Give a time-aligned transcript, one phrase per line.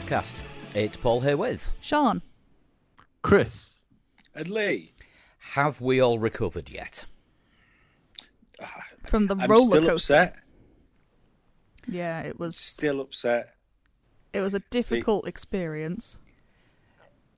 [0.00, 0.34] podcast.
[0.74, 1.70] It's Paul here with.
[1.80, 2.20] Sean.
[3.22, 3.80] Chris.
[4.34, 4.92] And Lee.
[5.52, 7.06] Have we all recovered yet?
[9.06, 10.14] From the I'm roller still coaster.
[10.16, 10.36] upset.
[11.88, 13.54] Yeah, it was Still upset.
[14.34, 16.18] it was a difficult experience.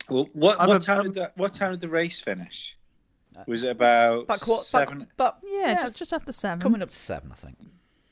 [0.08, 2.76] Well, what I'm what a- time I'm- did the what time did the race finish?
[3.46, 4.98] Was it about Back, qu- seven?
[5.00, 6.60] back, back, Yeah, just just after seven.
[6.60, 7.56] coming up to seven, I think.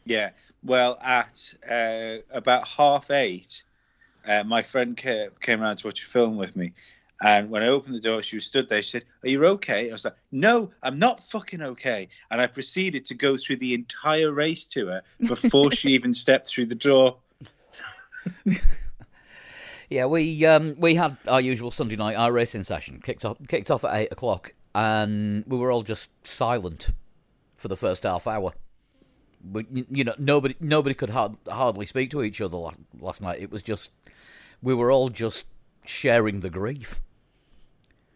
[0.04, 0.30] Yeah.
[0.62, 3.64] Well, at uh, about half eight,
[4.26, 6.72] uh, my friend came, came around to watch a film with me.
[7.22, 8.82] And when I opened the door, she was stood there.
[8.82, 9.88] She said, Are you okay?
[9.88, 12.08] I was like, No, I'm not fucking okay.
[12.30, 16.48] And I proceeded to go through the entire race to her before she even stepped
[16.48, 17.16] through the door.
[19.88, 23.70] Yeah, we um, we had our usual Sunday night our racing session kicked off kicked
[23.70, 26.90] off at eight o'clock, and we were all just silent
[27.56, 28.52] for the first half hour.
[29.48, 33.40] We, you know, nobody nobody could hard, hardly speak to each other last, last night.
[33.40, 33.92] It was just
[34.62, 35.46] we were all just
[35.84, 37.00] sharing the grief.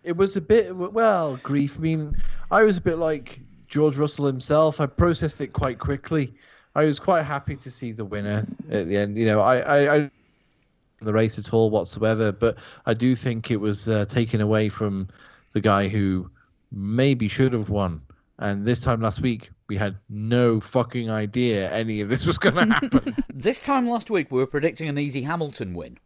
[0.02, 1.76] It was a bit well, grief.
[1.76, 2.16] I mean,
[2.50, 4.80] I was a bit like George Russell himself.
[4.80, 6.34] I processed it quite quickly.
[6.74, 9.18] I was quite happy to see the winner at the end.
[9.18, 10.10] You know, I I, I
[11.00, 15.08] the race at all whatsoever, but I do think it was uh, taken away from
[15.52, 16.30] the guy who
[16.70, 18.02] maybe should have won.
[18.38, 22.54] And this time last week, we had no fucking idea any of this was going
[22.68, 23.14] to happen.
[23.32, 25.98] This time last week, we were predicting an easy Hamilton win.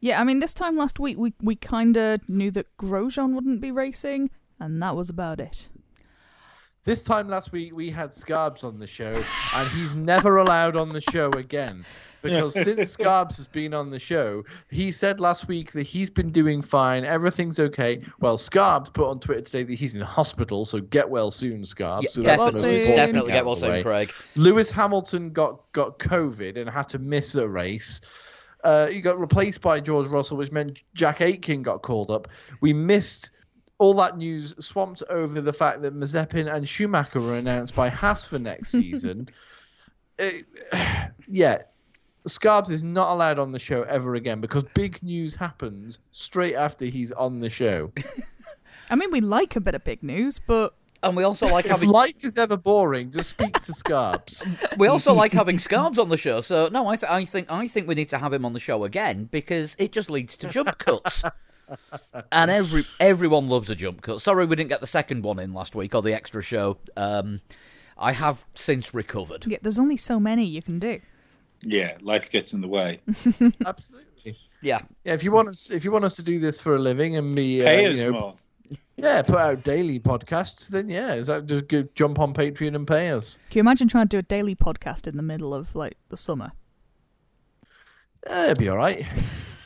[0.00, 3.70] Yeah, I mean this time last week we we kinda knew that Grosjean wouldn't be
[3.70, 5.68] racing, and that was about it.
[6.84, 9.22] This time last week we had Scarbs on the show,
[9.54, 11.84] and he's never allowed on the show again.
[12.20, 16.32] Because since Scarbs has been on the show, he said last week that he's been
[16.32, 18.02] doing fine, everything's okay.
[18.18, 22.02] Well, Scarbs put on Twitter today that he's in hospital, so get well soon, Scarbs.
[22.02, 23.84] Yeah, so that's definitely, definitely get well soon.
[23.84, 24.12] Craig.
[24.34, 28.00] Lewis Hamilton got got COVID and had to miss a race.
[28.64, 32.28] Uh, he got replaced by George Russell, which meant Jack Aitken got called up.
[32.60, 33.30] We missed
[33.78, 38.24] all that news, swamped over the fact that Mazepin and Schumacher were announced by Haas
[38.24, 39.28] for next season.
[40.18, 40.46] It-
[41.28, 41.62] yeah,
[42.26, 46.84] Scarbs is not allowed on the show ever again because big news happens straight after
[46.84, 47.92] he's on the show.
[48.90, 51.70] I mean we like a bit of big news, but And we also like if
[51.70, 54.46] having life is ever boring, just speak to Scarbs.
[54.78, 56.40] we also like having Scarbs on the show.
[56.40, 58.60] So no, I, th- I think I think we need to have him on the
[58.60, 61.22] show again because it just leads to jump cuts.
[62.32, 64.20] and every everyone loves a jump cut.
[64.20, 66.78] Sorry we didn't get the second one in last week or the extra show.
[66.96, 67.42] Um,
[67.96, 69.44] I have since recovered.
[69.46, 71.00] yeah, there's only so many you can do.
[71.62, 73.00] Yeah, life gets in the way.
[73.66, 74.36] Absolutely.
[74.60, 76.78] Yeah, Yeah, if you want us, if you want us to do this for a
[76.78, 78.34] living and be, uh, Pay you know, more.
[78.96, 82.86] Yeah, put out daily podcasts, then yeah, is that just go, jump on Patreon and
[82.86, 83.38] pay us?
[83.50, 86.16] Can you imagine trying to do a daily podcast in the middle of like the
[86.16, 86.52] summer?
[88.26, 89.06] Eh, it'd be all right.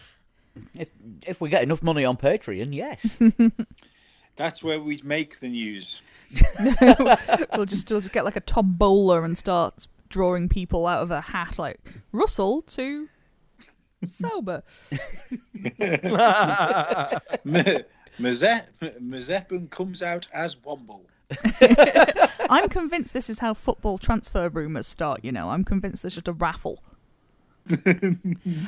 [0.78, 0.90] if
[1.26, 3.16] if we get enough money on Patreon, yes.
[4.36, 6.00] That's where we'd make the news.
[7.56, 11.10] we'll just we'll just get like a Tom tombola and start drawing people out of
[11.10, 11.80] a hat like
[12.12, 13.08] Russell to
[14.04, 14.62] sober.
[18.18, 18.30] M-
[19.02, 21.00] Mazepin comes out as Womble.
[22.50, 25.50] I'm convinced this is how football transfer rumours start, you know.
[25.50, 26.82] I'm convinced there's just a raffle.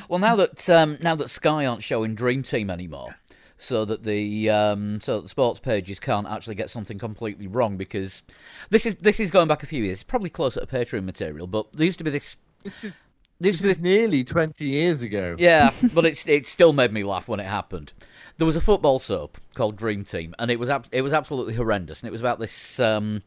[0.07, 3.15] Well, now that um, now that Sky aren't showing Dream Team anymore,
[3.57, 7.75] so that the um, so that the sports pages can't actually get something completely wrong
[7.77, 8.21] because
[8.69, 11.45] this is this is going back a few years, probably closer to Patreon material.
[11.47, 12.37] But there used to be this.
[12.63, 12.95] This is
[13.39, 15.35] There used this to is nearly twenty years ago.
[15.37, 17.91] yeah, but it's it still made me laugh when it happened.
[18.37, 21.55] There was a football soap called Dream Team, and it was ab- it was absolutely
[21.55, 23.23] horrendous, and it was about this um,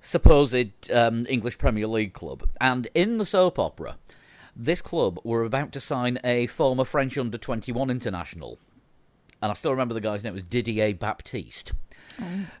[0.00, 3.96] supposed um, English Premier League club, and in the soap opera,
[4.54, 8.58] this club were about to sign a former French under twenty one international,
[9.40, 11.72] and I still remember the guy's name was Didier Baptiste.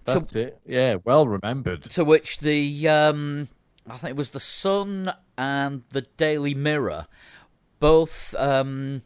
[0.04, 0.60] That's it.
[0.66, 1.84] Yeah, well remembered.
[1.90, 3.48] To which the um,
[3.88, 7.06] I think it was the Sun and the Daily Mirror
[7.78, 9.02] both um,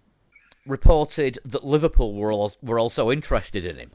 [0.67, 3.91] reported that Liverpool were were also interested in him.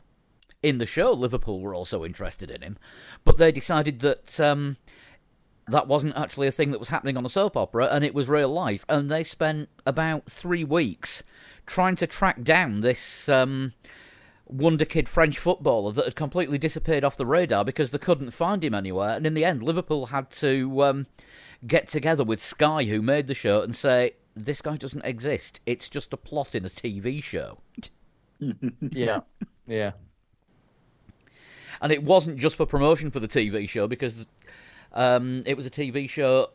[0.64, 2.78] In the show, Liverpool were also interested in him,
[3.24, 4.78] but they decided that um,
[5.68, 8.30] that wasn't actually a thing that was happening on a soap opera, and it was
[8.30, 8.86] real life.
[8.90, 11.24] And they spent about three weeks
[11.66, 13.74] trying to track down this um,
[14.46, 18.64] wonder kid French footballer that had completely disappeared off the radar because they couldn't find
[18.64, 19.16] him anywhere.
[19.16, 21.08] And in the end, Liverpool had to um,
[21.66, 25.62] get together with Sky, who made the show, and say, This guy doesn't exist.
[25.66, 27.60] It's just a plot in a TV show.
[28.92, 29.22] Yeah,
[29.66, 29.92] yeah.
[31.82, 34.26] And it wasn't just for promotion for the TV show because
[34.94, 36.50] um, it was a TV show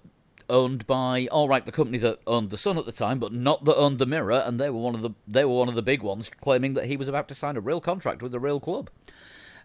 [0.50, 3.64] owned by all right the company that owned the Sun at the time, but not
[3.64, 5.82] that owned the Mirror, and they were one of the they were one of the
[5.82, 8.60] big ones claiming that he was about to sign a real contract with a real
[8.60, 8.90] club,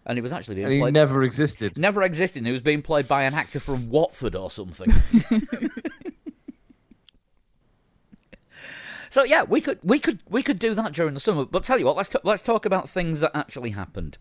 [0.06, 0.94] and he was actually being And he played.
[0.94, 1.76] never existed.
[1.76, 2.46] Never existed.
[2.46, 4.92] He was being played by an actor from Watford or something.
[9.16, 11.46] so yeah, we could we could we could do that during the summer.
[11.46, 14.18] But tell you what, let's t- let's talk about things that actually happened.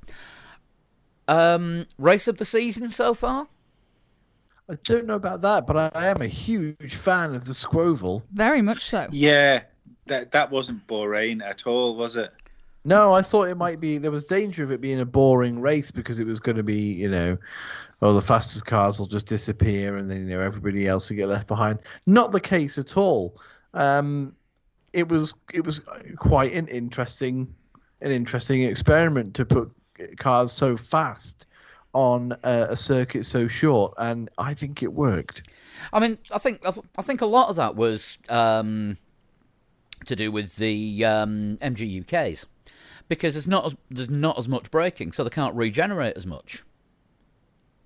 [1.27, 3.50] Um, race of the season so far.
[4.69, 8.21] I don't know about that, but I, I am a huge fan of the Squoval.
[8.31, 9.09] Very much so.
[9.12, 9.63] Yeah,
[10.06, 12.31] that that wasn't boring at all, was it?
[12.86, 13.98] No, I thought it might be.
[13.98, 16.80] There was danger of it being a boring race because it was going to be,
[16.80, 17.38] you know,
[18.01, 21.27] oh, the fastest cars will just disappear and then you know everybody else will get
[21.27, 21.80] left behind.
[22.07, 23.36] Not the case at all.
[23.74, 24.33] Um,
[24.95, 25.81] it was it was
[26.18, 27.53] quite an interesting
[28.01, 29.71] an interesting experiment to put
[30.18, 31.45] cars so fast
[31.94, 35.44] on a, a circuit so short, and I think it worked.
[35.94, 38.97] I mean, I think I, th- I think a lot of that was um,
[40.06, 42.45] to do with the um, MGU-Ks
[43.07, 46.63] because there's not as, there's not as much braking, so they can't regenerate as much.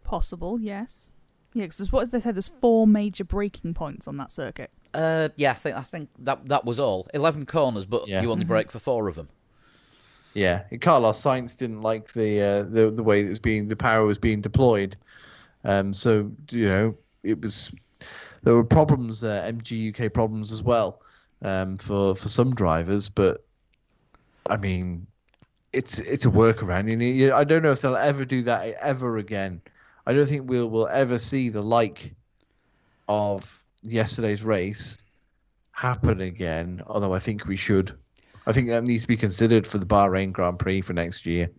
[0.04, 1.10] Possible, yes.
[1.54, 4.72] Yeah, because what they said, there's four major braking points on that circuit.
[4.94, 7.08] Uh, yeah, I think I think that that was all.
[7.14, 8.22] Eleven corners, but Yeah.
[8.22, 9.30] you only brake for four of them.
[10.34, 14.06] Yeah, Carlos Sainz didn't like the uh, the the way it was being the power
[14.06, 14.96] was being deployed.
[15.64, 17.72] Um, so you know it was
[18.44, 21.02] there were problems there, MGU-K problems as well
[21.42, 23.44] um, for for some drivers, but
[24.50, 25.06] I mean
[25.74, 26.90] it's it's a workaround.
[26.90, 29.62] You know, I don't know if they'll ever do that ever again.
[30.06, 32.14] I don't think we'll we'll ever see the like
[33.08, 34.98] of yesterday's race
[35.72, 36.82] happen again.
[36.88, 37.94] Although I think we should.
[38.46, 41.50] I think that needs to be considered for the Bahrain Grand Prix for next year.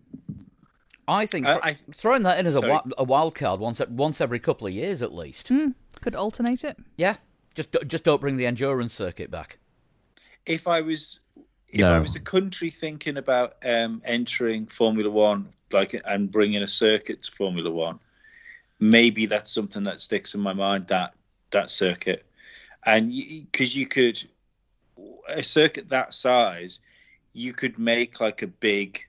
[1.07, 2.79] I think I- thro- I- throwing that in as a, Sorry.
[2.97, 5.47] a wild card once once every couple of years at least.
[5.47, 5.69] Hmm.
[6.01, 6.77] Could alternate it.
[6.97, 7.17] Yeah,
[7.55, 9.57] just just don't bring the endurance circuit back.
[10.45, 11.19] If I was
[11.69, 16.67] if I was a country thinking about um, entering Formula One, like and bringing a
[16.67, 17.99] circuit to Formula One,
[18.79, 20.87] maybe that's something that sticks in my mind.
[20.87, 21.13] That
[21.51, 22.25] that circuit,
[22.85, 23.11] and
[23.51, 24.23] because you could
[25.27, 26.79] a circuit that size,
[27.33, 28.99] you could make like a big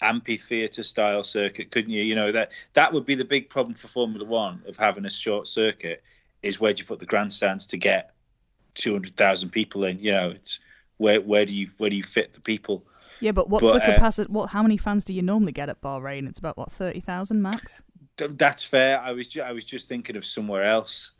[0.00, 2.02] amphitheater style circuit, couldn't you?
[2.02, 5.10] You know that that would be the big problem for Formula One of having a
[5.10, 6.02] short circuit
[6.42, 8.14] is where do you put the grandstands to get
[8.74, 9.98] two hundred thousand people in?
[9.98, 10.60] You know, it's
[10.98, 12.84] where where do you where do you fit the people?
[13.20, 14.30] Yeah, but what's But, the uh, capacity?
[14.30, 14.50] What?
[14.50, 16.28] How many fans do you normally get at Bahrain?
[16.28, 17.82] It's about what thirty thousand max.
[18.16, 19.00] That's fair.
[19.00, 21.12] I was ju- I was just thinking of somewhere else,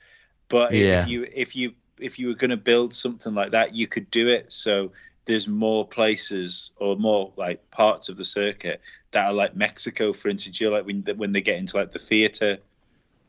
[0.49, 1.02] but Yeah.
[1.02, 4.11] if you if you if you were going to build something like that, you could
[4.11, 4.52] do it.
[4.52, 4.93] So
[5.26, 8.81] there's more places or more like parts of the circuit
[9.12, 10.61] that are like Mexico, for instance.
[10.61, 12.58] You know, like when when they get into like the theater,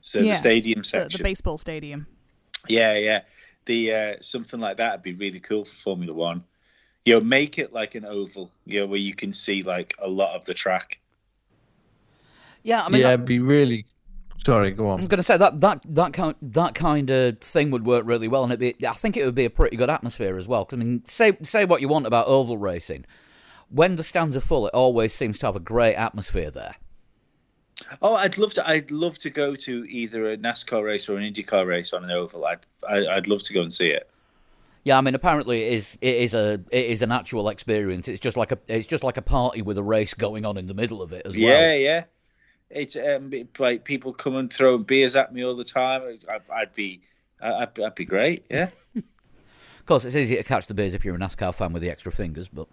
[0.02, 1.18] so Yeah, the stadium The, section.
[1.20, 2.08] the baseball stadium.
[2.68, 3.22] Yeah, yeah.
[3.66, 6.44] The uh, something like that would be really cool for Formula One.
[7.06, 10.08] You know, make it like an oval, you know, where you can see like a
[10.08, 11.00] lot of the track.
[12.64, 13.86] Yeah, I mean, yeah, I- it'd be really.
[14.44, 15.00] Sorry, go on.
[15.00, 18.28] I'm going to say that that that kind that kind of thing would work really
[18.28, 20.66] well, and it'd be I think it would be a pretty good atmosphere as well.
[20.66, 23.06] Because I mean, say say what you want about oval racing,
[23.70, 26.76] when the stands are full, it always seems to have a great atmosphere there.
[28.02, 28.68] Oh, I'd love to.
[28.68, 32.12] I'd love to go to either a NASCAR race or an IndyCar race on an
[32.12, 32.46] oval.
[32.46, 34.10] I'd I, I'd love to go and see it.
[34.84, 38.08] Yeah, I mean, apparently it is it is a it is an actual experience.
[38.08, 40.68] It's just like a it's just like a party with a race going on in
[40.68, 41.44] the middle of it as well.
[41.44, 42.04] Yeah, yeah.
[42.70, 46.02] It's um, like people come and throw beers at me all the time.
[46.30, 47.02] I'd, I'd be,
[47.42, 48.46] I'd, I'd be great.
[48.50, 48.70] Yeah.
[49.80, 51.92] Of course, it's easy to catch the beers if you're a NASCAR fan with the
[51.92, 52.68] extra fingers, but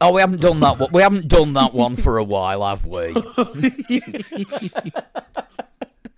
[0.00, 0.78] oh, we haven't done that.
[0.78, 0.88] one.
[0.92, 3.08] We haven't done that one for a while, have we?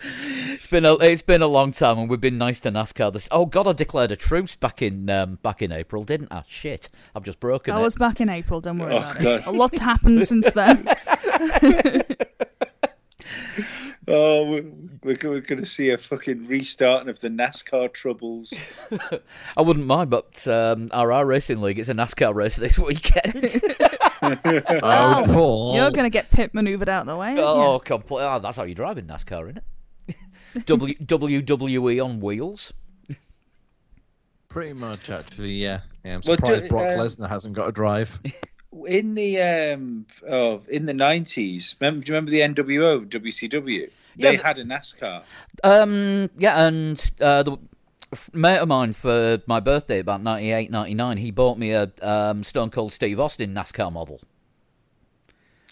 [0.01, 3.13] it's been a it's been a long time, and we've been nice to NASCAR.
[3.15, 6.45] This oh god, I declared a truce back in um, back in April, didn't I?
[6.47, 7.85] Shit, I've just broken That it.
[7.85, 8.61] was back in April.
[8.61, 9.41] Don't worry Oh, about God.
[9.41, 9.47] it.
[9.47, 10.87] A lot's happened since then.
[14.07, 14.65] Oh, we're,
[15.03, 18.53] we're, going to see a fucking restarting of the NASCAR troubles.
[19.57, 23.63] I wouldn't mind, but um, our our racing league it's a NASCAR race this weekend.
[24.23, 25.75] Oh, Paul.
[25.75, 27.35] You're going to get pit manoeuvred out of the way.
[27.39, 27.81] oh, you?
[27.81, 28.23] complete.
[28.23, 29.63] Oh, that's how you drive in NASCAR, isn't
[30.09, 30.67] it?
[30.67, 32.73] w- WWE on wheels.
[34.49, 35.81] Pretty much, actually, yeah.
[36.05, 38.19] yeah I'm Well, surprised do- Brock uh, Lesnar hasn't got a drive.
[38.87, 43.89] In the um, oh, in the nineties, do you remember the NWO, WCW?
[44.17, 45.23] Yeah, They the- had a NASCAR.
[45.63, 47.57] Um, yeah, and uh, the
[48.13, 52.43] f- mate of mine for my birthday about 98, 99, he bought me a um,
[52.45, 54.21] Stone Cold Steve Austin NASCAR model.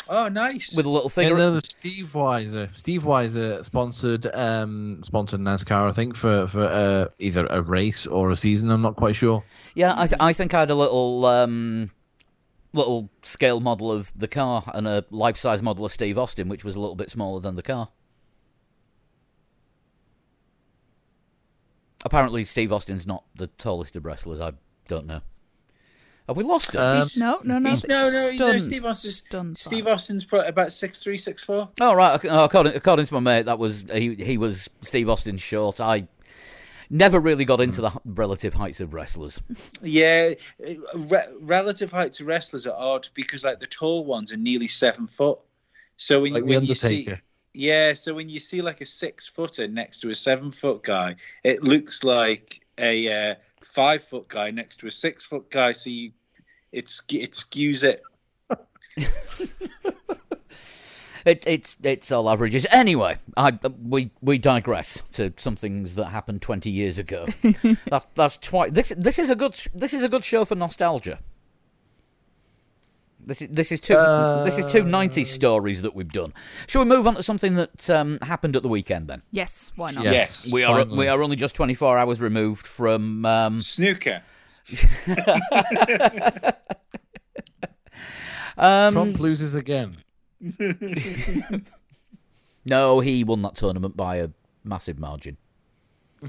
[0.08, 0.74] Oh, nice.
[0.76, 1.34] with a little And figure.
[1.36, 2.68] another Steve Weiser.
[2.76, 8.30] Steve Weiser sponsored um sponsored NASCAR, I think, for for uh, either a race or
[8.30, 8.70] a season.
[8.70, 9.44] I'm not quite sure.
[9.74, 11.90] Yeah, I, th- I think I had a little um,
[12.72, 16.64] little scale model of the car and a life size model of Steve Austin, which
[16.64, 17.88] was a little bit smaller than the car.
[22.04, 24.40] Apparently, Steve Austin's not the tallest of wrestlers.
[24.40, 24.52] I
[24.88, 25.20] don't know.
[26.28, 26.80] Have we lost him?
[26.80, 27.70] Um, No, no, no.
[27.70, 29.86] He's- no, no, no, Steve Austin's- stunned Steve.
[29.86, 31.68] Austin's pro- about six three, six four.
[31.80, 34.14] oh right, according, according to my mate, that was he.
[34.14, 35.80] He was Steve Austin short.
[35.80, 36.08] I
[36.92, 39.42] never really got into the relative heights of wrestlers.
[39.82, 40.34] Yeah,
[40.64, 44.68] uh, re- relative height to wrestlers are odd because like the tall ones are nearly
[44.68, 45.38] seven foot.
[45.96, 47.08] So when, Like the when you see,
[47.54, 51.16] yeah, so when you see like a six footer next to a seven foot guy,
[51.42, 55.72] it looks like a uh, five foot guy next to a six foot guy.
[55.72, 56.12] So you,
[56.70, 58.02] it it skews it.
[61.24, 62.66] It, it's it's all averages.
[62.70, 67.26] Anyway, I we we digress to some things that happened twenty years ago.
[67.86, 68.72] that's that's twice.
[68.72, 71.20] This this is a good this is a good show for nostalgia.
[73.24, 76.32] This is this is two this is two '90s stories that we've done.
[76.66, 79.22] Shall we move on to something that um, happened at the weekend then?
[79.30, 80.04] Yes, why not?
[80.04, 80.12] Yes.
[80.12, 80.52] Yes.
[80.52, 80.98] We are finally.
[80.98, 84.22] we are only just 24 hours removed from um, Snooker.
[88.58, 89.98] um Trump loses again.
[92.64, 94.28] no he won that tournament by a
[94.64, 95.36] massive margin.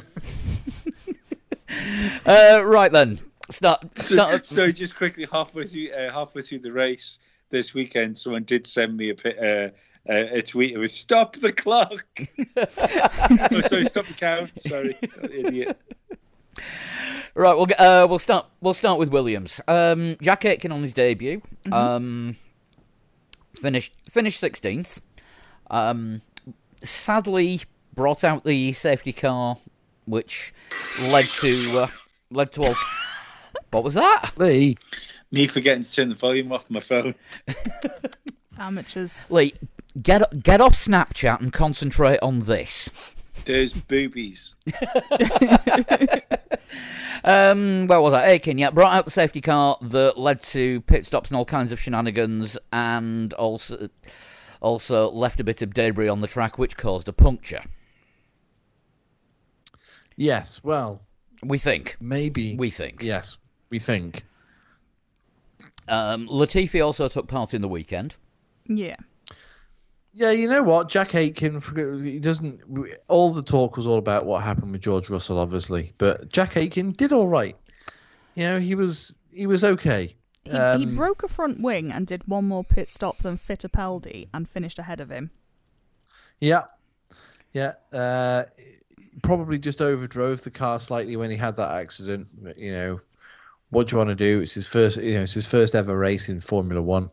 [2.26, 4.46] uh, right then, start So, start.
[4.46, 8.98] so just quickly, halfway through uh, halfway through the race this weekend, someone did send
[8.98, 9.70] me a pi- uh,
[10.10, 10.72] a, a tweet.
[10.74, 12.04] It was "Stop the clock."
[12.58, 14.52] oh, sorry, stop the count.
[14.62, 15.80] Sorry, idiot.
[17.36, 18.46] Right, we'll get- uh, we'll start.
[18.62, 19.60] We'll start with Williams.
[19.68, 21.42] Um, Jack Aitken on his debut,
[21.72, 22.36] um,
[23.64, 25.02] finished finished sixteenth.
[25.72, 26.22] Um,
[26.84, 27.62] sadly,
[27.96, 29.58] brought out the safety car,
[30.06, 30.54] which
[31.00, 31.88] led to uh,
[32.30, 32.76] led to all.
[33.72, 34.32] what was that?
[34.38, 34.78] Lee,
[35.32, 37.16] Me forgetting to turn the volume off my phone.
[38.60, 39.22] Amateurs.
[39.30, 39.54] Lee,
[40.02, 42.90] get get off Snapchat and concentrate on this.
[43.46, 44.54] There's boobies.
[47.26, 48.26] Um, where was I?
[48.32, 51.72] Aitken, yeah, brought out the safety car that led to pit stops and all kinds
[51.72, 53.88] of shenanigans, and also
[54.60, 57.62] also left a bit of debris on the track, which caused a puncture.
[60.18, 61.02] yes, well,
[61.42, 61.96] We think.
[62.02, 62.58] maybe.
[62.58, 63.02] We think.
[63.02, 63.38] Yes,
[63.70, 64.26] we think.
[65.88, 68.16] Um, Latifi also took part in the weekend.
[68.68, 68.98] Yeah.
[70.16, 70.90] Yeah, you know what?
[70.90, 71.60] Jack Aitken,
[72.04, 72.62] he doesn't.
[73.08, 76.92] All the talk was all about what happened with George Russell, obviously, but Jack Aitken
[76.92, 77.58] did all right.
[78.36, 80.16] You know, he was he was okay.
[80.44, 84.28] He, he Um, broke a front wing and did one more pit stop than Fittipaldi
[84.34, 85.32] and finished ahead of him.
[86.40, 86.66] Yeah,
[87.54, 87.74] yeah.
[87.92, 88.44] Uh,
[89.24, 92.28] probably just overdrove the car slightly when he had that accident.
[92.56, 93.02] You know,
[93.72, 94.42] what do you want to do?
[94.42, 94.98] It's his first.
[94.98, 97.10] You know, it's his first ever race in Formula One.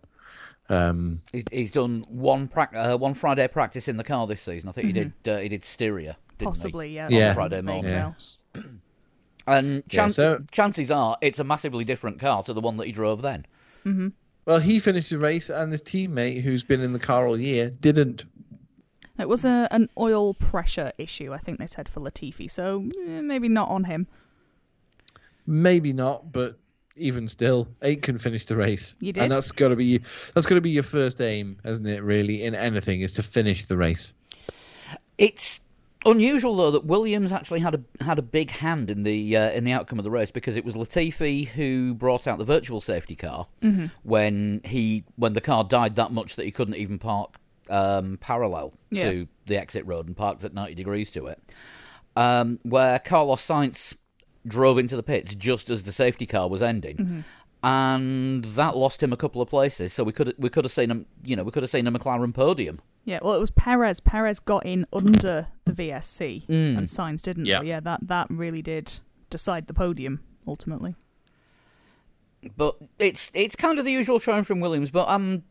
[0.71, 4.69] Um, He's, he's done one prac- uh, one Friday practice in the car this season.
[4.69, 7.09] I think he did uh, he did Styria, didn't Possibly, yeah.
[7.11, 7.29] Yeah.
[7.31, 7.91] on Friday morning.
[7.93, 8.03] yeah.
[8.03, 8.17] Rail.
[8.55, 8.61] he?
[9.47, 12.93] And Yeah, so- chances are it's a massively different car to the one that he
[12.93, 13.47] drove then.
[14.47, 17.71] well, he finished the race, and his teammate, who's been in the car all year,
[17.71, 18.25] didn't.
[19.19, 23.21] It was a, an oil pressure issue, I think they said, for Latifi, so eh,
[23.21, 24.07] maybe not on him.
[25.47, 26.59] Maybe not, but
[27.01, 28.95] even still, Aitken finished the race.
[29.01, 29.23] You did?
[29.25, 30.01] and that's got to be
[30.35, 32.03] that's got to be your first aim, hasn't it?
[32.03, 34.13] Really, in anything, is to finish the race.
[35.19, 35.61] It's
[36.07, 39.65] unusual though that Williams actually had a had a big hand in the uh, in
[39.65, 43.15] the outcome of the race because it was Latifi who brought out the virtual safety
[43.17, 43.47] car
[44.03, 47.35] when he when the car died that much that he couldn't even park
[47.69, 49.11] um, parallel Yeah.
[49.11, 51.39] to the exit road and parked at ninety degrees to it.
[52.17, 53.95] Um, where Carlos Sainz
[54.47, 57.25] drove into the pits just as the safety car was ending.
[57.63, 60.91] And that lost him a couple of places, so we could we could have seen
[60.91, 62.81] him, you know, we could have seen a McLaren podium.
[63.05, 64.01] Yeah, well, it was Perez.
[64.01, 66.79] Perez got in under the VSC, Mm.
[66.79, 67.45] and Sainz didn't.
[67.47, 67.59] Yeah.
[67.59, 70.95] So yeah, that that really did decide the podium ultimately.
[72.57, 74.91] But it's it's kind of the usual showing from Williams.
[74.91, 75.43] But um,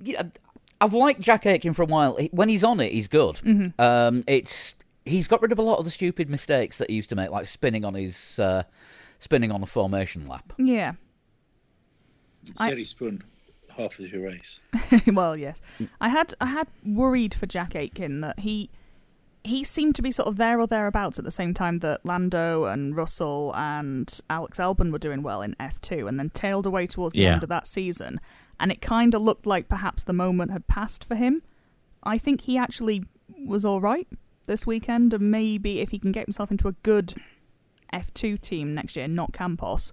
[0.00, 0.22] yeah,
[0.80, 2.16] I've liked Jack Aitken for a while.
[2.30, 3.40] When he's on it, he's good.
[3.80, 4.75] Um, it's
[5.06, 7.30] he's got rid of a lot of the stupid mistakes that he used to make,
[7.30, 8.64] like spinning on his uh,
[9.18, 10.52] spinning on a formation lap.
[10.58, 10.92] Yeah.
[12.58, 13.22] I- Said he spun
[13.76, 14.60] half of the race.
[15.06, 15.60] well, yes.
[16.00, 18.70] I had I had worried for Jack Aitken that he
[19.44, 22.64] he seemed to be sort of there or thereabouts at the same time that Lando
[22.64, 27.14] and Russell and Alex Albon were doing well in F2 and then tailed away towards
[27.14, 27.34] the Yeah.
[27.34, 28.20] end of that season.
[28.58, 31.42] and it kind of looked like perhaps the moment had passed for him.
[32.02, 33.04] I think he actually
[33.44, 34.08] was all right
[34.46, 37.14] this weekend, and maybe if he can get himself into a good
[37.92, 39.92] F2 team next year, not Campos,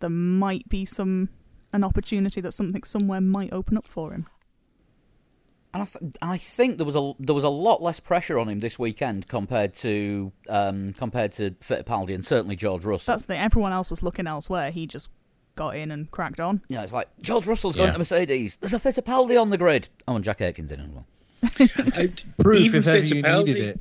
[0.00, 1.28] there might be some
[1.72, 4.26] an opportunity that something somewhere might open up for him.
[5.74, 8.48] And I, th- I think there was a there was a lot less pressure on
[8.48, 13.12] him this weekend compared to um, compared to Fittipaldi and certainly George Russell.
[13.12, 13.40] That's the thing.
[13.40, 14.70] Everyone else was looking elsewhere.
[14.70, 15.10] He just
[15.54, 16.62] got in and cracked on.
[16.68, 17.92] Yeah, it's like George Russell's going Yeah.
[17.92, 18.56] to Mercedes.
[18.60, 19.88] There's a Fittipaldi on the grid.
[20.08, 21.06] Oh, and Jack Aitken's in as well.
[21.94, 23.80] I, Proof even if ever you needed it.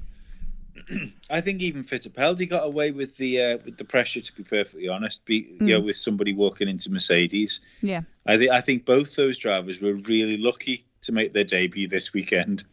[1.29, 4.21] I think even Fittipaldi got away with the uh, with the pressure.
[4.21, 8.01] To be perfectly honest, be, you know, with somebody walking into Mercedes, Yeah.
[8.25, 12.13] I think I think both those drivers were really lucky to make their debut this
[12.13, 12.65] weekend.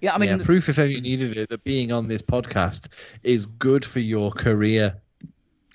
[0.00, 2.88] Yeah, I mean, yeah, proof if ever you needed it that being on this podcast
[3.22, 5.00] is good for your career.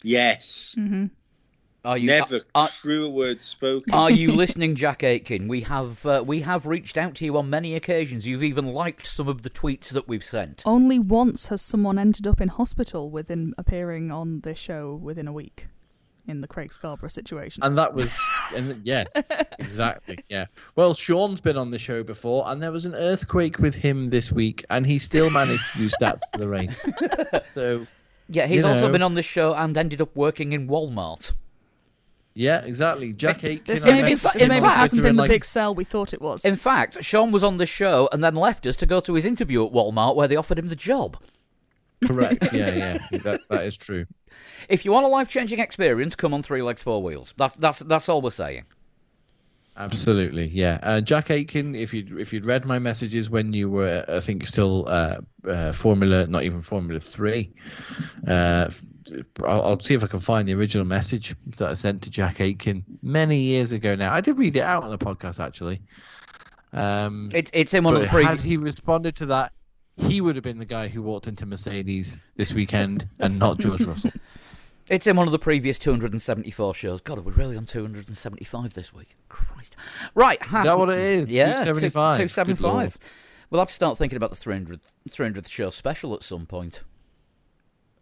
[0.01, 1.05] Yes, hmm
[1.85, 3.93] are you never are, truer words spoken.
[3.93, 5.47] are you listening, Jack Aitken?
[5.47, 8.27] We have uh, we have reached out to you on many occasions.
[8.27, 10.63] You've even liked some of the tweets that we've sent.
[10.65, 15.33] Only once has someone ended up in hospital within appearing on this show within a
[15.33, 15.67] week
[16.27, 17.61] in the Craig Scarborough situation.
[17.63, 18.19] And that was,
[18.55, 19.05] and yes,
[19.59, 20.45] exactly, yeah.
[20.75, 24.31] Well, Sean's been on the show before, and there was an earthquake with him this
[24.31, 26.87] week, and he still managed to do stats for the race.
[27.53, 27.85] So,
[28.27, 28.91] Yeah, he's You also know.
[28.91, 31.31] been on this show and ended up working in Walmart.
[32.35, 33.13] Yeah, exactly.
[33.13, 33.63] Jack Aitken.
[33.65, 35.45] this I maybe, in fact- this him in maybe hasn't Twitter been the like, big
[35.45, 36.45] sell we thought it was.
[36.45, 39.25] In fact, Sean was on the show and then left us to go to his
[39.25, 41.17] interview at Walmart where they offered him the job.
[42.05, 42.49] Correct.
[42.53, 43.19] Yeah, yeah.
[43.23, 44.05] That that is true.
[44.67, 47.33] If you want a life changing experience, come on Three Legs Four Wheels.
[47.37, 48.65] That's that's that's all we're saying.
[49.77, 50.79] Absolutely, yeah.
[50.83, 54.47] Uh, Jack Aitken, if you if you'd read my messages when you were, I think,
[54.47, 55.17] still uh,
[55.47, 57.51] uh, Formula, not even Formula Three.
[59.45, 62.39] I'll, I'll see if I can find the original message that I sent to Jack
[62.41, 63.95] Aitken many years ago.
[63.95, 65.81] Now I did read it out on the podcast actually.
[66.73, 68.29] Um, It's it's in one of the previous.
[68.31, 69.53] had he responded to that,
[69.97, 73.81] he would have been the guy who walked into Mercedes this weekend and not George
[73.85, 74.11] Russell.
[74.87, 77.01] It's in one of the previous 274 shows.
[77.01, 79.15] God, we're really on 275 this week.
[79.29, 79.75] Christ.
[80.13, 80.65] Right, Haas.
[80.65, 81.31] that what it is?
[81.31, 82.17] Yeah, 275.
[82.17, 82.97] 275.
[83.49, 86.81] We'll have to start thinking about the 300th, 300th show special at some point.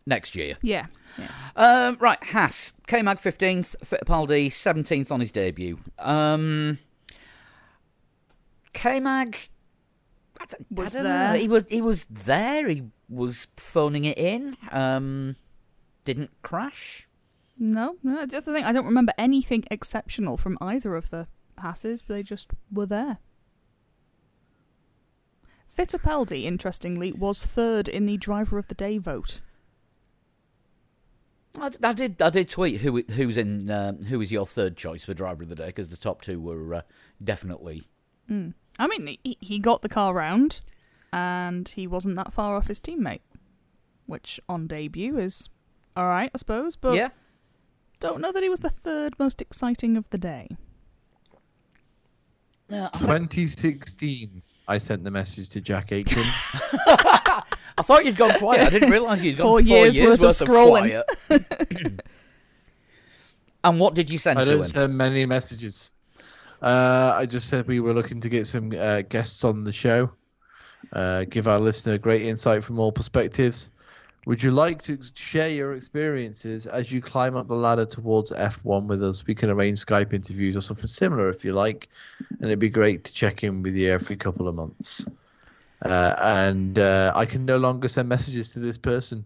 [0.05, 0.57] Next year.
[0.61, 0.87] yeah.
[1.17, 1.27] yeah.
[1.55, 2.73] Um, right, Haas.
[2.87, 5.79] K-Mag 15th, Fittipaldi 17th on his debut.
[5.97, 6.79] Um,
[8.73, 9.37] K-Mag...
[10.41, 11.03] I don't- I Was know.
[11.03, 11.37] there.
[11.37, 12.67] He was, he was there.
[12.67, 14.57] He was phoning it in.
[14.71, 15.37] Um,
[16.03, 17.07] didn't crash.
[17.57, 18.65] No, no, just the thing.
[18.65, 22.01] I don't remember anything exceptional from either of the passes.
[22.01, 23.19] But they just were there.
[25.77, 29.41] Fittipaldi, interestingly, was third in the driver of the day vote.
[31.59, 32.21] I, I did.
[32.21, 35.49] I did tweet who who's in um, who is your third choice for driver of
[35.49, 36.81] the day because the top two were uh,
[37.23, 37.83] definitely.
[38.29, 38.53] Mm.
[38.79, 40.61] I mean, he, he got the car round,
[41.11, 43.21] and he wasn't that far off his teammate,
[44.07, 45.49] which on debut is
[45.95, 46.75] all right, I suppose.
[46.75, 47.09] But yeah,
[47.99, 50.57] don't know that he was the third most exciting of the day.
[52.69, 54.41] Yeah, I, think- 2016.
[54.67, 56.23] I sent the message to Jack Aitken.
[57.77, 58.61] I thought you'd gone quiet.
[58.67, 61.03] I didn't realise you'd gone Four four, years years, worth of scrolling.
[61.27, 62.01] quiet.
[63.63, 64.67] and what did you send I to don't him?
[64.67, 65.95] send many messages.
[66.61, 70.11] Uh, I just said we were looking to get some uh, guests on the show,
[70.93, 73.69] uh, give our listener great insight from all perspectives.
[74.25, 78.85] Would you like to share your experiences as you climb up the ladder towards F1
[78.85, 79.27] with us?
[79.27, 81.89] We can arrange Skype interviews or something similar if you like,
[82.29, 85.05] and it'd be great to check in with you every couple of months.
[85.83, 89.25] Uh, and uh, I can no longer send messages to this person.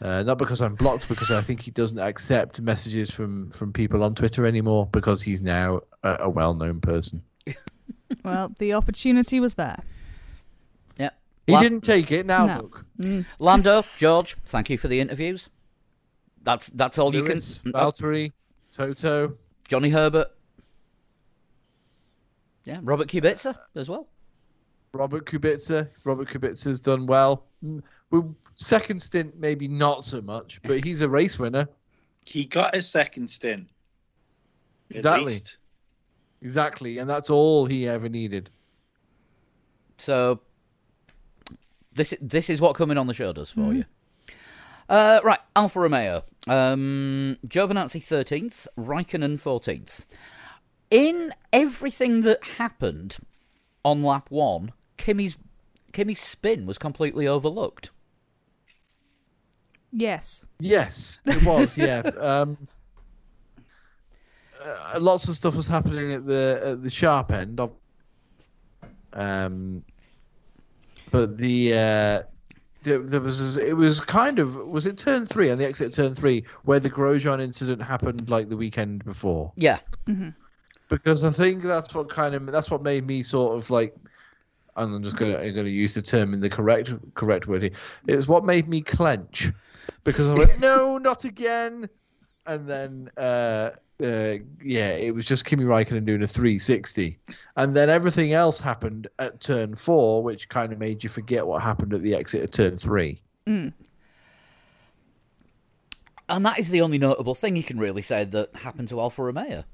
[0.00, 4.02] Uh, not because I'm blocked, because I think he doesn't accept messages from, from people
[4.04, 7.22] on Twitter anymore because he's now a, a well known person.
[8.24, 9.82] Well, the opportunity was there.
[10.96, 11.10] Yeah,
[11.46, 12.24] He La- didn't take it.
[12.24, 12.56] Now No.
[12.62, 12.84] look.
[13.00, 13.24] Mm.
[13.40, 15.48] Lando, George, thank you for the interviews.
[16.42, 17.80] That's that's all Lewis, you can.
[17.80, 18.32] oh, Valtteri,
[18.72, 19.34] Toto.
[19.68, 20.28] Johnny Herbert.
[22.64, 24.08] Yeah, Robert Kubica as well.
[24.96, 25.88] Robert Kubica.
[26.04, 27.44] Robert Kubica's done well.
[27.64, 31.68] Mm, well, Second stint, maybe not so much, but he's a race winner.
[32.24, 33.68] He got a second stint.
[34.90, 35.32] Exactly.
[35.32, 35.58] least.
[36.40, 38.48] Exactly, and that's all he ever needed.
[39.98, 40.40] So
[41.92, 43.84] this this is what coming on the show does for you.
[44.88, 46.24] Uh, right, Alfa Romeo.
[46.46, 50.06] Um, Giovinazzi thirteenth, Raikkonen fourteenth.
[50.90, 53.18] In everything that happened
[53.84, 55.36] on lap one, Kimi's
[55.92, 57.90] Kimi's spin was completely overlooked.
[59.92, 60.44] Yes.
[60.60, 61.76] Yes, it was.
[61.76, 62.02] Yeah.
[62.20, 62.58] Um,
[64.64, 67.60] uh, lots of stuff was happening at the at the sharp end.
[67.60, 67.70] Of,
[69.12, 69.82] um,
[71.10, 72.22] but the uh,
[72.82, 75.94] there, there was it was kind of was it turn three on the exit of
[75.94, 79.78] turn three where the Grosjean incident happened like the weekend before Yeah.
[80.88, 83.94] because I think that's what kind of that's what made me sort of like
[84.76, 87.72] and I'm just gonna I'm gonna use the term in the correct correct word here.
[88.06, 89.50] It's what made me clench
[90.04, 91.88] because I went no not again,
[92.46, 93.70] and then uh,
[94.02, 97.18] uh, yeah it was just Kimi Raikkonen doing a 360,
[97.56, 101.62] and then everything else happened at turn four, which kind of made you forget what
[101.62, 103.20] happened at the exit of turn three.
[106.28, 109.22] And that is the only notable thing you can really say that happened to Alfa
[109.22, 109.64] Romeo.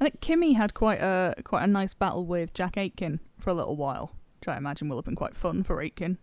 [0.00, 3.54] I think Kimi had quite a quite a nice battle with Jack Aitken for a
[3.54, 4.17] little while, which
[4.48, 6.18] I imagine will have been quite fun for Aitken.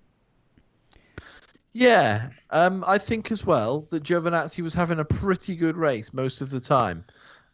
[1.74, 6.40] Yeah, um, I think as well that Giovinazzi was having a pretty good race most
[6.42, 7.04] of the time,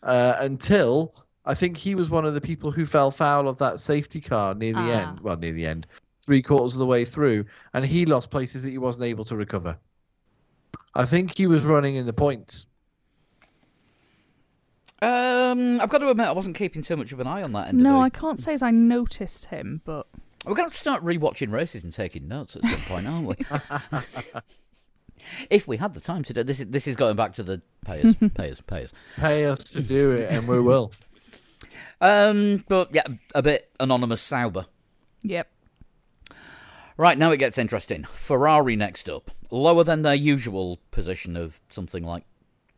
[0.03, 3.79] uh, until I think he was one of the people who fell foul of that
[3.79, 5.09] safety car near the Ah.
[5.09, 5.19] end.
[5.21, 5.87] Well, near the end,
[6.23, 9.35] three quarters of the way through, and he lost places that he wasn't able to
[9.35, 9.75] recover.
[10.93, 12.67] I think he was running in the points.
[15.01, 17.69] Um, I've got to admit, I wasn't keeping too much of an eye on that
[17.69, 17.79] end.
[17.79, 20.05] No, of I can't say as I noticed him, but
[20.45, 23.35] We're going to start rewatching races and taking notes at some point, aren't we?
[25.49, 27.61] if we had the time to do this, is, this is going back to the
[27.85, 28.93] payers, payers, payers.
[29.17, 30.91] Pay us to do it, and we will.
[31.99, 34.65] Um, but yeah, a bit anonymous Sauber.
[35.21, 35.49] yep.
[36.97, 38.03] Right, now it gets interesting.
[38.03, 39.31] Ferrari next up.
[39.49, 42.25] Lower than their usual position of something like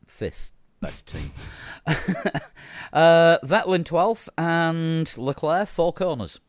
[0.08, 1.32] fifth best team.
[2.94, 6.40] uh, Vettel in 12th and Leclerc four corners.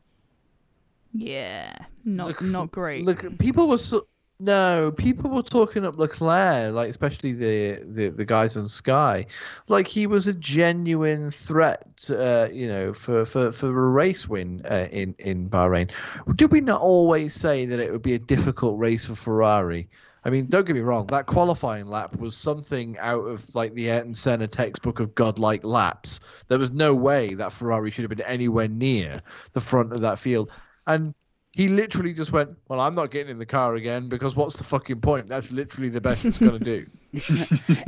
[1.17, 3.05] Yeah, not not great.
[3.05, 4.09] Look, people were so,
[4.41, 9.27] no, people were talking up Leclerc, like especially the, the the guys on Sky,
[9.69, 14.63] like he was a genuine threat, uh, you know, for, for, for a race win
[14.69, 15.93] uh, in in Bahrain.
[16.35, 19.89] Did we not always say that it would be a difficult race for Ferrari?
[20.25, 23.91] I mean, don't get me wrong, that qualifying lap was something out of like the
[23.91, 26.19] Ayrton Senna textbook of godlike laps.
[26.49, 29.21] There was no way that Ferrari should have been anywhere near
[29.53, 30.51] the front of that field.
[30.87, 31.15] And
[31.57, 34.65] he literally just went, Well, I'm not getting in the car again because what's the
[34.65, 35.29] fucking point?
[35.29, 36.87] That's literally the best it's going to do.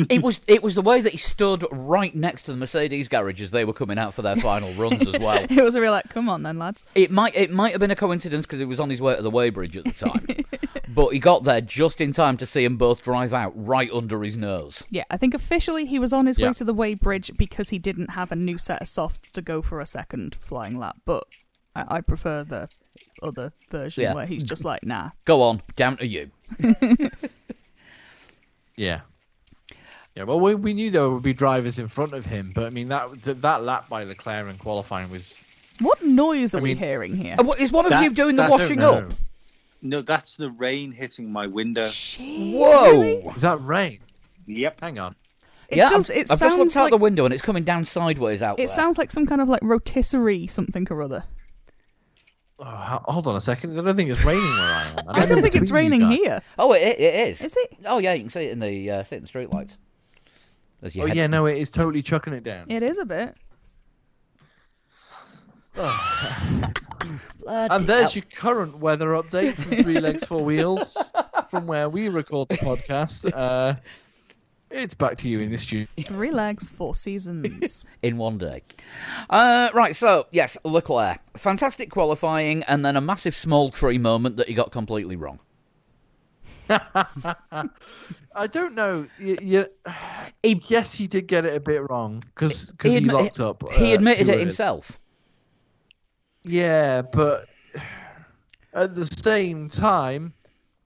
[0.09, 3.43] it was it was the way that he stood right next to the Mercedes garage
[3.43, 5.45] as they were coming out for their final runs as well.
[5.51, 6.85] it was a real like, come on then, lads.
[6.95, 9.23] It might it might have been a coincidence because he was on his way to
[9.23, 10.29] the weighbridge at the time,
[10.89, 14.23] but he got there just in time to see them both drive out right under
[14.23, 14.85] his nose.
[14.91, 16.49] Yeah, I think officially he was on his Yeah.
[16.49, 19.61] way to the weighbridge because he didn't have a new set of softs to go
[19.61, 20.99] for a second flying lap.
[21.05, 21.25] But
[21.75, 22.69] I, I prefer the
[23.23, 24.15] other version Yeah.
[24.15, 25.11] where he's just like, nah.
[25.25, 26.31] Go on, down to you.
[28.77, 29.01] Yeah.
[30.15, 32.71] Yeah, well, we, we knew there would be drivers in front of him, but I
[32.71, 35.37] mean that that lap by Leclerc in qualifying was.
[35.81, 37.37] What noise are I we mean- hearing here?
[37.39, 38.95] Uh, what- Is one of you That's- doing the that's- washing I up?
[39.09, 39.15] don't.
[39.83, 41.89] No, that's the rain hitting my window.
[41.91, 42.91] Shit, Whoa!
[42.93, 43.17] really?
[43.37, 44.01] Is that rain?
[44.47, 44.81] Yep.
[44.81, 45.15] Hang on.
[45.69, 46.11] It yeah, does.
[46.11, 48.41] I've, it I've sounds just looked out like the window and it's coming down sideways
[48.41, 48.75] out it there.
[48.75, 51.25] sounds like some kind of like rotisserie something or other.
[52.59, 52.65] Oh,
[53.05, 53.79] hold on a second.
[53.79, 55.05] I don't think it's raining where I am.
[55.09, 56.41] I don't know think it's raining here.
[56.59, 57.43] Oh, it, it is.
[57.43, 57.77] Is it?
[57.85, 59.77] Oh yeah, you can see it in the uh, see it in the street lights.
[60.83, 62.71] As you Oh head- yeah, no, it is totally chucking it down.
[62.71, 63.35] It is a bit.
[65.77, 68.13] Bloody And there's hell.
[68.15, 71.13] your current weather update from Three Legs Four Wheels,
[71.51, 73.31] from where we record the podcast.
[73.33, 73.75] Uh,
[74.71, 75.87] it's back to you in the studio.
[76.05, 77.85] Three legs, four seasons.
[78.03, 78.63] in one day.
[79.31, 84.49] Uh, right, so yes, Leclerc, fantastic qualifying, and then a massive small tree moment that
[84.49, 85.39] he got completely wrong.
[86.69, 89.07] I don't know.
[89.21, 89.67] Y y
[90.43, 93.63] He- yes, he did get it a bit wrong because He he, admi- locked up.
[93.73, 94.41] he uh, admitted it early.
[94.41, 94.99] himself.
[96.43, 97.47] Yeah, but
[98.75, 100.33] at the same time,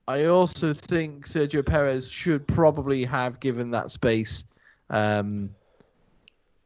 [0.07, 4.45] I also think Sergio Perez should probably have given that space.
[4.89, 5.51] Um,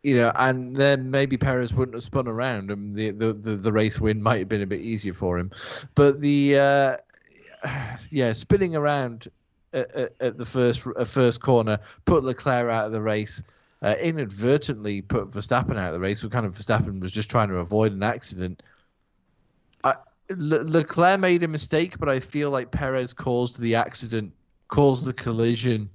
[0.04, 3.72] you know, and then maybe Perez wouldn't have spun around, and the the, the, the
[3.72, 5.52] race win might have been a bit easier for him.
[5.96, 6.98] But the uh,
[8.10, 9.28] yeah, spinning around
[9.74, 13.44] at, at, at the first first corner put Leclerc out of the race.
[13.82, 16.24] Uh, inadvertently put Verstappen out of the race.
[16.24, 18.64] We kind of Verstappen was just trying to avoid an accident.
[20.30, 24.34] I, Le- Leclerc made a mistake, but I feel like Perez caused the accident,
[24.68, 25.90] caused the collision.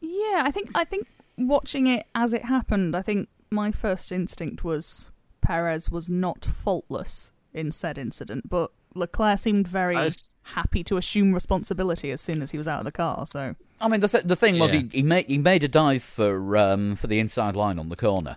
[0.00, 4.64] Yeah, I think I think watching it as it happened, I think my first instinct
[4.64, 10.84] was Perez was not faultless in said incident, but Leclerc seemed very I s- happy
[10.84, 13.26] to assume responsibility as soon as he was out of the car.
[13.26, 14.80] So I mean, the th- the thing was Yeah.
[14.82, 17.96] he he made he made a dive for um for the inside line on the
[17.96, 18.36] corner,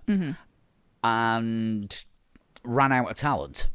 [1.04, 2.04] and
[2.64, 3.68] ran out of talent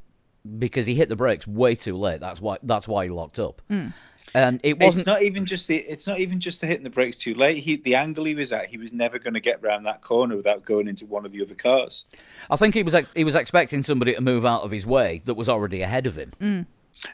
[0.59, 2.21] because he hit the brakes way too late.
[2.21, 3.63] That's why that's why he locked up.
[3.69, 3.89] Hmm.
[4.35, 5.07] And it wasn't.
[5.07, 5.77] not even just the.
[5.77, 7.63] It's not even just the hitting the brakes too late.
[7.63, 10.37] He, the angle he was at, he was never going to get round that corner
[10.37, 12.05] without going into one of the other cars.
[12.51, 15.21] I think he was ex- he was expecting somebody to move out of his way
[15.27, 16.33] that was already ahead of him.
[16.39, 16.61] Hmm.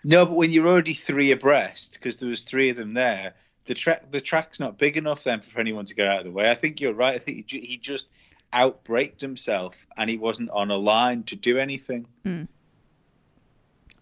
[0.04, 3.74] No, but when you're already three abreast, because there was three of them there, the
[3.74, 6.50] track the track's not big enough then for anyone to get out of the way.
[6.50, 7.14] I think you're right.
[7.14, 8.06] I think he, ju- he just
[8.52, 12.06] outbraked himself, and he wasn't on a line to do anything.
[12.24, 12.44] Hmm.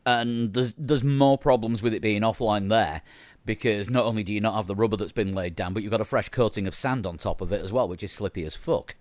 [0.06, 3.02] And there's there's more problems with it being offline there
[3.44, 5.90] because not only do you not have the rubber that's been laid down, but you've
[5.92, 8.44] got a fresh coating of sand on top of it as well, which is slippy
[8.44, 8.94] as fuck.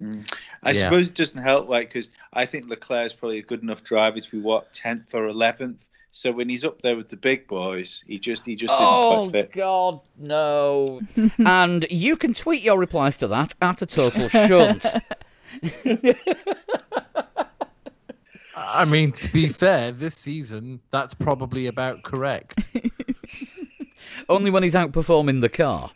[0.00, 0.28] Mm.
[0.62, 0.80] I Yeah.
[0.80, 4.30] suppose it doesn't help, like because I think Leclerc's probably a good enough driver to
[4.30, 5.88] be what tenth or eleventh.
[6.14, 9.22] So when he's up there with the big boys, he just he just didn't Oh
[9.28, 9.52] quite fit.
[9.52, 11.00] God, no!
[11.38, 14.84] and you can tweet your replies to that at a total shunt.
[18.64, 22.66] I mean, to be fair, this season that's probably about correct.
[24.28, 25.90] Only when he's outperforming the car.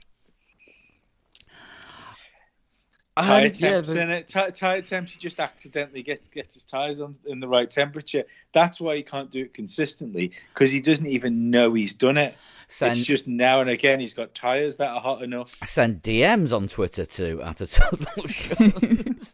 [3.18, 4.28] Tire yeah, temps the- in it.
[4.28, 5.14] Tire, tire temps.
[5.14, 8.24] He just accidentally gets gets his tires on in the right temperature.
[8.52, 12.34] That's why he can't do it consistently because he doesn't even know he's done it.
[12.68, 15.56] send It's just now and again he's got tires that are hot enough.
[15.62, 19.32] I send DMs on Twitter to at a total shunt.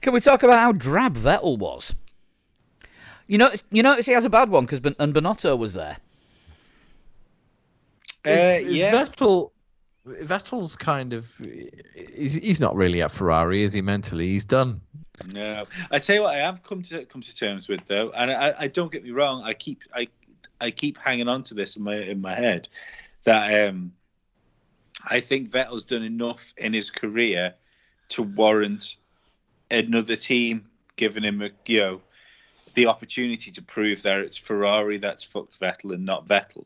[0.00, 1.94] Can we talk about how drab Vettel was?
[3.26, 5.98] You know, you notice he has a bad one because ben- and Binotto was there.
[8.26, 8.92] Uh, Is- is yeah.
[8.92, 9.50] Vettel,
[10.06, 11.30] Vettel's kind of
[12.14, 13.80] he's, he's not really at Ferrari, is he?
[13.82, 14.80] Mentally, he's done.
[15.32, 18.30] No, I tell you what, I have come to come to terms with though, and
[18.30, 19.42] I, I don't get me wrong.
[19.44, 20.08] I keep I
[20.60, 22.68] I keep hanging on to this in my in my head
[23.24, 23.92] that um
[25.04, 27.54] I think Vettel's done enough in his career
[28.08, 28.96] to warrant
[29.70, 32.00] another team giving him a you know
[32.74, 36.64] the opportunity to prove that it's Ferrari that's fucked Vettel and not Vettel.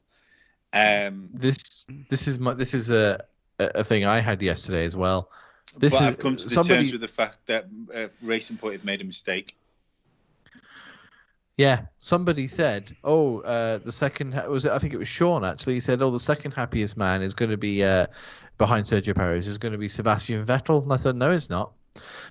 [0.72, 3.24] Um, This this is my this is a
[3.58, 5.30] a thing I had yesterday as well.
[5.76, 6.80] This but is I've come to somebody.
[6.80, 9.56] terms with the fact that uh, Racing Point have made a mistake.
[11.56, 14.72] Yeah, somebody said, "Oh, uh, the second was it?
[14.72, 15.74] I think it was Sean actually.
[15.74, 18.06] He said, "Oh, the second happiest man is going to be uh,
[18.58, 21.72] behind Sergio Perez is going to be Sebastian Vettel." And I thought, no, it's not,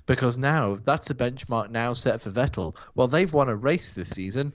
[0.06, 2.76] because now that's a benchmark now set for Vettel.
[2.96, 4.54] Well, they've won a race this season.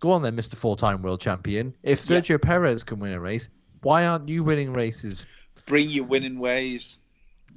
[0.00, 1.74] Go on then, Mister Four-time World Champion.
[1.82, 2.20] If Yeah.
[2.20, 3.48] Sergio Perez can win a race,
[3.82, 5.26] why aren't you winning races?
[5.66, 6.98] Bring your winning ways.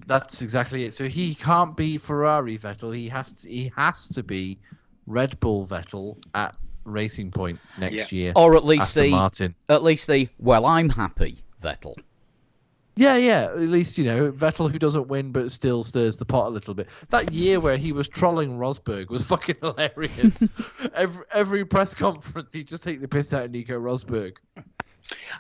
[0.07, 0.93] That's exactly it.
[0.93, 2.95] So he can't be Ferrari Vettel.
[2.95, 4.59] He has to, he has to be
[5.05, 8.05] Red Bull Vettel at Racing Point next Yeah.
[8.09, 8.33] year.
[8.35, 9.55] Or at least Aston the Martin.
[9.69, 11.95] at least the well, I'm happy Vettel.
[12.95, 13.43] Yeah, yeah.
[13.43, 16.73] At least you know Vettel, who doesn't win but still stirs the pot a little
[16.73, 16.87] bit.
[17.09, 20.49] That year where he was trolling Rosberg was fucking hilarious.
[20.93, 24.37] every every press conference, he'd just take the piss out of Nico Rosberg.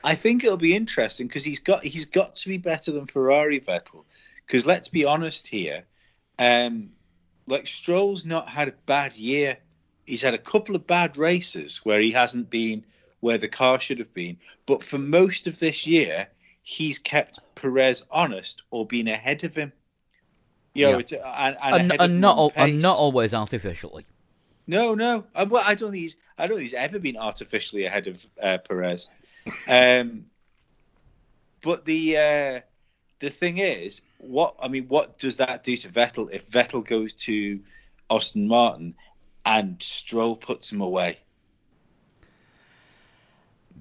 [0.03, 3.59] I think it'll be interesting because he's got he's got to be better than Ferrari
[3.59, 4.05] Vettel.
[4.45, 5.83] Because let's be honest here,
[6.39, 6.89] um,
[7.47, 9.57] like Stroll's not had a bad year.
[10.05, 12.83] He's had a couple of bad races where he hasn't been
[13.19, 14.37] where the car should have been.
[14.65, 16.27] But for most of this year,
[16.63, 19.71] he's kept Perez honest or been ahead of him.
[20.73, 20.97] You know, Yeah.
[20.99, 24.05] it's, and, and, And, and not al- and not always artificially.
[24.67, 25.25] No, no.
[25.35, 26.15] Uh, well, I don't think he's.
[26.37, 29.09] I don't think he's ever been artificially ahead of uh, Perez.
[29.67, 30.25] Um,
[31.61, 32.59] but the uh,
[33.19, 37.13] the thing is, what I mean, what does that do to Vettel if Vettel goes
[37.15, 37.59] to
[38.09, 38.95] Aston Martin
[39.45, 41.17] and Stroll puts him away?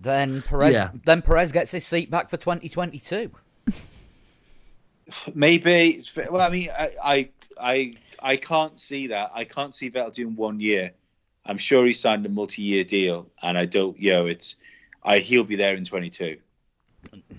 [0.02, 0.90] Then Perez Yeah.
[1.04, 3.30] then Perez gets his seat back for 2022.
[5.34, 5.98] Maybe.
[5.98, 7.28] it's- Well, I mean, I, I,
[7.60, 9.30] I, I can't see that.
[9.34, 10.92] I can't see Vettel doing one year.
[11.44, 13.98] I'm sure he signed a multi-year deal, and I don't.
[13.98, 14.56] You know, it's.
[15.02, 16.36] I he'll be there in 22.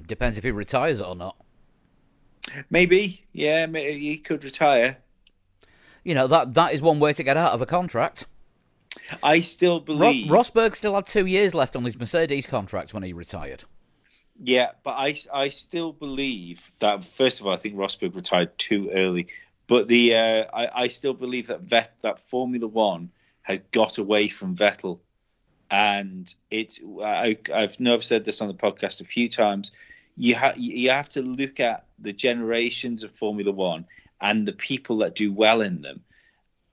[0.08, 1.36] Depends if he retires or not.
[2.71, 4.97] Maybe, yeah, may he could retire.
[6.04, 8.26] You know that that is one way to get out of a contract.
[9.23, 13.04] I still Ro- believe, Rosberg still had two years left on his Mercedes contract when
[13.04, 13.63] he retired.
[14.43, 17.04] yeah, but I, I still believe that.
[17.04, 19.27] First of all, I think Rosberg retired too early,
[19.67, 23.10] but the uh, I, I still believe that Vet that Formula One
[23.43, 24.99] has got away from Vettel,
[25.69, 29.71] and it's I, I've know I've said this on the podcast a few times.
[30.17, 33.86] You have you have to look at the generations of Formula One
[34.19, 36.04] and the people that do well in them.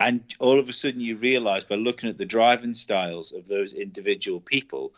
[0.01, 3.73] And all of a sudden, you realize by looking at the driving styles of those
[3.73, 4.93] individual people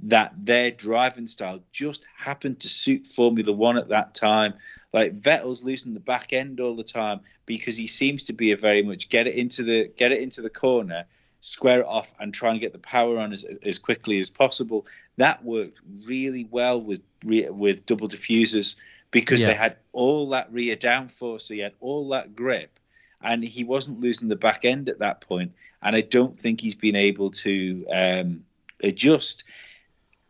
[0.00, 4.54] that their driving style just happened to suit Formula One at that time.
[4.92, 8.56] Like Vettel's losing the back end all the time because he seems to be a
[8.56, 11.04] very much get it into the get it into the corner,
[11.40, 14.86] square it off, and try and get the power on as, as quickly as possible.
[15.16, 18.76] That worked really well with with double diffusers
[19.10, 19.48] because Yeah.
[19.48, 22.77] they had all that rear downforce, so he had all that grip,
[23.22, 25.52] and he wasn't losing the back end at that point.
[25.82, 28.44] And I don't think he's been able to um,
[28.82, 29.44] adjust.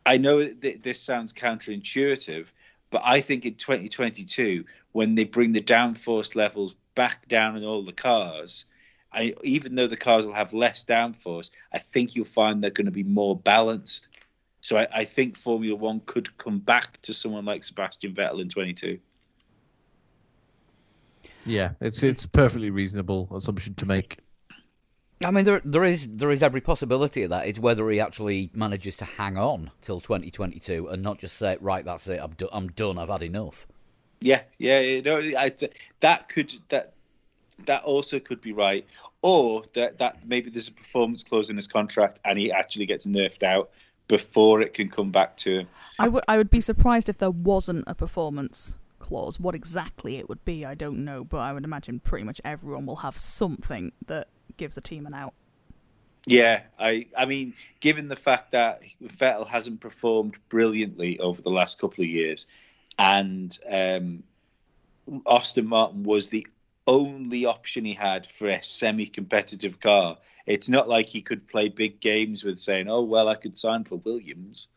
[0.05, 2.51] I know that this sounds counterintuitive,
[2.89, 7.83] but I think in 2022, when they bring the downforce levels back down in all
[7.83, 8.65] the cars,
[9.11, 12.85] I, even though the cars will have less downforce, I think you'll find they're going
[12.85, 14.07] to be more balanced.
[14.61, 18.49] So I, I think Formula One could come back to someone like Sebastian Vettel in
[18.49, 18.99] 22.
[21.45, 24.19] Yeah, it's it's a perfectly reasonable assumption to make.
[25.23, 27.47] I mean, there there is there is every possibility of that.
[27.47, 31.83] It's whether he actually manages to hang on till 2022 and not just say, right,
[31.83, 33.67] that's it, I'm, do- I'm done, I've had enough.
[34.21, 35.51] Yeah, yeah, you know, I,
[36.01, 36.93] that could that
[37.65, 38.85] that also could be right,
[39.21, 43.05] or that that maybe there's a performance clause in his contract and he actually gets
[43.05, 43.69] nerfed out
[44.07, 45.67] before it can come back to him.
[45.99, 48.75] I would I would be surprised if there wasn't a performance
[49.09, 49.39] clause.
[49.39, 52.85] What exactly it would be, I don't know, but I would imagine pretty much everyone
[52.85, 55.33] will have something that gives a team an out.
[56.27, 61.79] Yeah, I I mean, given the fact that Vettel hasn't performed brilliantly over the last
[61.79, 62.45] couple of years,
[62.99, 64.23] and um,
[65.27, 66.45] Aston Martin was the
[66.85, 70.17] only option he had for a semi-competitive car.
[70.45, 73.85] It's not like he could play big games with saying, "Oh well, I could sign
[73.85, 74.67] for Williams."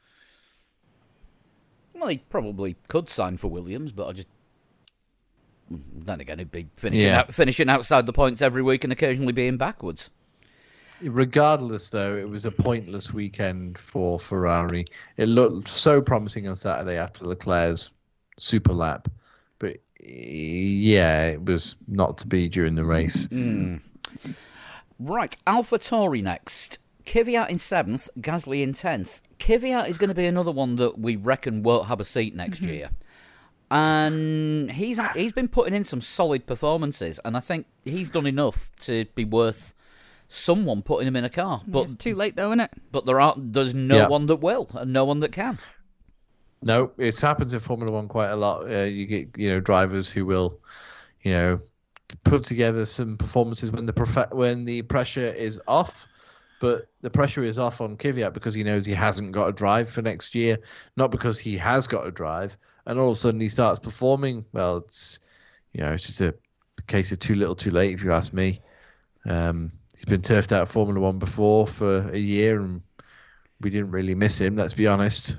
[1.94, 4.28] Well, he probably could sign for Williams, but I just.
[5.72, 7.20] Mm, then again, he'd be finishing, Yeah.
[7.20, 10.10] out, finishing outside the points every week and occasionally being backwards.
[11.00, 14.84] Regardless, though, it was a pointless weekend for Ferrari.
[15.16, 17.90] It looked so promising on Saturday after Leclerc's
[18.38, 19.08] super lap,
[19.58, 23.26] but yeah, it was not to be during the race.
[23.28, 23.80] Mm.
[25.00, 26.78] Right, AlphaTauri next.
[27.06, 29.22] Kvyat in seventh, Gasly in tenth.
[29.38, 32.62] Kvyat is going to be another one that we reckon won't have a seat next
[32.62, 32.90] year,
[33.70, 38.70] and he's he's been putting in some solid performances, and I think he's done enough
[38.82, 39.74] to be worth
[40.28, 41.62] someone putting him in a car.
[41.66, 42.70] But But it's too late though, isn't it?
[42.90, 44.08] but there are there's no Yeah.
[44.08, 45.58] one that will and no one that can.
[46.62, 48.70] No, it happens in Formula One quite a lot.
[48.70, 50.60] Uh, you get you know drivers who will,
[51.22, 51.60] you know,
[52.24, 56.06] put together some performances when the prof- when the pressure is off,
[56.62, 59.90] but the pressure is off on Kvyat because he knows he hasn't got a drive
[59.90, 60.58] for next year,
[60.96, 64.44] not because he has got a drive, and all of a sudden he starts performing.
[64.52, 65.18] Well, it's
[65.72, 66.32] you know it's just a
[66.86, 68.60] case of too little, too late, if you ask me.
[69.24, 72.80] Um, he's been turfed out of Formula One before for a year, and
[73.60, 74.54] we didn't really miss him.
[74.54, 75.36] Let's be honest.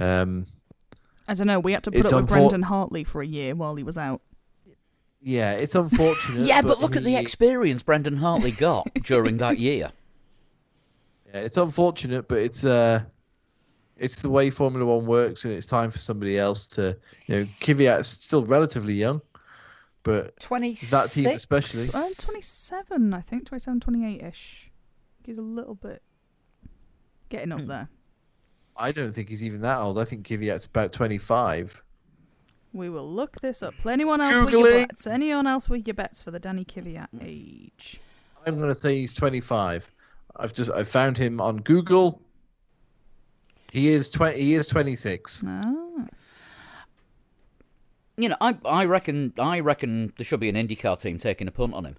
[0.00, 0.46] Um,
[1.28, 1.60] I don't know.
[1.60, 3.84] We had to put It's up with unfor- Brendan Hartley for a year while he
[3.84, 4.20] was out.
[5.20, 6.42] Yeah, it's unfortunate.
[6.46, 9.92] Yeah, but look at the experience Brendan Hartley got during that year.
[11.44, 13.02] It's unfortunate, but it's uh,
[13.96, 16.96] it's the way Formula One works, and it's time for somebody else to,
[17.26, 19.20] you know, Kvyat's still relatively young,
[20.02, 21.88] but Twenty that team especially.
[21.92, 23.46] Uh, 27, I think.
[23.46, 24.70] 27, 28 ish.
[25.24, 26.02] He's a little bit
[27.28, 27.88] getting up there.
[28.76, 29.98] I don't think he's even that old.
[29.98, 31.82] I think Kvyat's about twenty-five.
[32.72, 33.74] We will look this up.
[33.86, 35.06] Anyone else with your bets?
[35.06, 38.00] Anyone else with your bets for the Danny Kvyat age?
[38.46, 39.90] I'm going to say he's twenty-five.
[40.38, 42.20] I've just I found him on Google.
[43.72, 44.40] He is twenty.
[44.40, 45.42] He is twenty-six.
[45.46, 45.60] Ah.
[48.16, 51.50] You know, I I reckon I reckon there should be an IndyCar team taking a
[51.50, 51.96] punt on him.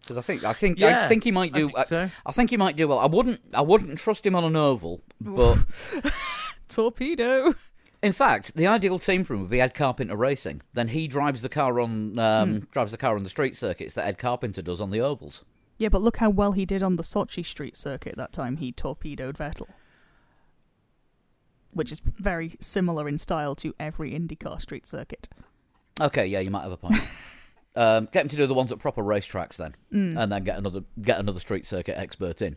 [0.00, 1.66] Because I think I think I think he might I do.
[1.66, 2.10] think I, so.
[2.24, 2.98] I think he might do well.
[2.98, 5.58] I wouldn't I wouldn't trust him on an oval, but
[6.68, 7.54] Torpedo.
[8.02, 10.62] in fact, the ideal team for him would be Ed Carpenter Racing.
[10.72, 14.06] Then he drives the car on um, drives the car on the street circuits that
[14.06, 15.44] Ed Carpenter does on the ovals.
[15.84, 18.72] Yeah, but look how well he did on the Sochi street circuit that time he
[18.72, 19.66] torpedoed Vettel.
[21.72, 25.28] Which is very similar in style to every IndyCar street circuit.
[26.00, 26.94] Okay, yeah, you might have a point.
[27.76, 29.74] um, get him to do the ones at proper racetracks then,
[30.16, 32.56] and then get another get another street circuit expert in.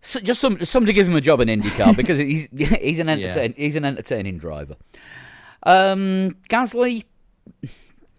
[0.00, 3.54] So just some somebody give him a job in IndyCar because he's he's an entertain,
[3.56, 4.74] he's an entertaining driver.
[5.62, 7.04] Um, Gasly,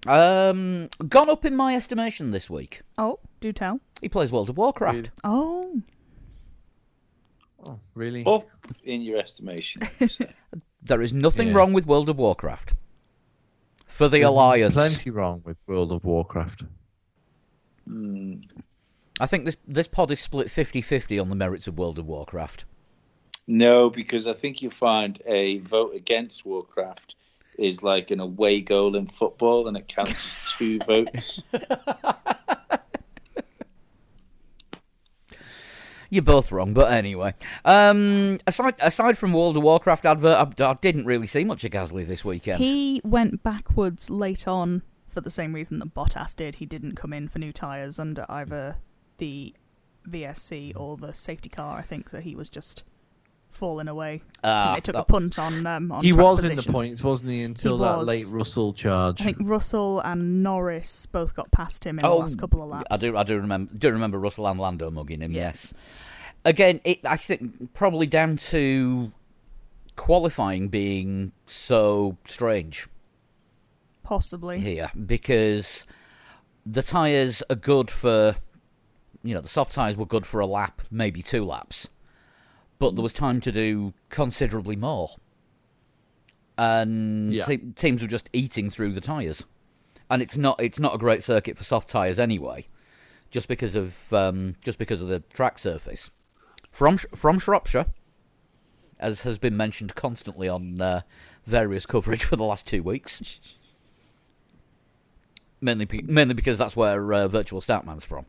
[0.08, 2.82] um, gone up in my estimation this week.
[2.98, 3.80] Oh, do tell.
[4.02, 5.10] He plays World of Warcraft.
[5.24, 5.82] Oh,
[7.66, 8.26] Oh, really?
[8.26, 8.46] Up
[8.84, 9.84] in your estimation.
[10.08, 10.26] so.
[10.86, 11.54] There is nothing Yeah.
[11.54, 12.74] wrong with World of Warcraft.
[13.88, 16.64] For the Alliance, Plenty wrong with World of Warcraft.
[17.88, 18.42] Hmm.
[19.18, 22.66] I think this this pod is split 50-50 on the merits of World of Warcraft.
[23.48, 27.16] No, because I think you find a vote against Warcraft
[27.58, 31.42] is like an away goal in football, and it counts as two votes.
[36.10, 37.34] You're both wrong, but anyway.
[37.66, 41.72] Um, aside aside from World of Warcraft advert, I, I didn't really see much of
[41.72, 42.60] Gasly this weekend.
[42.60, 46.56] He went backwards late on for the same reason that Bottas did.
[46.56, 48.78] He didn't come in for new tyres under either
[49.18, 49.56] the
[50.08, 52.84] VSC or the safety car, I think, so he was just
[53.54, 54.22] falling away.
[54.44, 56.72] Ah, they took a punt on um, on he track was in the position.
[56.74, 57.44] points, wasn't he?
[57.44, 58.08] Until He that was.
[58.08, 59.22] late Russell charge.
[59.22, 62.70] I think Russell and Norris both got past him in Oh, the last couple of
[62.70, 62.88] laps.
[62.92, 65.32] I do I do remember do remember Russell and Lando mugging him.
[65.32, 65.44] Yeah.
[65.48, 65.74] Yes.
[66.46, 69.12] Again, it, I think probably down to
[69.96, 72.88] qualifying being so strange
[74.04, 74.60] Possibly.
[74.60, 75.86] here because
[76.66, 78.36] the tyres are good for
[79.24, 81.88] you know the soft tyres were good for a lap, maybe two laps,
[82.84, 85.12] but there was time to do considerably more,
[86.58, 87.46] and Yeah.
[87.46, 89.46] te- teams were just eating through the tyres,
[90.10, 92.68] and it's not it's not a great circuit for soft tyres anyway,
[93.32, 96.12] just because of um, just because of the track surface.
[96.74, 97.86] From Sh- from Shropshire,
[99.00, 101.02] as has been mentioned constantly on uh,
[101.46, 103.40] various coverage for the last two weeks
[105.62, 108.26] mainly mainly because that's where uh, Virtual Statman's from.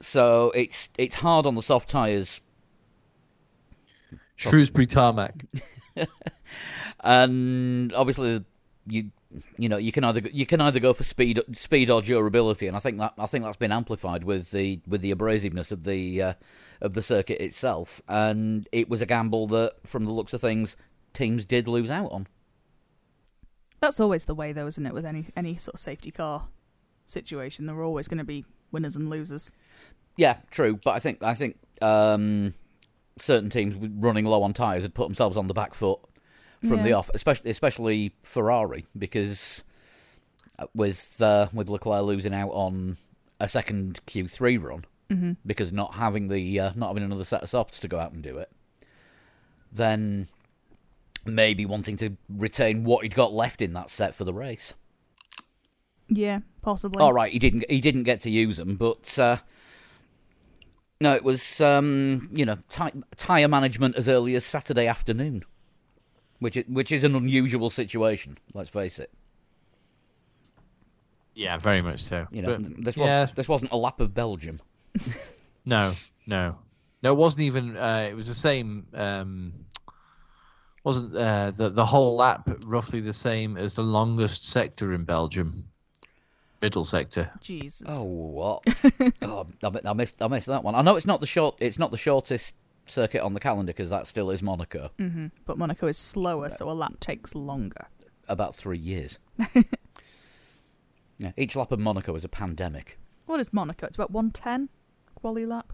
[0.00, 2.42] So it's it's hard on the soft tires,
[4.36, 5.44] Shrewsbury tarmac.
[7.00, 8.44] and obviously
[8.86, 9.10] you
[9.58, 12.76] you know you can either you can either go for speed speed or durability, and
[12.76, 16.22] I think that I think that's been amplified with the with the abrasiveness of the
[16.22, 16.34] uh,
[16.80, 20.76] of the circuit itself, and it was a gamble that, from the looks of things,
[21.12, 22.28] teams did lose out on.
[23.80, 24.94] That's always the way, though, isn't it?
[24.94, 26.48] With any any sort of safety car
[27.04, 29.50] situation, there are always going to be winners and losers.
[30.16, 32.54] Yeah, true, but I think I think um,
[33.18, 36.00] certain teams running low on tyres had put themselves on the back foot
[36.66, 39.62] from the off, especially especially Ferrari because
[40.58, 42.96] uh, with uh, with Leclerc losing out on
[43.38, 47.48] a second Q3 run hmm because not having the uh, not having another set of
[47.48, 48.50] softs to go out and do it,
[49.70, 50.28] then
[51.24, 54.74] maybe wanting to retain what he'd got left in that set for the race.
[56.08, 57.02] Yeah, possibly.
[57.02, 59.38] All right, he didn't he didn't get to use them, but uh,
[61.00, 62.58] no, it was um, you know
[63.16, 65.44] tire management as early as Saturday afternoon,
[66.40, 68.38] which is, which is an unusual situation.
[68.54, 69.10] Let's face it.
[71.34, 72.26] Yeah, very much so.
[72.30, 74.60] You know, But, this wasn't yeah, this wasn't a lap of Belgium.
[75.66, 75.92] no,
[76.26, 76.56] no,
[77.02, 77.12] no.
[77.12, 77.76] It wasn't even.
[77.76, 78.86] Uh, it was the same.
[78.94, 79.52] Um,
[80.82, 85.68] wasn't uh, the the whole lap roughly the same as the longest sector in Belgium?
[86.62, 87.30] Middle sector.
[87.40, 87.86] Jesus.
[87.90, 88.62] Oh what?
[89.22, 90.74] oh, I, I missed I missed that one.
[90.74, 92.54] I know it's not the short it's not the shortest
[92.86, 96.70] circuit on the calendar because that still is Monaco, hmm But Monaco is slower, so
[96.70, 97.88] a lap takes longer.
[98.28, 99.18] about three years.
[101.18, 102.98] yeah, each lap of Monaco is a pandemic.
[103.26, 103.86] What is Monaco?
[103.86, 104.68] It's about 110
[105.16, 105.72] quali lap.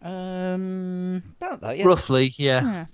[0.00, 1.84] Um, about that, yeah.
[1.86, 2.62] Roughly, yeah.
[2.62, 2.86] Yeah.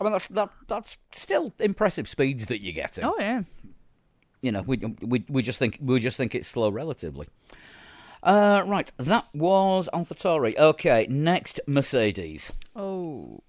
[0.00, 3.04] I mean, that's that, that's still impressive speeds that you're getting.
[3.04, 3.42] Oh yeah.
[4.42, 7.26] You know, we we we just think we just think it's slow relatively.
[8.22, 10.56] Uh, right, that was AlphaTauri.
[10.56, 12.52] Okay, next Mercedes.
[12.76, 13.40] Oh.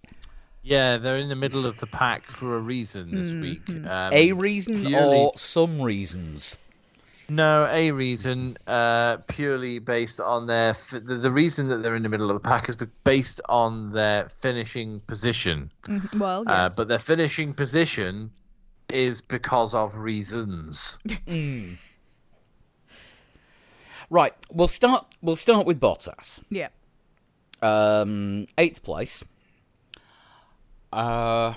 [0.65, 3.69] Yeah, they're in the middle of the pack for a reason this week.
[3.69, 6.57] Um, a reason purely- or some reasons?
[7.29, 12.03] No, a reason uh, purely based on their f- the, the reason that they're in
[12.03, 15.69] the middle of the pack is based on their finishing position.
[15.85, 16.17] Mhm.
[16.19, 16.75] Well, Uh, yes.
[16.75, 18.31] but their finishing position
[18.93, 20.97] is because of reasons.
[24.09, 25.07] Right, we'll start.
[25.21, 26.41] We'll start with Bottas.
[26.49, 26.69] yeah.
[27.61, 29.23] Um, eighth place.
[30.91, 31.53] Uh,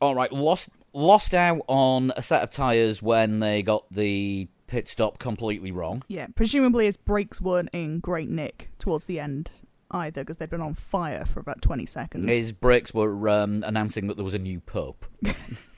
[0.00, 4.88] all right, lost lost out on a set of tires when they got the pit
[4.88, 6.02] stop completely wrong.
[6.08, 6.26] Yeah.
[6.34, 9.50] Presumably his brakes weren't in great nick towards the end
[9.90, 12.24] either, because they'd been on fire for about 20 seconds.
[12.26, 15.04] His brakes were um, announcing that there was a new pope.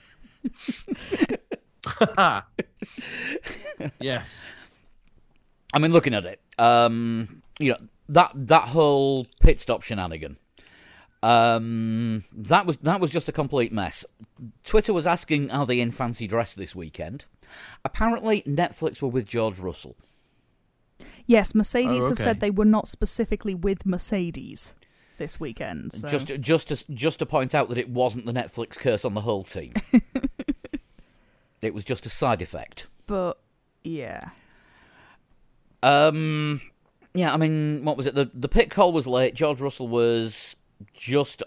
[4.00, 4.52] yes.
[5.72, 7.78] I mean, looking at it, um, you know
[8.08, 10.36] that that whole pit stop shenanigan.
[11.22, 14.04] Um, that was that was just a complete mess.
[14.62, 17.24] Twitter was asking, "Are they in fancy dress this weekend?"
[17.84, 19.96] Apparently, Netflix were with George Russell.
[21.26, 24.74] Yes, Mercedes Oh, have said they were not specifically with Mercedes
[25.16, 25.92] this weekend.
[25.94, 26.08] So.
[26.08, 29.22] Just just to, just to point out that it wasn't the Netflix curse on the
[29.22, 29.72] whole team.
[31.64, 32.86] it was just a side effect.
[33.06, 33.38] But
[33.82, 34.30] yeah.
[35.82, 36.60] Um,
[37.14, 38.14] yeah, I mean, what was it?
[38.14, 39.34] The the pit call was late.
[39.34, 40.56] George Russell was
[40.92, 41.42] just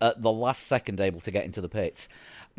[0.00, 2.08] at the last second able to get into the pits,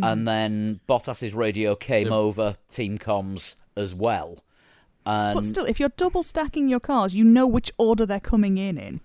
[0.01, 2.13] and then Bottas's radio came Yep.
[2.13, 4.39] over team comms as well.
[5.05, 8.57] And But still, if you're double stacking your cars, you know which order they're coming
[8.57, 9.01] in in.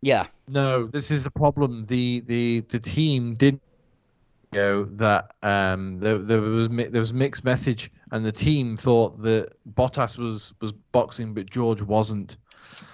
[0.00, 1.86] yeah, No, this is a problem.
[1.86, 3.62] The the the team didn't
[4.52, 9.52] go that um there, there was there was mixed message, and the team thought that
[9.74, 12.36] Bottas was was boxing, but George wasn't.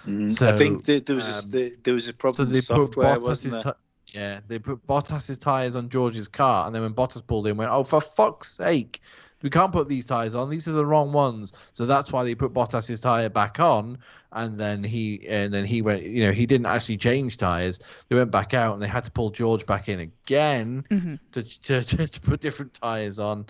[0.07, 2.57] I So, think that there was a, um, there, there was a So problem they
[2.57, 3.75] with put software, wasn't Bottas's there?
[3.75, 3.81] ti-
[4.19, 7.71] yeah they put Bottas's tires on George's car, and then when Bottas pulled in, went
[7.71, 9.01] oh for fuck's sake.
[9.47, 10.51] We can't put these tires on.
[10.51, 11.53] These are the wrong ones.
[11.73, 13.97] So that's why they put Bottas's tire back on,
[14.33, 16.03] and then he and then he went.
[16.03, 17.79] You know, he didn't actually change tires.
[18.09, 21.21] They went back out, and they had to pull George back in again Mhm.
[21.31, 23.47] to, to to to put different tires on.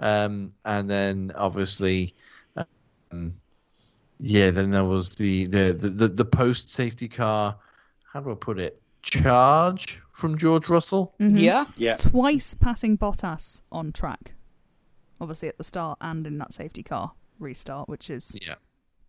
[0.00, 2.14] Um, and then obviously,
[3.10, 3.32] um,
[4.20, 7.56] yeah, then there was the the the, the, the post safety car.
[8.12, 8.82] How do I put it?
[9.00, 11.14] Charge from George Russell.
[11.18, 11.40] Mhm.
[11.40, 14.34] yeah, Yeah, Twice passing Bottas on track.
[15.20, 18.54] Obviously at the start and in that safety car restart, which is Yeah.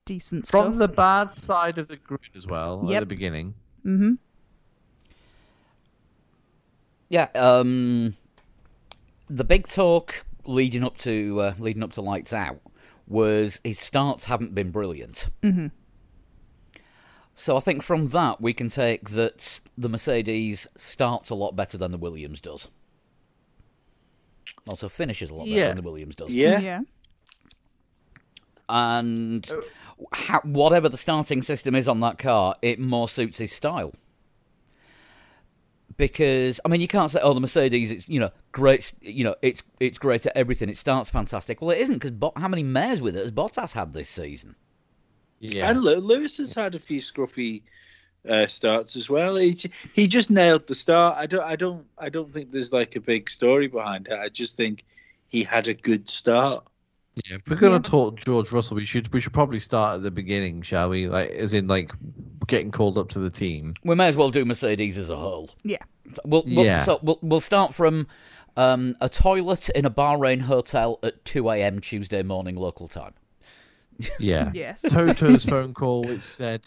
[0.05, 0.77] decent From stuff.
[0.79, 3.53] the bad side of the grid as well at the beginning.
[3.83, 4.13] hmm
[7.09, 7.27] yeah.
[7.35, 8.15] Um,
[9.29, 12.59] the big talk leading up to uh, leading up to lights out
[13.07, 15.29] was his starts haven't been brilliant.
[15.43, 15.67] hmm
[17.33, 21.77] So I think from that we can take that the Mercedes starts a lot better
[21.77, 22.67] than the Williams does.
[24.69, 25.73] Also finishes a lot better Yeah.
[25.73, 26.33] than Williams does.
[26.33, 26.81] yeah, Yeah.
[28.67, 29.63] And oh.
[30.13, 33.93] ha- whatever the starting system is on that car, it more suits his style.
[35.97, 39.35] Because I mean, you can't say, "Oh, the Mercedes, it's you know great, you know
[39.41, 40.69] it's it's great at everything.
[40.69, 43.73] It starts fantastic." Well, it isn't because Bot- how many mares with it has Bottas
[43.73, 44.55] had this season?
[45.39, 45.69] Yeah.
[45.69, 47.63] And Lewis has had a few scruffy
[48.27, 49.35] uh, starts as well.
[49.35, 49.55] He
[49.93, 51.17] he just nailed the start.
[51.17, 54.17] I don't I don't I don't think there's like a big story behind it.
[54.19, 54.83] I just think
[55.27, 56.65] he had a good start.
[57.25, 57.79] Yeah, if we're gonna Yeah.
[57.81, 61.07] talk George Russell, we should we should probably start at the beginning, shall we?
[61.07, 61.91] Like, as in like
[62.47, 63.73] getting called up to the team.
[63.83, 65.51] We may as well do Mercedes as a whole.
[65.63, 65.77] Yeah.
[66.13, 66.83] So we'll, we'll, Yeah.
[66.83, 68.07] so we'll, we'll start from
[68.57, 71.79] um, a toilet in a Bahrain hotel at 2 a.m.
[71.79, 73.13] Tuesday morning local time.
[74.19, 74.49] Yeah.
[74.53, 74.81] Yes.
[74.81, 76.63] Toto's phone call, which said,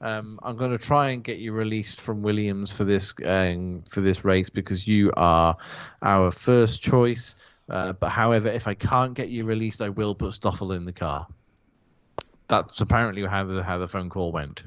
[0.00, 4.00] um, "I'm going to try and get you released from Williams for this um, for
[4.00, 5.56] this race because you are
[6.02, 7.36] our first choice.
[7.68, 10.92] Uh, but however, if I can't get you released, I will put Stoffel in the
[10.92, 11.26] car."
[12.48, 14.64] That's apparently how the how the phone call went.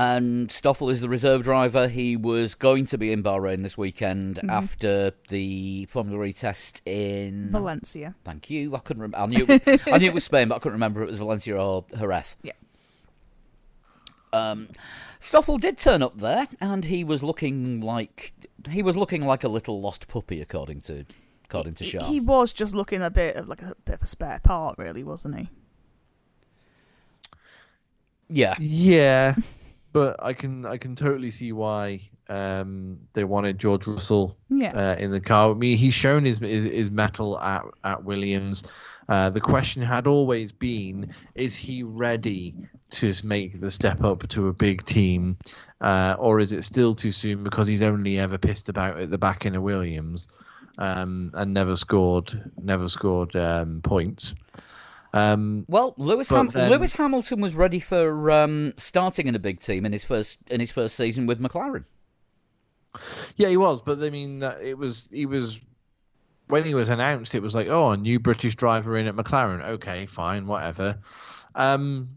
[0.00, 1.86] And Stoffel is the reserve driver.
[1.86, 4.48] He was going to be in Bahrain this weekend Mm-hmm.
[4.48, 7.50] after the Formula E test in.
[7.50, 8.14] Valencia.
[8.24, 8.74] Thank you.
[8.74, 9.02] I couldn't.
[9.02, 9.44] Rem- I knew.
[9.46, 11.54] It was, I knew it was Spain, but I couldn't remember if it was Valencia
[11.60, 12.36] or Jerez.
[12.42, 12.52] Yeah.
[14.32, 14.68] Um,
[15.18, 18.32] Stoffel did turn up there, and he was looking like
[18.70, 21.04] he was looking like a little lost puppy, according to
[21.44, 22.04] according to He, Shaw.
[22.06, 25.04] he was just looking a bit of like a bit of a spare part, really,
[25.04, 25.50] wasn't he?
[28.28, 29.34] Yeah, Yeah,
[29.92, 34.72] but I can I can totally see why um, they wanted George Russell Yeah.
[34.74, 35.50] uh, in the car.
[35.50, 38.62] I mean, he's shown his his, his mettle at at Williams.
[39.08, 42.54] Uh, the question had always been: Is he ready
[42.90, 45.36] to make the step up to a big team,
[45.80, 49.18] uh, or is it still too soon because he's only ever pissed about at the
[49.18, 50.28] back in a Williams
[50.78, 54.34] um, and never scored never scored um, points?
[55.12, 59.60] Um, Well, Lewis Ham- then- Lewis Hamilton was ready for um, starting in a big
[59.60, 61.84] team in his first in his first season with McLaren.
[63.36, 65.58] Yeah, he was, but I mean, it was he was
[66.48, 67.34] when he was announced.
[67.34, 69.62] It was like, oh, a new British driver in at McLaren.
[69.64, 70.98] Okay, fine, whatever.
[71.54, 72.08] Um,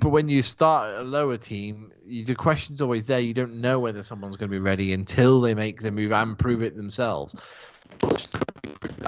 [0.00, 3.20] but when you start at a lower team, you, the question's always there.
[3.20, 6.38] You don't know whether someone's going to be ready until they make the move and
[6.38, 7.34] prove it themselves.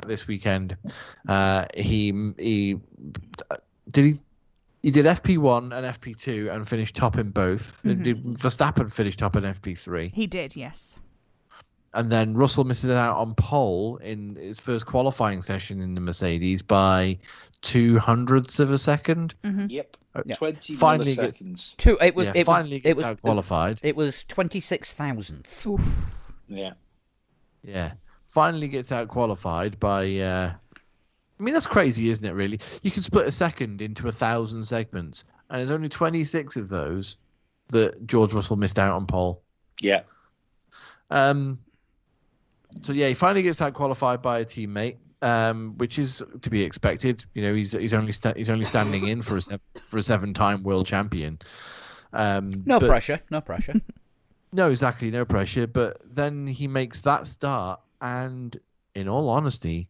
[0.06, 0.76] This weekend,
[1.28, 2.78] uh, he he
[3.90, 4.20] did he.
[4.80, 7.82] He did FP1 and FP2 and finished top in both.
[7.82, 8.02] Mhm.
[8.04, 10.12] Did Verstappen finish top in FP3?
[10.14, 10.98] He did, yes.
[11.94, 16.62] and then Russell misses out on pole in his first qualifying session in the Mercedes
[16.62, 17.18] by
[17.60, 19.34] two hundredths of a second.
[19.42, 19.96] Yep.
[20.26, 20.36] Yeah.
[20.36, 21.36] Twenty Finally get-
[21.76, 21.98] Two.
[22.00, 22.26] It was.
[22.26, 22.82] yeah, it finally was.
[22.82, 23.04] gets It was.
[23.04, 23.80] out qualified.
[23.82, 25.66] It was twenty six thousandth.
[25.66, 26.06] Oof.
[26.48, 26.74] Yeah.
[27.64, 27.92] Yeah,
[28.28, 30.16] finally gets out qualified by.
[30.18, 30.52] Uh,
[31.38, 32.32] I mean, that's crazy, isn't it?
[32.32, 36.56] Really, you can split a second into a thousand segments, and there's only twenty six
[36.56, 37.16] of those
[37.68, 39.42] that George Russell missed out on pole.
[39.80, 40.00] Yeah.
[41.10, 41.58] Um,
[42.82, 44.96] so yeah, he finally gets out qualified by a teammate.
[45.20, 47.24] um, which is to be expected.
[47.34, 50.02] You know, he's he's only sta- he's only standing in for a se- for a
[50.02, 51.38] seven time world champion.
[52.12, 53.80] Um, No but- pressure, no pressure.
[54.50, 55.66] No, exactly, no pressure.
[55.66, 58.58] But then he makes that start, and
[58.94, 59.88] in all honesty,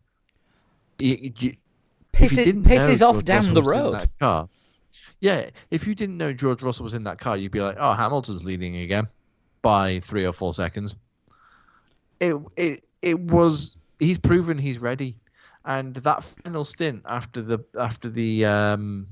[1.01, 1.53] y- y-
[2.15, 4.11] if you Pisses, didn't know pisses off George down Russell the road.
[4.19, 4.49] car,
[5.21, 7.93] yeah, if you didn't know George Russell was in that car, you'd be like, "Oh,
[7.93, 9.07] Hamilton's leading again
[9.63, 10.97] by three or four seconds."
[12.21, 13.77] It it it was.
[14.01, 15.17] He's proven he's ready,
[15.65, 19.07] and that final stint after the after the um,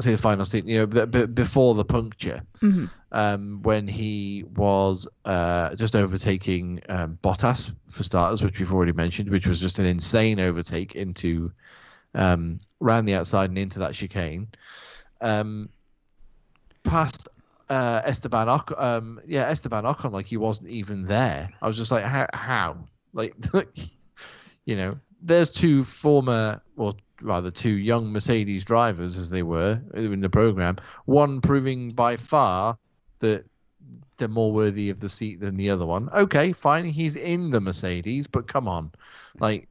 [0.00, 3.88] I say the final stint, you know, b- b- before the puncture, hmm um, when
[3.88, 9.58] he was uh, just overtaking um, Bottas for starters, which we've already mentioned, which was
[9.60, 11.50] just an insane overtake into
[12.14, 14.48] um, round the outside and into that chicane.
[15.20, 15.70] Um,
[16.84, 17.28] past
[17.68, 21.50] uh, Esteban Ocon, um, yeah, Esteban Ocon, like he wasn't even there.
[21.60, 22.26] I was just like, how?
[22.32, 22.76] how?
[23.12, 23.34] Like,
[24.64, 30.20] you know, there's two former, or rather two young Mercedes drivers as they were in
[30.20, 30.76] the program.
[31.04, 32.78] One proving by far
[33.20, 33.44] that
[34.16, 36.08] they're more worthy of the seat than the other one.
[36.10, 38.92] Okay, fine, he's in the Mercedes, but come on,
[39.38, 39.68] like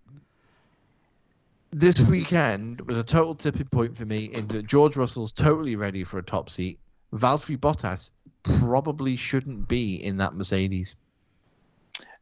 [1.72, 6.04] this weekend was a total tipping point for me in that George Russell's totally ready
[6.04, 6.80] for a top seat.
[7.14, 8.12] Valtteri Bottas
[8.44, 10.96] probably shouldn't be in that Mercedes.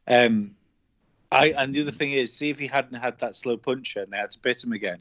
[0.06, 0.54] Um,
[1.30, 4.12] I and the other thing is, see if he hadn't had that slow puncher and
[4.12, 4.98] they had to pit him again,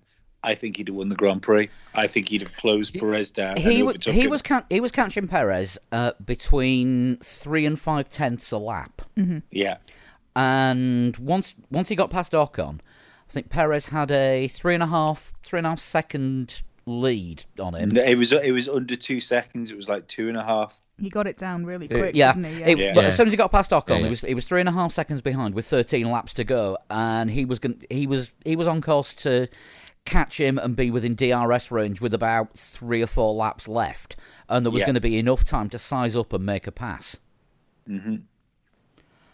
[0.48, 1.70] I think he'd have won the Grand Prix.
[1.94, 3.58] I think he'd have closed Perez down.
[3.58, 8.10] he and was he was ca- he was catching Perez uh, between three and five
[8.10, 9.02] tenths a lap,
[9.52, 9.78] yeah,
[10.36, 12.80] and once once he got past Ocon,
[13.30, 17.44] I think Perez had a three and a half three and a half second lead
[17.60, 17.96] on him.
[17.98, 19.72] It was it was under two seconds.
[19.72, 20.80] It was like two and a half.
[21.00, 22.62] He got it down really Uh, quick, Yeah, didn't he?
[22.72, 22.94] it- Yeah.
[22.96, 24.70] but as soon as he got past Ocon, Yeah, he was he was three and
[24.70, 28.32] a half seconds behind with 13 laps to go, and he was gon- he was
[28.46, 29.48] he was on course to
[30.08, 34.16] catch him and be within DRS range with about three or four laps left,
[34.50, 34.86] and there was Yeah.
[34.88, 37.18] going to be enough time to size up and make a pass.
[37.86, 38.16] hmm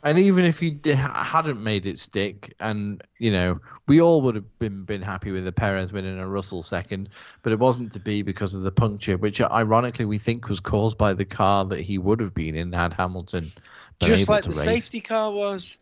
[0.06, 4.36] And even if he di- hadn't made it stick, and you know, we all would
[4.36, 7.08] have been been happy with the Perez winning a Russell second,
[7.42, 10.98] but it wasn't to be because of the puncture, which ironically we think was caused
[10.98, 13.54] by the car that he would have been in had Hamilton
[14.02, 14.64] Just like the race.
[14.64, 15.78] safety car was.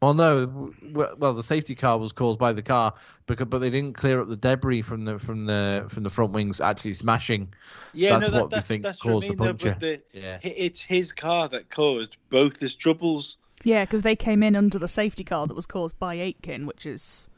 [0.00, 2.94] Well, no, w- w- well the safety car was caused by the car,
[3.26, 6.32] because but they didn't clear up the debris from the from the from the front
[6.32, 7.52] wings actually smashing.
[7.94, 9.38] Yeah, That's no, that, what we that's think that's what I caused the mean.
[9.38, 9.70] though, puncture.
[9.72, 10.38] but the, Yeah.
[10.42, 13.38] it's his car that caused both his troubles.
[13.64, 16.86] Yeah, because they came in under the safety car that was caused by Aitken, which
[16.86, 17.28] is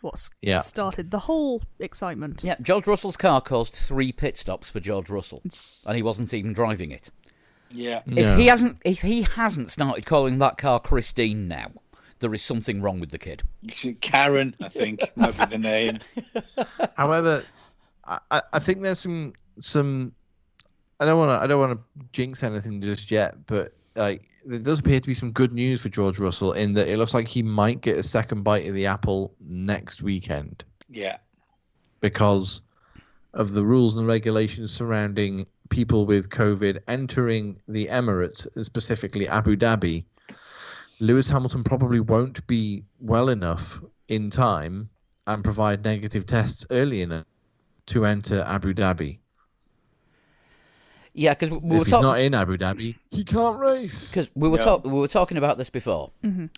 [0.00, 0.60] what Yeah.
[0.60, 2.44] started the whole excitement.
[2.44, 5.42] Yeah, George Russell's car caused three pit stops for George Russell,
[5.84, 7.10] and he wasn't even driving it.
[7.70, 8.22] Yeah, No.
[8.32, 11.70] If he hasn't, if he hasn't started calling that car Christine now,
[12.20, 13.42] there is something wrong with the kid.
[14.00, 15.98] Karen, I think might be the name.
[16.96, 17.44] However,
[18.04, 20.12] I, I- I think there's some some.
[21.00, 24.58] I don't want to I don't want to jinx anything just yet, but like there
[24.58, 27.28] does appear to be some good news for George Russell in that it looks like
[27.28, 31.18] he might get a second bite of the apple next weekend Yeah,
[32.00, 32.62] because
[33.34, 40.04] of the rules and regulations surrounding people with COVID entering the Emirates, specifically Abu Dhabi.
[41.00, 44.88] Lewis Hamilton probably won't be well enough in time
[45.26, 47.26] and provide negative tests early enough
[47.86, 49.18] to enter Abu Dhabi.
[51.14, 52.02] Yeah, because we if were he's talking.
[52.06, 54.10] not in Abu Dhabi, he can't race.
[54.10, 54.64] Because we were Yeah.
[54.64, 56.12] talk- we were talking about this before,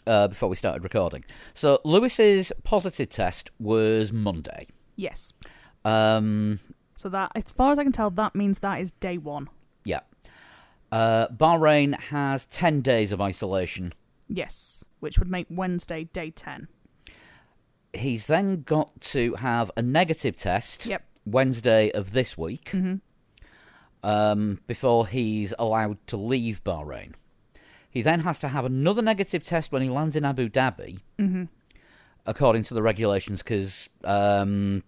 [0.06, 1.24] uh, before we started recording.
[1.54, 4.66] So Lewis's positive test was Monday.
[4.96, 5.32] Yes.
[5.84, 6.60] Um,
[7.00, 9.48] So that, as far as I can tell, that means that is day one.
[9.84, 10.00] yeah.
[10.92, 13.94] Uh, Bahrain has ten days of isolation.
[14.28, 16.68] Yes, which would make Wednesday day ten.
[17.94, 21.02] He's then got to have a negative test Yep.
[21.24, 22.96] Wednesday of this week hmm
[24.02, 27.12] um, before he's allowed to leave Bahrain.
[27.90, 31.44] He then has to have another negative test when he lands in Abu Dhabi, hmm
[32.26, 34.82] according to the regulations, because um,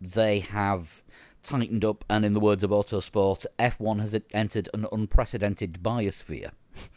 [0.00, 1.02] they have
[1.46, 6.50] tightened up, and in the words of Autosport, F1 has entered an unprecedented biosphere.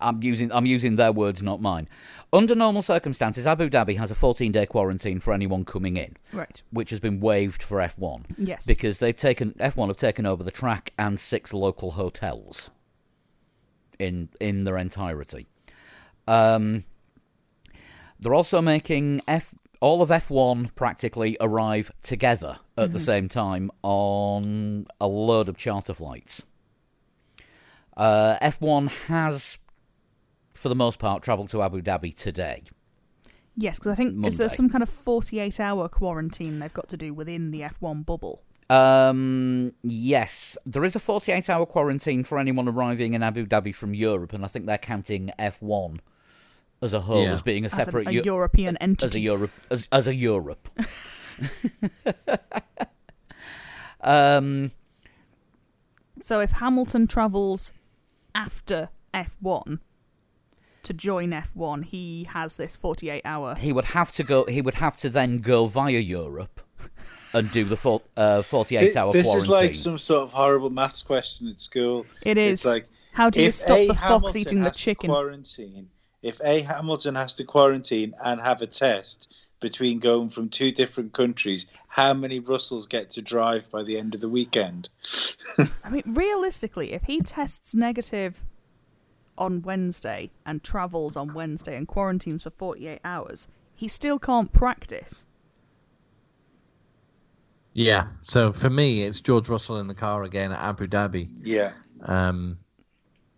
[0.00, 1.88] I'm using I'm using their words, not mine.
[2.32, 6.62] Under normal circumstances, Abu Dhabi has a 14-day quarantine for anyone coming in, Right.
[6.70, 8.66] which has been waived for F1 Yes.
[8.66, 12.70] because they've taken F1 have taken over the track and six local hotels
[13.98, 15.46] in in their entirety.
[16.26, 16.84] Um,
[18.20, 24.86] they're also making F all of F1 practically arrive together at the same time on
[25.00, 26.44] a load of charter flights.
[27.96, 29.58] Uh, F1 has
[30.54, 32.64] for the most part, travelled to Abu Dhabi today.
[33.56, 36.96] Yes, because I think is there some kind of 48 hour quarantine they've got to
[36.96, 38.42] do within the F1 bubble?
[38.70, 43.94] Um, yes, there is a 48 hour quarantine for anyone arriving in Abu Dhabi from
[43.94, 45.98] Europe, and I think they're counting F1
[46.82, 47.32] as a whole Yeah.
[47.32, 49.20] as being a As an- separate a Eu- European as a entity.
[49.22, 50.68] Europe as, as a Europe.
[54.00, 54.70] um,
[56.20, 57.72] So if Hamilton travels
[58.34, 59.78] after F1
[60.82, 63.54] to join F1, he has this 48 hour.
[63.54, 64.44] he would have to go.
[64.44, 66.60] He would have to then go via Europe
[67.32, 69.44] and do the full, uh, 48 hour this quarantine.
[69.44, 72.06] is like some sort of horrible maths question at school.
[72.22, 72.60] It is.
[72.60, 73.86] It's like How do you stop A.
[73.88, 75.10] the fox Hamilton eating the has to chicken?
[75.10, 75.90] Quarantine.
[76.22, 76.62] If A.
[76.62, 82.14] Hamilton has to quarantine and have a test between going from two different countries, how
[82.14, 84.88] many Russells get to drive by the end of the weekend?
[85.58, 88.42] I mean, realistically, if he tests negative
[89.36, 95.24] on Wednesday and travels on Wednesday and quarantines for 48 hours, he still can't practice.
[97.72, 98.08] Yeah.
[98.22, 101.28] So for me, it's George Russell in the car again at Abu Dhabi.
[101.42, 101.72] Yeah.
[102.02, 102.58] um,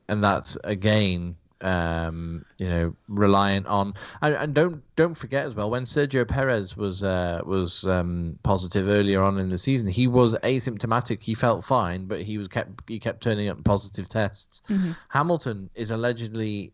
[0.09, 3.95] and that's again, um, you know, reliant on.
[4.23, 8.89] And, and don't don't forget as well when Sergio Perez was uh, was um, positive
[8.89, 11.23] earlier on in the season, he was asymptomatic.
[11.23, 14.63] He felt fine, but he was kept he kept turning up positive tests.
[15.09, 16.73] Hamilton is allegedly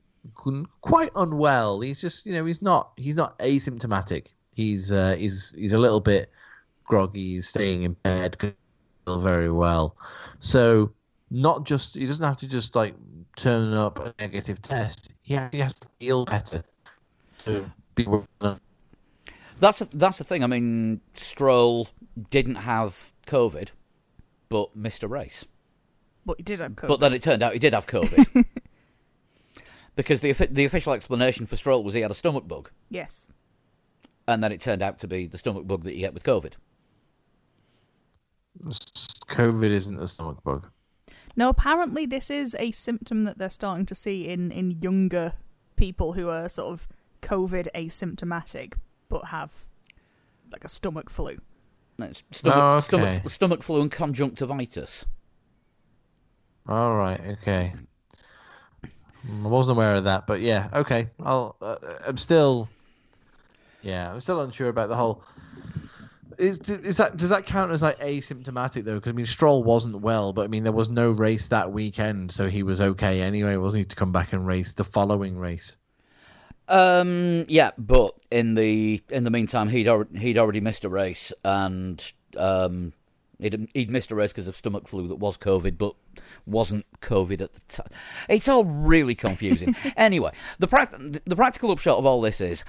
[0.80, 1.80] quite unwell.
[1.80, 4.26] He's just you know he's not he's not asymptomatic.
[4.53, 6.30] He's uh, he's he's a little bit
[6.84, 7.34] groggy.
[7.34, 8.37] He's staying in bed
[9.07, 9.97] very well.
[10.41, 10.93] So
[11.30, 12.95] not just he doesn't have to just like
[13.37, 15.14] turn up a negative test.
[15.22, 16.64] He actually has to feel better
[17.45, 18.07] to be
[19.61, 20.43] That's a, that's the thing.
[20.43, 21.89] I mean, Stroll
[22.30, 23.70] didn't have COVID,
[24.49, 25.45] but missed a race.
[26.24, 26.89] But he did have COVID.
[26.89, 28.45] But then it turned out he did have COVID.
[29.97, 33.28] because the the official explanation for Stroll was he had a stomach bug, yes.
[34.26, 36.55] and then it turned out to be the stomach bug that you get with COVID.
[38.64, 40.66] COVID isn't a stomach bug.
[41.37, 45.34] No, apparently this is a symptom that they're starting to see in, in younger
[45.76, 46.89] people who are sort of
[47.22, 48.74] COVID asymptomatic
[49.09, 49.53] but have
[50.51, 51.39] like a stomach flu.
[51.99, 52.84] It's stomach, Oh, okay.
[52.87, 55.05] stomach, stomach flu and conjunctivitis.
[56.68, 57.74] All right, okay.
[58.84, 58.89] I
[59.49, 61.09] wasn't aware of that, but yeah, okay.
[61.22, 61.57] I'll.
[61.61, 61.76] Uh,
[62.07, 62.68] I'm still.
[63.82, 65.22] Yeah, I'm still unsure about the whole.
[66.39, 68.97] Is, is that does that count as like asymptomatic though?
[68.97, 72.32] Because I mean, Stroll wasn't well, but I mean, there was no race that weekend,
[72.32, 73.84] so he was okay anyway, wasn't he?
[73.87, 75.76] To come back and race the following race.
[76.68, 81.32] Um, yeah, but in the in the meantime, he'd already, he'd already missed a race,
[81.45, 82.93] and um,
[83.39, 85.95] he'd he'd missed a race because of stomach flu that was COVID, but
[86.45, 87.89] wasn't COVID at the time.
[88.28, 89.76] It's all really confusing.
[89.97, 92.64] anyway, the prac- the practical upshot of all this is.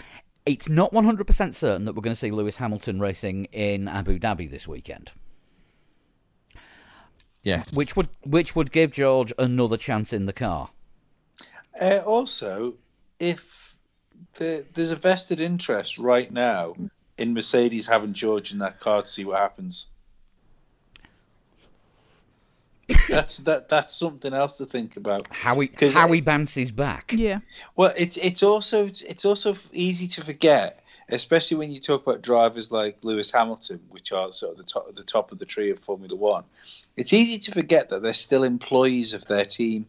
[0.47, 4.49] It's not 100% certain that we're going to see Lewis Hamilton racing in Abu Dhabi
[4.49, 5.11] this weekend,
[7.43, 7.75] Yes.
[7.75, 10.69] which would which would give George another chance in the car.
[11.79, 12.73] Uh, also,
[13.19, 13.75] if
[14.33, 16.75] the, there's a vested interest right now
[17.17, 19.87] in Mercedes having George in that car to see what happens.
[23.09, 23.69] That's that.
[23.69, 25.27] That's something else to think about.
[25.33, 27.13] How he 'Cause how he bounces back.
[27.15, 27.39] Yeah.
[27.75, 32.71] Well, it's it's also it's also easy to forget, especially when you talk about drivers
[32.71, 35.79] like Lewis Hamilton, which are sort of the top the top of the tree of
[35.79, 36.43] Formula One.
[36.95, 39.85] It's easy to forget that they're still employees of their team,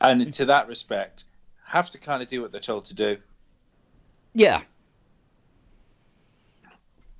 [0.00, 1.24] and to that respect,
[1.66, 3.18] have to kind of do what they're told to do.
[4.34, 4.62] Yeah.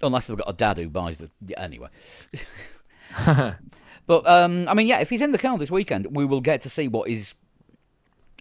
[0.02, 1.30] Unless they've got a dad who buys the.
[1.46, 1.88] Yeah, anyway.
[4.06, 6.60] but, um, I mean, yeah, if he's in the car this weekend, we will get
[6.62, 7.34] to see what his.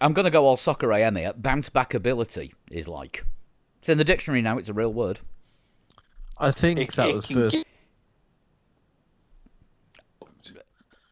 [0.02, 1.34] I'm going to go all soccer AM here.
[1.34, 3.26] Bounce back ability is like.
[3.80, 5.20] It's in the dictionary now, it's a real word.
[6.38, 7.56] I think It- that it was first.
[7.56, 7.66] get-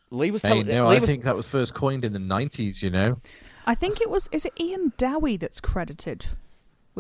[0.10, 2.82] Lee was Hey, no, Lee I was- think that was first coined in the '90s.
[2.82, 3.18] You know,
[3.66, 4.28] I think it was.
[4.32, 6.26] Is it Ian Dowie that's credited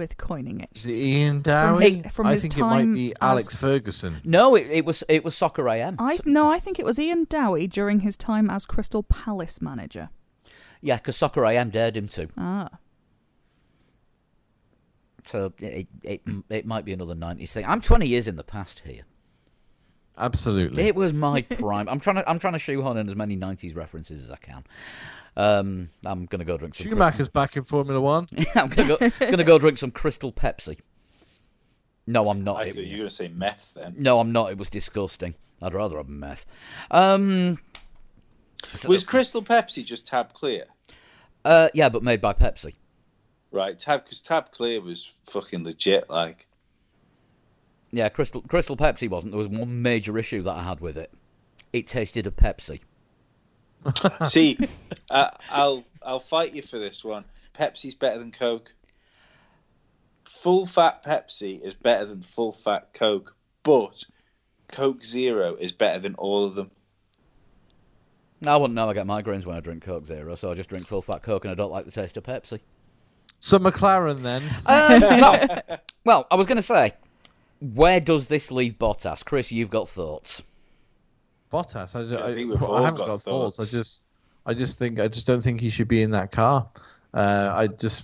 [0.02, 0.90] with coining is it?
[0.92, 1.96] it Ian From Dowie?
[2.02, 4.20] his- from I his think it might time be Alex as- Ferguson.
[4.24, 5.96] No, it, it was it was soccer AM.
[6.00, 10.10] I no, I think it was Ian Dowie during his time as Crystal Palace manager.
[10.82, 12.28] Yeah, because soccer AM dared him to.
[12.38, 12.70] Ah,
[15.26, 17.66] So it, it it might be another 90s thing.
[17.66, 19.04] I'm 20 years in the past here.
[20.18, 20.84] Absolutely.
[20.84, 21.88] It was my prime.
[21.88, 24.64] I'm trying to I'm trying to shoehorn in as many '90s references as I can.
[25.38, 26.88] Um, I'm gonna go drink some.
[26.88, 28.28] Schumacher's back in Formula One.
[28.56, 30.78] I'm gonna go gonna go drink some Crystal Pepsi.
[32.08, 32.58] No, I'm not.
[32.58, 33.96] I It- you're going to say meth then.
[33.98, 34.52] no, I'm not.
[34.52, 35.36] It was disgusting.
[35.62, 36.46] I'd rather have meth.
[36.90, 37.60] Um,
[38.74, 40.66] so- Was Crystal Pepsi just tab clear?
[41.46, 42.74] Uh, yeah, but made by Pepsi.
[43.52, 46.10] Right, Tab because Tab Clear was fucking legit.
[46.10, 46.48] Like,
[47.92, 49.32] Yeah, Crystal Crystal Pepsi wasn't.
[49.34, 51.12] There was one major issue that I had with it.
[51.74, 52.80] It tasted of Pepsi.
[54.28, 54.58] see,
[55.10, 57.26] uh, I'll I'll fight you for this one.
[57.58, 58.74] Pepsi's better than Coke.
[60.26, 64.04] Full fat Pepsi is better than full fat Coke, but
[64.68, 66.72] Coke Zero is better than all of them.
[68.42, 68.90] Now I wouldn't know.
[68.90, 71.46] I get migraines when I drink Coke Zero, so I just drink full fat Coke,
[71.46, 72.60] and I don't like the taste of Pepsi.
[73.40, 74.44] So McLaren then.
[74.66, 76.94] Um, well, well, I was going to say,
[77.60, 79.26] where does this leave Bottas?
[79.26, 80.44] Chris, you've got thoughts.
[81.52, 81.96] Bottas.
[81.96, 83.60] I, I I, think we've I all haven't got got, thoughts.
[83.60, 84.08] I just,
[84.46, 86.68] I just think, I just don't think he should be in that car.
[87.14, 88.04] Uh, I just,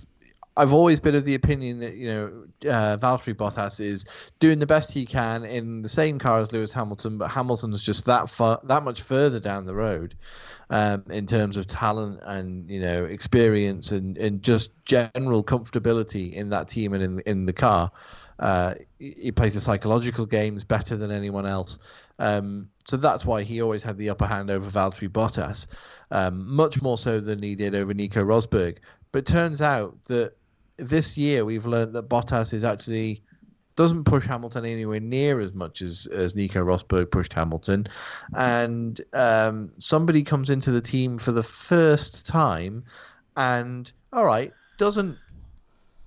[0.56, 4.04] I've always been of the opinion that you know, uh, Valtteri Bottas is
[4.40, 8.04] doing the best he can in the same car as Lewis Hamilton, but Hamilton's just
[8.06, 10.14] that far, that much further down the road.
[10.70, 16.50] Um, in terms of talent and you know experience and, and just general comfortability in
[16.50, 17.90] that team and in in the car,
[18.38, 21.78] uh, he plays the psychological games better than anyone else.
[22.18, 25.66] Um, so that's why he always had the upper hand over Valtteri Bottas,
[26.10, 28.78] um, much more so than he did over Nico Rosberg.
[29.12, 30.32] But turns out that
[30.76, 33.22] this year we've learned that Bottas is actually
[33.76, 37.86] doesn't push Hamilton anywhere near as much as, as Nico Rosberg pushed Hamilton.
[38.34, 42.82] And um, somebody comes into the team for the first time
[43.36, 45.16] and, all right, doesn't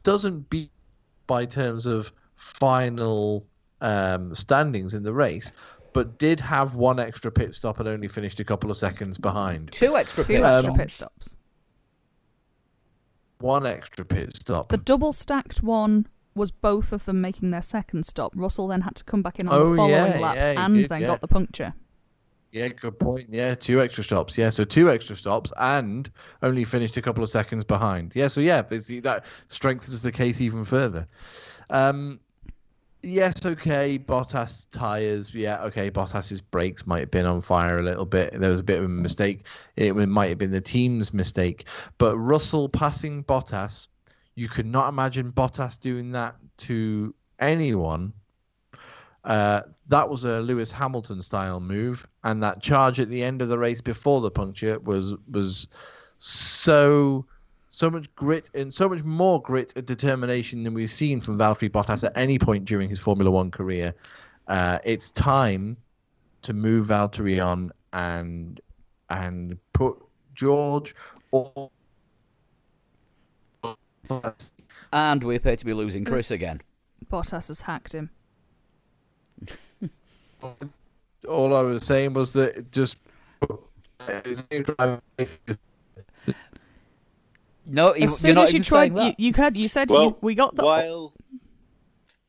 [0.03, 0.71] doesn't beat
[1.27, 3.45] by terms of final
[3.79, 5.53] um, standings in the race,
[5.93, 9.71] but did have one extra pit stop and only finished a couple of seconds behind.
[9.71, 11.35] Two extra Two pit extra Um, pit stops.
[13.39, 14.69] One extra pit stop.
[14.69, 18.33] The double stacked one was both of them making their second stop.
[18.35, 20.75] Russell then had to come back in on Oh, the following yeah, lap yeah, and
[20.75, 21.07] did, then yeah.
[21.07, 21.73] got the puncture.
[22.51, 23.27] Yeah, good point.
[23.31, 24.37] Yeah, two extra stops.
[24.37, 26.11] Yeah, so two extra stops and
[26.43, 28.11] only finished a couple of seconds behind.
[28.13, 31.07] Yeah, so yeah, that strengthens the case even further.
[31.69, 32.19] Um,
[33.01, 35.33] yes, okay, Bottas tires.
[35.33, 38.39] Yeah, okay, Bottas's brakes might have been on fire a little bit.
[38.39, 39.45] There was a bit of a mistake.
[39.75, 41.65] It might have been the team's mistake.
[41.97, 43.87] But Russell passing Bottas,
[44.35, 48.13] you could not imagine Bottas doing that to anyone
[49.23, 53.49] uh, that was a Lewis Hamilton style move, and that charge at the end of
[53.49, 55.67] the race before the puncture was was
[56.17, 57.25] so
[57.71, 61.71] so much grit and so much more grit and determination than we've seen from Valtteri
[61.71, 63.95] Bottas at any point during his Formula One career.
[64.49, 65.77] Uh, it's time
[66.41, 68.59] to move Valtteri on and
[69.09, 69.97] and put
[70.35, 70.93] George
[71.31, 71.71] or
[74.93, 76.59] And we appear to be losing Chris again.
[77.09, 78.09] Bottas has hacked him.
[81.27, 82.97] all I was saying was that just
[87.65, 89.19] No, As you're soon not as you tried, that.
[89.19, 90.63] you, you had you said Well, you, we got the.
[90.63, 91.13] while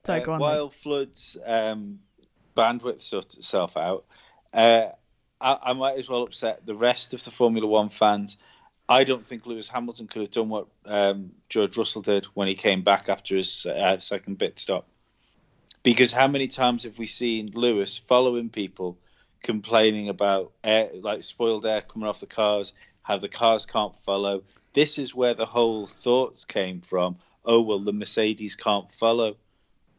[0.05, 0.68] Sorry, uh, go on then.
[0.70, 1.99] Flood's um,
[2.57, 4.05] bandwidth sorts itself out,
[4.53, 4.87] uh,
[5.41, 8.37] I, I might as well upset the rest of the Formula One fans.
[8.89, 12.55] I don't think Lewis Hamilton could have done what um, George Russell did when he
[12.55, 14.87] came back after his uh, second pit stop.
[15.83, 18.99] Because how many times have we seen Lewis following people
[19.43, 22.72] complaining about air, like spoiled air coming off the cars,
[23.03, 24.43] how the cars can't follow?
[24.75, 27.16] This is where the whole thoughts came from.
[27.45, 29.37] Oh well, the Mercedes can't follow.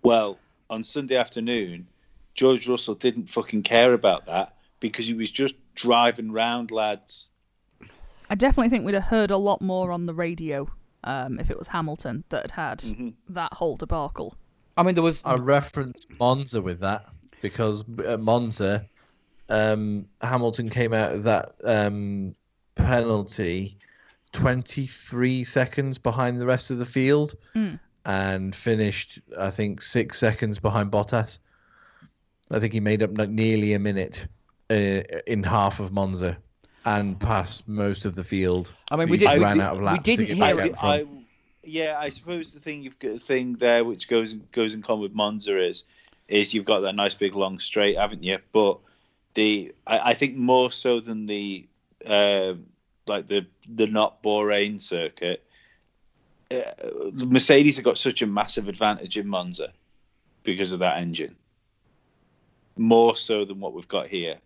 [0.01, 1.87] Well, on Sunday afternoon,
[2.35, 7.29] George Russell didn't fucking care about that because he was just driving round lads.
[8.29, 10.69] I definitely think we'd have heard a lot more on the radio
[11.03, 13.13] um, if it was Hamilton that had had Mhm.
[13.29, 14.35] that whole debacle.
[14.77, 15.21] I mean, there was.
[15.23, 17.05] I referenced Monza with that
[17.41, 18.87] because at Monza,
[19.49, 22.33] um, Hamilton came out of that um,
[22.75, 23.77] penalty
[24.33, 27.79] 23 seconds behind the rest of the field Mm.
[28.05, 31.39] and finished, I think, six seconds behind Bottas.
[32.51, 34.25] I think he made up like nearly a minute
[34.69, 36.37] uh, in half of Monza
[36.85, 38.71] and passed most of the field.
[38.91, 40.73] I mean, we He did- we ran did- out of we laps didn't hear it.
[40.73, 40.83] out.
[40.83, 41.05] I,
[41.63, 45.01] yeah, I suppose the thing you've got a thing there which goes goes in common
[45.03, 45.85] with Monza is
[46.27, 48.37] is you've got that nice big long straight, haven't you?
[48.51, 48.79] But
[49.35, 51.65] the I, I think more so than the
[52.05, 52.53] uh,
[53.07, 53.45] like the
[53.75, 55.43] the not Bahrain circuit,
[56.51, 56.61] uh,
[57.13, 59.73] Mercedes have got such a massive advantage in Monza
[60.43, 61.35] because of that engine.
[62.77, 64.37] More so than what we've got here.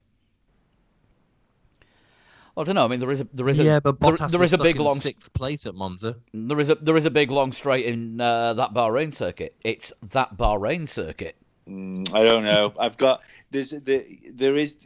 [2.57, 2.85] I don't know.
[2.85, 4.57] I mean, there is a there is a yeah, but there- Bottas there was a
[4.57, 6.15] big long sixth place at Monza.
[6.33, 9.55] there is a there is a big long straight in uh, that Bahrain circuit.
[9.63, 11.35] It's that Bahrain circuit.
[11.69, 12.73] Mm, I don't know.
[12.79, 14.77] I've got there's there, there is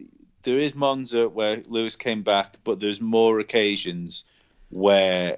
[0.44, 4.26] there is Monza where Lewis came back, but there's more occasions
[4.70, 5.38] where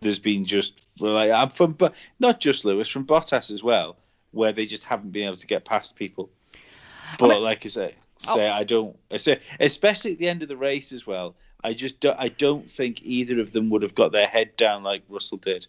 [0.00, 3.96] there's been just like I'm from, but not just Lewis, from Bottas as well,
[4.32, 6.30] where they just haven't been able to get past people.
[7.18, 7.94] But mean- like I say,
[8.28, 8.34] oh.
[8.34, 8.96] say I don't.
[9.10, 11.34] I say, especially at the end of the race as well.
[11.64, 14.84] I just don't, I don't think either of them would have got their head down
[14.84, 15.66] like Russell did.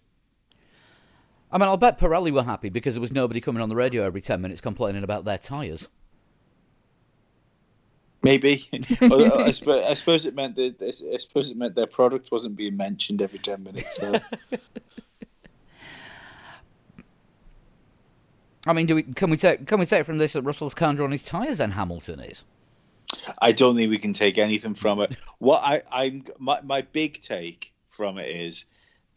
[1.52, 4.04] I mean, I'll bet Pirelli were happy because there was nobody coming on the radio
[4.06, 5.88] every 10 minutes complaining about their tyres.
[8.22, 8.68] Maybe.
[9.02, 12.76] I, suppose, I suppose it meant that I suppose it meant their product wasn't being
[12.76, 13.96] mentioned every ten minutes.
[13.96, 14.20] So.
[18.68, 21.04] I mean, do we can we take can we take from this that Russell's kinder
[21.04, 22.44] on his tyres than Hamilton is?
[23.42, 25.16] I don't think we can take anything from it.
[25.40, 28.66] What I, I'm my, my big take from it is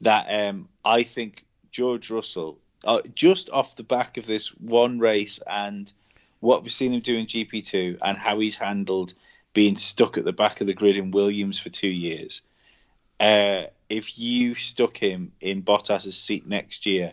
[0.00, 5.38] that um, I think George Russell, uh, just off the back of this one race
[5.46, 5.92] and
[6.42, 9.14] what we've seen him do in GP2 and how he's handled
[9.54, 12.42] being stuck at the back of the grid in Williams for two years,
[13.20, 17.12] uh, if you stuck him in Bottas's seat next year,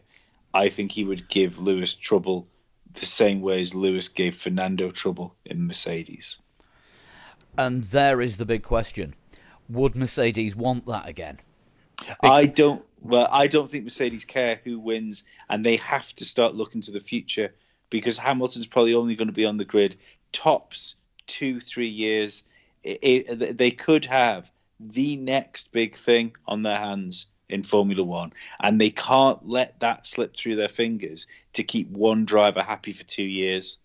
[0.56, 2.48] I think he would give Lewis trouble
[2.96, 6.40] the same way as Lewis gave Fernando trouble in Mercedes.
[7.56, 9.14] And there is the big question:
[9.70, 11.38] Would Mercedes want that again?
[12.24, 12.84] I don't.
[13.02, 16.92] Well, I don't think Mercedes care who wins, and they have to start looking to
[16.92, 17.54] the future
[17.90, 19.96] because Hamilton's probably only going to be on the grid
[20.32, 20.96] tops
[21.28, 22.44] two, three years.
[22.84, 28.32] It, it, they could have the next big thing on their hands in Formula One,
[28.62, 33.04] and they can't let that slip through their fingers to keep one driver happy for
[33.04, 33.78] two years.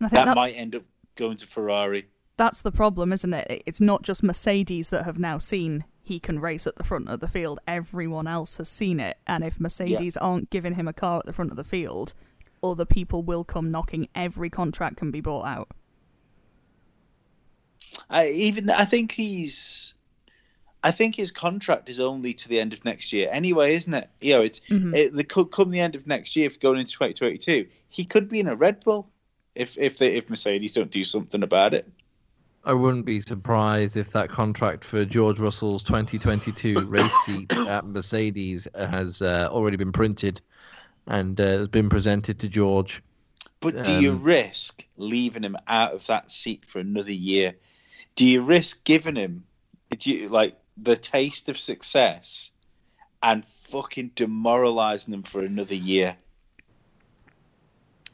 [0.00, 0.82] And I think That might end up
[1.16, 2.06] going to Ferrari.
[2.38, 3.62] that's the problem, isn't it?
[3.66, 7.20] It's not just Mercedes that have now seen he can race at the front of
[7.20, 7.60] the field.
[7.68, 11.32] Everyone else has seen it, and if Mercedes aren't giving him a car at the
[11.32, 12.14] front of the field,
[12.62, 14.08] other people will come knocking.
[14.14, 15.68] Every contract can be bought out.
[18.08, 19.94] I even I think he's
[20.82, 24.10] I think his contract is only to the end of next year anyway, isn't it?
[24.20, 26.92] You know, it's it, the could come the end of next year if going into
[26.92, 29.08] 2022, he could be in a Red Bull
[29.54, 31.90] if if they if Mercedes don't do something about it.
[32.64, 38.68] I wouldn't be surprised if that contract for George Russell's 2022 race seat at Mercedes
[38.76, 40.40] has uh, already been printed
[41.06, 43.02] and uh, has been presented to George.
[43.60, 47.56] But do you Um, risk leaving him out of that seat for another year?
[48.14, 49.44] Do you risk giving him
[49.98, 52.50] do you, like the taste of success
[53.22, 56.16] and fucking demoralizing him for another year?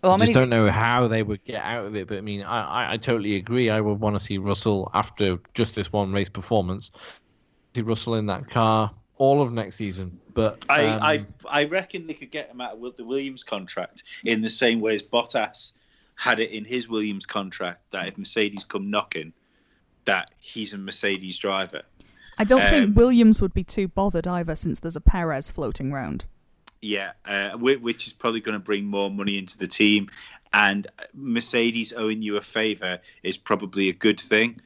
[0.02, 2.08] Well, I I mean, just don't know how they would get out of it.
[2.08, 3.70] But I mean, I, I, I totally agree.
[3.70, 6.90] I would want to see Russell after just this one race performance.
[7.74, 10.18] See Russell in that car all of next season.
[10.34, 14.04] But I, um, I I reckon they could get him out of the Williams contract
[14.24, 15.72] in the same way as Bottas
[16.14, 17.82] had it in his Williams contract.
[17.90, 19.32] That if Mercedes come knocking,
[20.04, 21.82] that he's a Mercedes driver.
[22.38, 25.92] I don't Um, think Williams would be too bothered either, since there's a Perez floating
[25.92, 26.24] round.
[26.80, 30.08] Yeah, uh, which is probably going to bring more money into the team.
[30.52, 34.60] And Mercedes owing you a favour is probably a good thing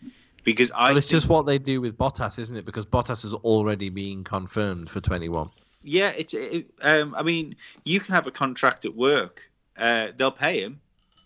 [0.44, 0.88] because I.
[0.90, 2.64] Well, it's think- just what they do with Bottas, isn't it?
[2.64, 5.48] Because Bottas has already been confirmed for 21.
[5.82, 6.34] Yeah, it's.
[6.34, 9.50] It, um, I mean, you can have a contract at work.
[9.76, 10.80] Uh, they'll pay him.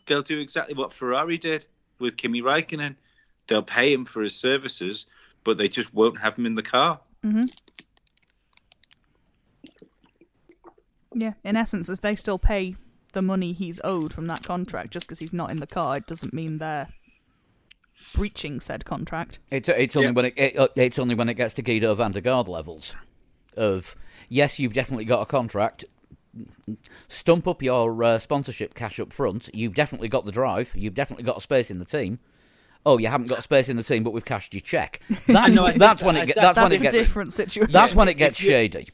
[0.07, 1.67] They'll do exactly what Ferrari did
[1.99, 2.95] with Kimi Raikkonen.
[3.49, 5.07] They'll pay him for his services,
[5.45, 7.01] but they just won't have him in the car.
[7.25, 7.45] Mm-hmm.
[11.14, 12.77] Yeah, in essence, if they still pay
[13.12, 16.07] the money he's owed from that contract just because he's not in the car, it
[16.07, 16.89] doesn't mean they're
[18.14, 19.38] breaching said contract.
[19.51, 20.12] It's it's only Yeah.
[20.12, 22.94] when it, it it's only when it gets to Giedo van der Garde levels
[23.57, 23.94] of
[24.28, 25.84] yes, you've definitely got a contract.
[27.09, 29.49] Stump up your uh, sponsorship cash up front.
[29.55, 30.70] You've definitely got the drive.
[30.74, 32.18] You've definitely got a space in the team.
[32.84, 35.01] Oh, you haven't got space in the team, but we've cashed your check.
[35.26, 37.32] That's know, I think that's when I- it get, that- that's when it gets different
[37.32, 37.72] situation.
[37.72, 38.90] that's when it gets shady.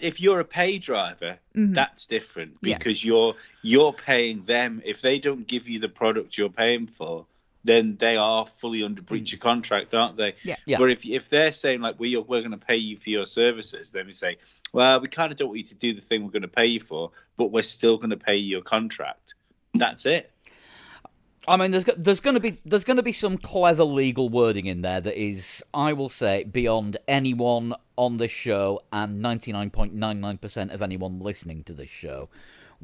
[0.00, 2.78] If you're a pay driver, that's different Yeah.
[2.78, 4.80] because you're you're paying them.
[4.84, 7.26] If they don't give you the product you're paying for,
[7.64, 9.06] then they are fully under mm.
[9.06, 10.34] breach of contract, aren't they?
[10.42, 10.56] Yeah.
[10.66, 10.78] Yeah.
[10.78, 13.26] But if if they're saying like we are, we're going to pay you for your
[13.26, 14.36] services, then we say,
[14.72, 16.66] well, we kind of don't want you to do the thing we're going to pay
[16.66, 19.34] you for, but we're still going to pay you your contract.
[19.74, 20.30] That's it.
[21.46, 24.66] I mean, there's there's going to be there's going to be some clever legal wording
[24.66, 30.82] in there that is, I will say, beyond anyone on this show and 99.99% of
[30.82, 32.28] anyone listening to this show,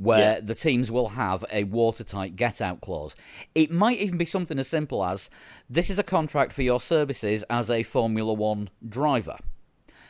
[0.01, 0.40] where Yeah.
[0.40, 3.14] the teams will have a watertight get out clause.
[3.55, 5.28] It might even be something as simple as
[5.68, 9.36] this is a contract for your services as a Formula One driver.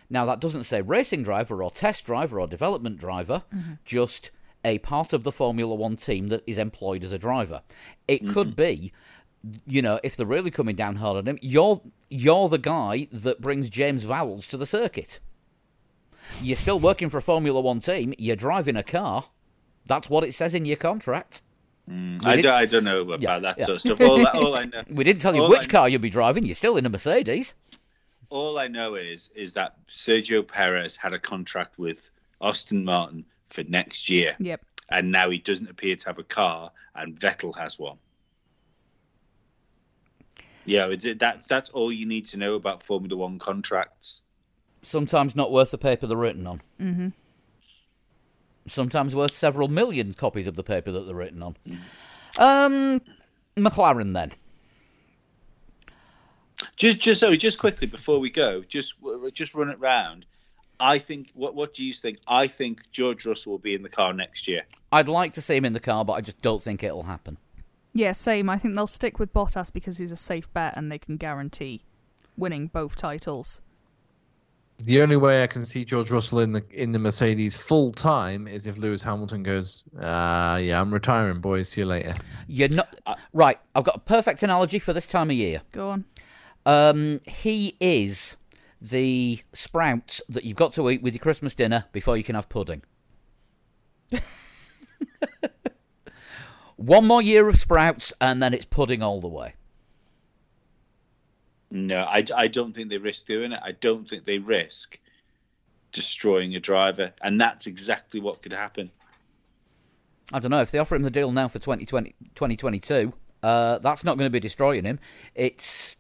[0.09, 3.75] Now, that doesn't say racing driver or test driver or development driver, mm-hmm.
[3.85, 4.31] just
[4.65, 7.63] a part of the Formula One team that is employed as a driver.
[8.07, 8.63] It could mm-hmm.
[8.63, 8.93] be,
[9.67, 13.41] you know, if they're really coming down hard on him, you're, you're the guy that
[13.41, 15.19] brings James Vowles to the circuit.
[16.41, 18.15] You're still working for a Formula One team.
[18.19, 19.27] You're driving a car.
[19.87, 21.43] That's what it says in your contract.
[21.91, 23.65] Mm, I, don't, I don't know about Yeah, that yeah.
[23.67, 24.01] sort of stuff.
[24.01, 26.45] All, all I know, We didn't tell you which I- car you'll be driving.
[26.45, 27.55] You're still in a Mercedes.
[28.29, 32.11] all I know is is that Sergio Perez had a contract with
[32.41, 34.61] Aston Martin for next year, Yep.
[34.91, 37.97] and now he doesn't appear to have a car, and Vettel has one.
[40.65, 44.21] Yeah, it's, that's that's all you need to know about Formula One contracts.
[44.83, 46.63] Sometimes not worth the paper they're written on.
[46.81, 47.09] Mm-hmm.
[48.67, 51.57] Sometimes worth several million copies of the paper that they're written on.
[52.39, 53.01] Um,
[53.57, 54.33] McLaren then.
[56.77, 58.95] Just, just sorry, just quickly before we go, just
[59.33, 60.27] just run it round.
[60.79, 61.31] I think.
[61.35, 62.19] What What do you think?
[62.29, 64.63] I think George Russell will be in the car next year.
[64.93, 67.39] I'd like to see him in the car, but I just don't think it'll happen.
[67.93, 68.49] Yeah, same.
[68.49, 71.83] I think they'll stick with Bottas because he's a safe bet and they can guarantee
[72.37, 73.61] winning both titles.
[74.83, 78.49] The only way I can see George Russell in the in the Mercedes full time
[78.49, 81.69] is if Lewis Hamilton goes, uh, yeah, I'm retiring, boys.
[81.69, 82.15] See you later.
[82.47, 82.97] You're not
[83.33, 83.59] right.
[83.75, 85.63] I've got a perfect analogy for this time of year.
[85.73, 86.05] Go on.
[86.65, 88.37] Um, he is
[88.81, 92.49] the sprout that you've got to eat with your Christmas dinner before you can have
[92.49, 92.83] pudding.
[96.77, 99.55] One more year of sprouts, and then it's pudding all the way.
[101.71, 103.61] No, I, I don't think they risk doing it.
[103.63, 104.99] I don't think they risk
[105.93, 108.91] destroying a driver, and that's exactly what could happen.
[110.33, 113.13] I don't know if they offer him the deal now for 2020, 2022.
[113.43, 114.99] Uh, that's not going to be destroying him.
[115.35, 115.97] It's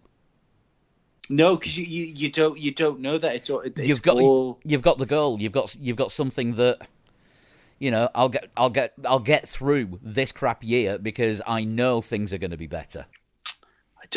[1.29, 3.61] No, because you, you, you don't you don't know that it's all.
[3.61, 5.41] It's you've got all you've got the goal.
[5.41, 6.87] You've got you've got something that
[7.79, 8.11] you know.
[8.15, 12.39] I'll get I'll get I'll get through this crap year because I know things are
[12.39, 13.07] going to be better.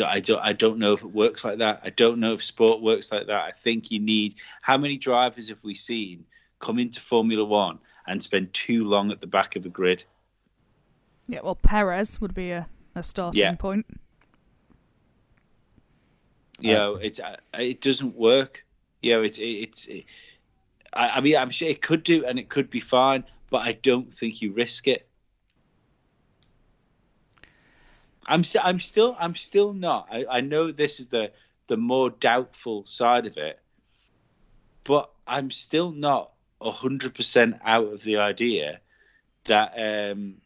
[0.00, 1.80] don't, I don't I don't know if it works like that.
[1.84, 3.44] I don't know if sport works like that.
[3.44, 6.24] I think you need how many drivers have we seen
[6.58, 10.04] come into Formula One and spend too long at the back of a grid?
[11.26, 13.54] Yeah, well, Perez would be a, a starting Yeah.
[13.54, 13.86] point.
[16.60, 18.64] You know, it's uh, it doesn't work.
[19.02, 19.86] You know, it's it's.
[19.86, 20.04] It,
[20.92, 23.72] I, I mean, I'm sure it could do, and it could be fine, but I
[23.72, 25.08] don't think you risk it.
[28.26, 30.08] I'm st- I'm still I'm still not.
[30.10, 31.32] I, I know this is the
[31.66, 33.60] the more doubtful side of it,
[34.84, 38.80] but I'm still not hundred percent out of the idea
[39.44, 40.36] that um,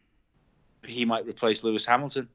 [0.85, 2.29] he might replace Lewis Hamilton.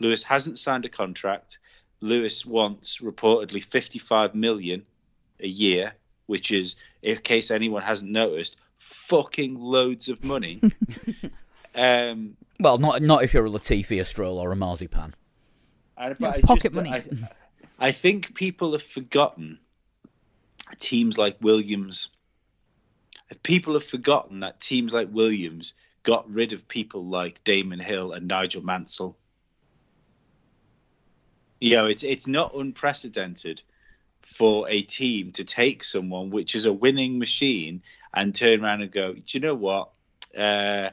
[0.00, 1.58] Lewis hasn't signed a contract.
[2.00, 4.84] Lewis wants reportedly 55 million
[5.40, 5.94] a year,
[6.26, 10.60] which is, in case anyone hasn't noticed, fucking loads of money.
[11.74, 15.14] um, Well, not not if you're a Latifi, a Stroll, or a Marzipan.
[15.96, 16.90] and- Yeah, it's I pocket just- money.
[16.90, 17.02] I,
[17.78, 19.58] I think people have forgotten
[20.78, 22.08] teams like Williams.
[23.42, 28.28] People have forgotten that teams like Williams got rid of people like Damon Hill and
[28.28, 29.16] Nigel Mansell.
[31.60, 33.62] You know, it's it's not unprecedented
[34.22, 37.82] for a team to take someone which is a winning machine
[38.14, 39.90] and turn around and go, do you know what?
[40.36, 40.90] Uh,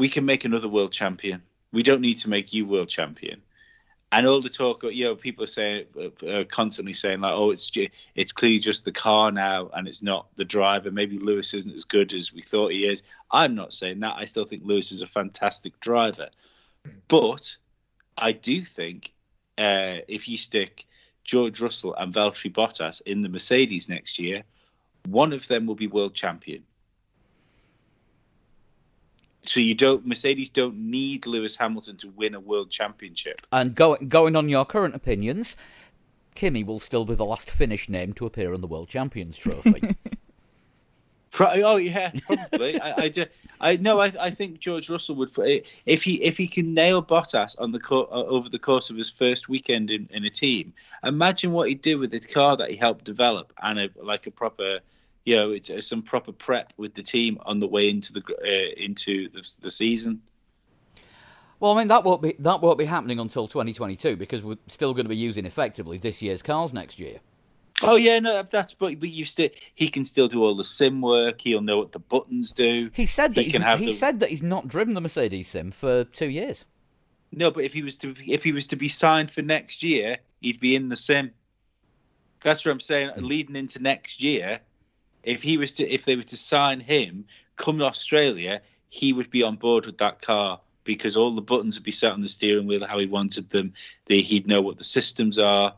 [0.00, 1.42] we can make another world champion.
[1.72, 3.42] We don't need to make you world champion.
[4.12, 5.84] And all the talk, you know, people are saying,
[6.26, 7.70] uh, constantly saying like, "Oh, it's
[8.16, 10.90] it's clearly just the car now, and it's not the driver.
[10.90, 14.16] Maybe Lewis isn't as good as we thought he is." I'm not saying that.
[14.16, 16.30] I still think Lewis is a fantastic driver,
[17.06, 17.56] but
[18.16, 19.12] I do think
[19.58, 20.86] uh, if you stick
[21.24, 24.42] George Russell and Valtteri Bottas in the Mercedes next year,
[25.06, 26.64] one of them will be world champion.
[29.42, 33.40] So you don't Mercedes don't need Lewis Hamilton to win a world championship.
[33.52, 35.56] And go, going on your current opinions,
[36.34, 39.96] Kimi will still be the last Finnish name to appear on the World Champions Trophy.
[41.30, 42.80] Pro- Oh yeah, probably.
[42.80, 43.24] I, I, do,
[43.60, 46.74] I no, I, I think George Russell would put it if he if he can
[46.74, 50.24] nail Bottas on the co- uh, over the course of his first weekend in, in
[50.24, 50.72] a team.
[51.04, 54.30] Imagine what he'd do with the car that he helped develop and a, like a
[54.30, 54.80] proper,
[55.30, 58.22] you know, it's uh, some proper prep with the team on the way into the
[58.42, 60.20] uh, into the, the season.
[61.60, 64.92] well, I mean that won't be that won't be happening until 2022 because we're still
[64.92, 67.18] going to be using effectively this year's cars next year.
[67.82, 71.00] Oh yeah, no, that's but but you still he can still do all the sim
[71.00, 71.40] work.
[71.40, 72.90] He'll know what the buttons do.
[72.92, 75.48] He said that He can have he the- said that he's not driven the Mercedes
[75.48, 76.64] sim for two years.
[77.32, 80.18] No, but if he was to if he was to be signed for next year,
[80.40, 81.30] he'd be in the sim.
[82.42, 83.10] That's what I'm saying.
[83.18, 84.60] Leading into next year,
[85.24, 87.24] if he was to if they were to sign him,
[87.56, 91.76] come to Australia, he would be on board with that car because all the buttons
[91.76, 93.72] would be set on the steering wheel how he wanted them.
[94.06, 95.74] They, he'd know what the systems are.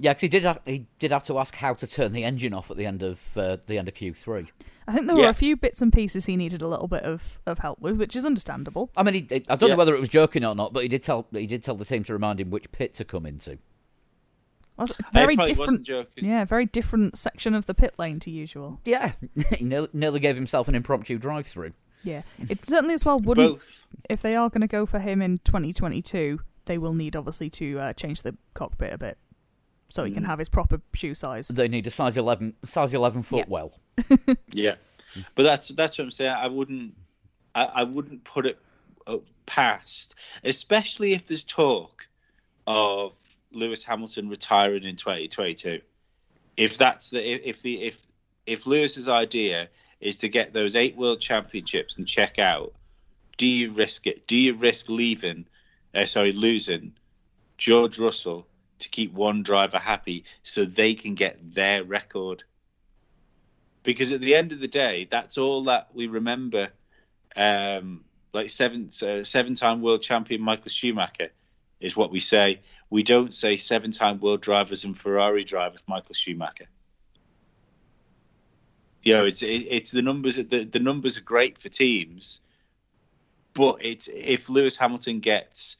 [0.00, 0.44] Yeah, 'cause he did.
[0.44, 3.02] Have, he did have to ask how to turn the engine off at the end
[3.02, 4.46] of uh, the end of Q three.
[4.86, 5.30] I think there were Yeah.
[5.30, 8.16] a few bits and pieces he needed a little bit of, of help with, which
[8.16, 8.90] is understandable.
[8.96, 9.74] I mean, he, I don't Yeah.
[9.74, 11.84] know whether it was joking or not, but he did tell he did tell the
[11.84, 13.58] team to remind him which pit to come into.
[14.78, 15.68] Was very probably different.
[15.70, 16.24] wasn't joking.
[16.26, 18.80] Yeah, very different section of the pit lane to usual.
[18.84, 19.12] Yeah,
[19.56, 21.72] he nearly, nearly gave himself an impromptu drive through.
[22.04, 23.54] Yeah, it certainly as well wouldn't.
[23.54, 23.86] Both.
[24.08, 27.78] If they are going to go for him in 2022, they will need obviously to
[27.80, 29.18] uh, change the cockpit a bit
[29.88, 30.26] so he can Mm.
[30.26, 31.48] have his proper shoe size.
[31.48, 33.44] They need a size eleven size eleven foot Yeah.
[33.48, 33.72] well.
[34.52, 34.74] Yeah,
[35.34, 36.34] but that's that's what I'm saying.
[36.36, 36.94] I wouldn't,
[37.54, 38.58] I, I wouldn't put it
[39.06, 40.14] uh, past,
[40.44, 42.06] especially if there's talk
[42.66, 43.16] of
[43.52, 45.80] Lewis Hamilton retiring in 2022.
[46.56, 48.06] If that's the if the if
[48.46, 49.68] if Lewis's idea
[50.00, 52.72] is to get those eight world championships and check out,
[53.36, 54.26] do you risk it?
[54.26, 55.46] Do you risk leaving?
[55.94, 56.92] Uh, sorry, losing
[57.56, 58.46] George Russell
[58.78, 62.44] to keep one driver happy so they can get their record?
[63.88, 66.68] because at the end of the day, that's all that we remember.
[67.34, 68.04] Um,
[68.34, 71.30] like seven uh, seven time world champion Michael Schumacher
[71.80, 72.60] is what we say.
[72.90, 76.68] We don't say seven time world drivers and Ferrari drivers Michael Schumacher.
[79.02, 80.36] You know, it's it, it's the numbers.
[80.36, 82.40] The, the numbers are great for teams,
[83.54, 85.76] but it's if Lewis Hamilton gets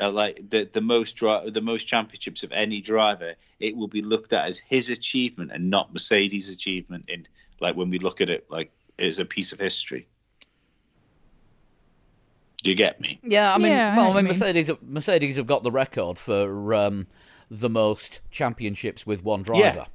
[0.00, 4.02] uh, like the the most dri- the most championships of any driver, it will be
[4.02, 7.04] looked at as his achievement and not Mercedes' achievement.
[7.08, 7.26] In
[7.60, 10.06] like when we look at it like as a piece of history.
[12.64, 13.20] Do you get me?
[13.22, 14.38] Yeah, I mean, Yeah, well, what I mean, mean.
[14.38, 17.06] Mercedes Mercedes have got the record for um,
[17.50, 19.60] the most championships with one driver.
[19.60, 19.86] Yeah.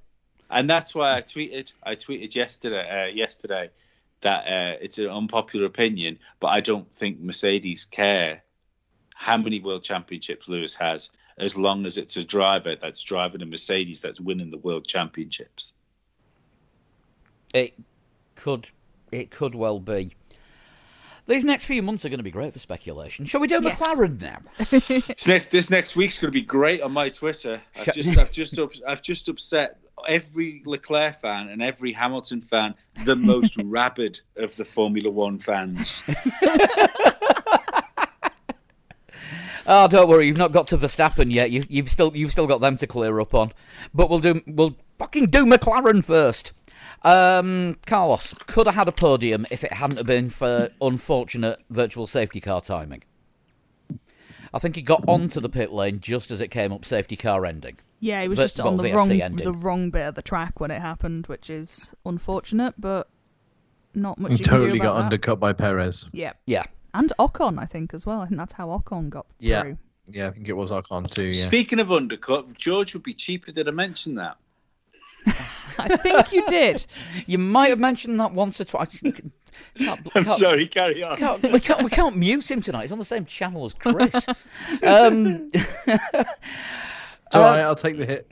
[0.51, 1.73] And that's why I tweeted.
[1.83, 2.87] I tweeted yesterday.
[2.87, 3.71] Uh, yesterday
[4.21, 8.43] that uh, it's an unpopular opinion, but I don't think Mercedes care
[9.15, 13.45] how many world championships Lewis has, as long as it's a driver that's driving a
[13.45, 15.73] Mercedes that's winning the world championships.
[17.53, 17.73] It
[18.35, 18.69] could,
[19.11, 20.15] it could well be.
[21.25, 23.25] These next few months are going to be great for speculation.
[23.25, 23.79] Shall we do Yes.
[23.81, 24.39] McLaren now?
[25.07, 27.61] This next this next week's going to be great on my Twitter.
[27.77, 32.73] I've just I've just up, I've just upset every Leclerc fan and every Hamilton fan,
[33.05, 36.01] the most rabid of the Formula One fans.
[39.67, 41.51] Oh, don't worry, you've not got to Verstappen yet.
[41.51, 43.51] You, you've still, you've still got them to clear up on.
[43.93, 46.53] But we'll do, we'll fucking do McLaren first.
[47.03, 52.07] Um, Carlos could have had a podium if it hadn't have been for unfortunate virtual
[52.07, 53.03] safety car timing.
[54.53, 57.45] I think he got onto the pit lane just as it came up safety car
[57.45, 57.77] ending.
[57.99, 59.43] Yeah, he was But- just on the VSC wrong ending.
[59.45, 63.09] the wrong bit of the track when it happened, which is unfortunate, but
[63.93, 64.31] not much.
[64.31, 65.03] And you can do totally about got that.
[65.05, 66.07] undercut by Perez.
[66.13, 68.21] Yeah, Yeah, and Ocon, I think as well.
[68.21, 69.61] I think that's how Ocon got Yeah.
[69.61, 69.77] through.
[70.11, 71.27] Yeah, I think it was Ocon too.
[71.27, 71.33] Yeah.
[71.45, 73.51] Speaking of undercut, George would be cheaper.
[73.51, 74.37] Did I mention that?
[75.77, 76.85] I think you did.
[77.25, 78.99] you might have mentioned that once or twice.
[79.75, 80.67] Can't- I'm sorry.
[80.67, 81.17] Carry on.
[81.17, 82.83] Can't, we can't we can't mute him tonight.
[82.83, 84.13] He's on the same channel as Chris.
[84.83, 85.51] um,
[87.33, 88.27] all right, I'll take the hit.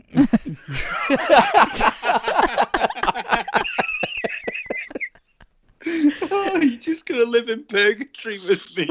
[5.85, 8.87] oh, you're just gonna live in purgatory with me.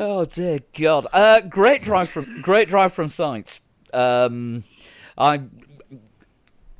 [0.00, 1.06] oh dear God!
[1.12, 3.60] Uh, great drive from great drive from Sainz.
[3.96, 4.64] Um,
[5.18, 5.42] I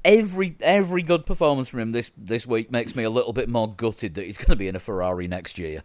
[0.05, 3.73] every every good performance from him this this week makes me a little bit more
[3.73, 5.83] gutted that he's going to be in a Ferrari next year.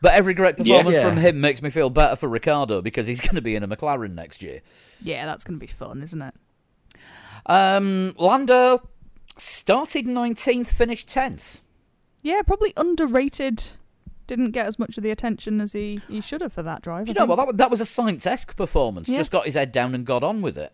[0.00, 1.08] But every great performance Yeah.
[1.08, 3.68] from him makes me feel better for Ricciardo because he's going to be in a
[3.68, 4.60] McLaren next year.
[5.00, 6.34] Yeah, that's going to be fun, isn't it?
[7.46, 8.88] Um, Lando
[9.38, 11.60] started 19th, finished 10th.
[12.20, 13.62] Yeah, probably underrated.
[14.26, 17.06] Didn't get as much of the attention as he, he should have for that drive.
[17.06, 17.38] Do I you know think.
[17.38, 17.46] what?
[17.48, 19.08] That, that was a Sainz esque performance.
[19.08, 19.18] Yeah.
[19.18, 20.72] Just got his head down and got on with it.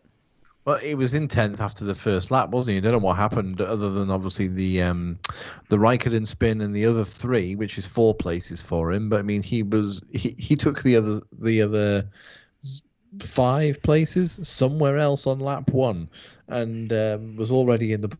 [0.64, 2.78] Well, he was in tenth after the first lap, wasn't he?
[2.78, 5.18] I don't know what happened, other than obviously the um,
[5.70, 9.08] the Raikkonen spin and the other three, which is four places for him.
[9.08, 12.06] But I mean, he was he, he took the other the other
[13.20, 16.06] five places somewhere else on lap one,
[16.48, 18.14] and um, was already in the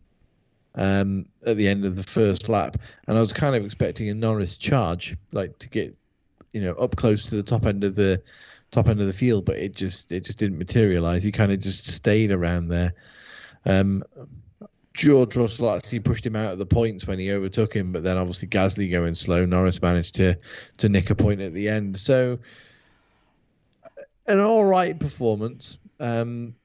[0.79, 2.77] um, at the end of the first lap.
[3.07, 5.95] And I was kind of expecting a Norris charge, like to get
[6.53, 8.19] you know up close to the top end of the
[8.71, 11.23] top end of the field, but it just it just didn't materialize.
[11.23, 12.93] He kind of just stayed around there.
[13.65, 14.03] Um,
[14.93, 18.17] George Russell actually pushed him out of the points when he overtook him, but then
[18.17, 20.35] obviously Gasly going slow, Norris managed to
[20.77, 21.99] to nick a point at the end.
[21.99, 22.39] So
[24.27, 26.55] an all right performance, um,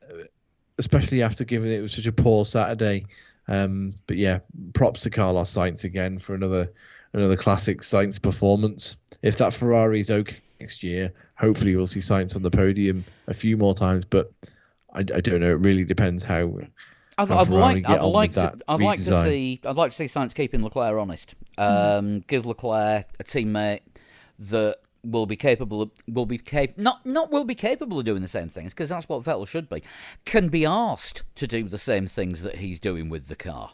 [0.78, 3.06] especially after given it was such a poor Saturday.
[3.48, 4.38] Um, but yeah,
[4.72, 6.72] props to Carlos Sainz again for another
[7.12, 8.96] another classic Sainz performance.
[9.22, 13.56] If that Ferrari's okay next year, hopefully we'll see Sainz on the podium a few
[13.56, 14.04] more times.
[14.04, 14.32] But
[14.92, 15.50] I, I don't know.
[15.50, 16.58] It really depends how.
[17.16, 20.34] I'd, I'd like, I'd like to, I'd like to see, I'd like to see Sainz
[20.34, 21.36] keeping Leclerc honest.
[21.56, 23.82] Um, Give Leclerc a teammate
[24.40, 28.22] that will be capable of, will be cap- not, not will be capable of doing
[28.22, 29.82] the same things because that's what Vettel should be.
[30.24, 33.72] Can be asked to do the same things that he's doing with the car.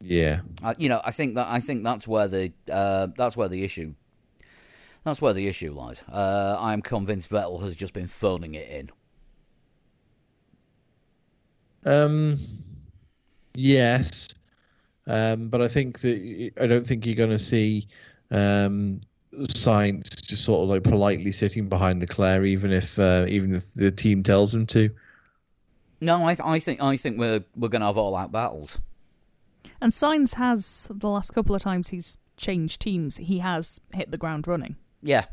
[0.00, 0.40] Yeah.
[0.76, 3.94] You know, I think that I think that's where the uh, that's where the issue
[5.04, 6.02] that's where the issue lies.
[6.10, 8.90] Uh, I am convinced Vettel has just been phoning it in.
[11.86, 12.40] Um,
[13.54, 14.28] yes,
[15.06, 17.86] um, but I think that I don't think you're going to see
[18.30, 19.02] um,
[19.42, 23.90] Sainz just sort of like politely sitting behind Leclerc, even if uh, even if the
[23.90, 24.90] team tells him to.
[26.00, 28.78] No, I, I think I think we're we're going to have all out battles.
[29.80, 34.18] And Sainz has the last couple of times he's changed teams, he has hit the
[34.18, 34.76] ground running.
[35.02, 35.26] Yeah,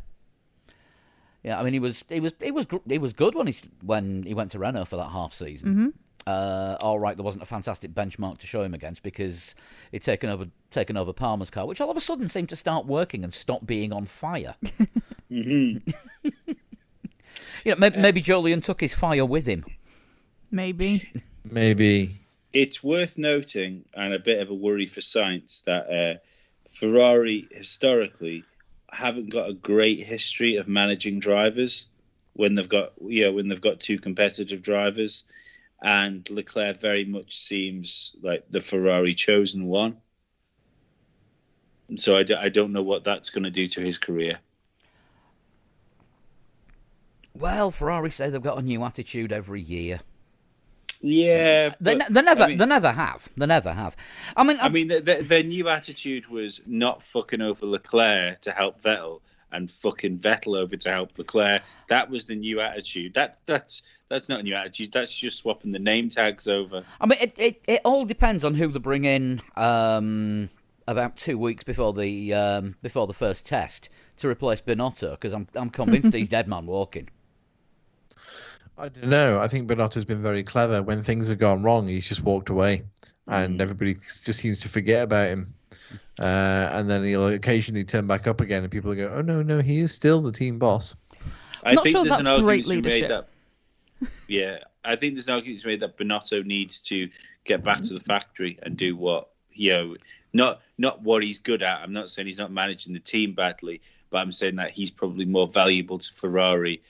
[1.44, 1.60] yeah.
[1.60, 4.34] I mean, he was he was he was he was good when he when he
[4.34, 5.94] went to Renault for that half season.
[6.28, 6.30] Mm-hmm.
[6.30, 9.56] Uh, all right, there wasn't a fantastic benchmark to show him against because
[9.92, 12.86] he'd taken over taken over Palmer's car, which all of a sudden seemed to start
[12.86, 14.56] working and stop being on fire.
[15.30, 15.78] hmm
[17.66, 19.66] You know, maybe, maybe Jolyon took his fire with him.
[20.50, 21.10] Maybe.
[21.50, 22.22] Maybe.
[22.54, 26.20] It's worth noting, and a bit of a worry for Sainz, that uh,
[26.70, 28.44] Ferrari historically
[28.92, 31.88] haven't got a great history of managing drivers
[32.34, 35.24] when they've got you know when they've got two competitive drivers,
[35.82, 39.98] and Leclerc very much seems like the Ferrari chosen one.
[41.98, 44.40] So I, d- I don't know what that's going to do to his career.
[47.34, 50.00] Well, Ferrari say they've got a new attitude every year.
[51.04, 53.28] Yeah, They, but, they never, I mean- they never have.
[53.36, 53.96] They never have.
[54.38, 58.52] I mean, I mean, the, the, their new attitude was not fucking over Leclerc to
[58.52, 59.22] help Vettel
[59.52, 61.62] and fucking Vettel over to help Leclerc.
[61.88, 63.14] That was the new attitude.
[63.14, 64.92] That that's that's not a new attitude.
[64.92, 66.84] That's just swapping the name tags over.
[67.00, 70.50] I mean, it, it, it all depends on who they bring in um,
[70.88, 75.48] about two weeks before the um, before the first test to replace Binotto because I'm
[75.56, 77.10] I'm convinced he's dead man walking.
[78.78, 79.40] I don't know.
[79.40, 80.82] I think Binotto's been very clever.
[80.82, 82.84] When things have gone wrong, he's just walked away,
[83.28, 83.62] and Mm.
[83.62, 85.54] everybody just seems to forget about him.
[86.20, 89.60] Uh, and then he'll occasionally turn back up again, and people go, "Oh no, no,
[89.60, 90.96] he is still the team boss."
[91.64, 93.10] I Not think sure there's an that's argument great to be made leadership.
[93.10, 94.10] that.
[94.28, 97.10] Yeah, I think there's an argument to be made that Binotto needs to
[97.44, 99.96] get back to the factory and do what you know,
[100.34, 101.82] not not what he's good at.
[101.82, 105.26] I'm not saying he's not managing the team badly, but I'm saying that he's probably
[105.26, 106.82] more valuable to Ferrari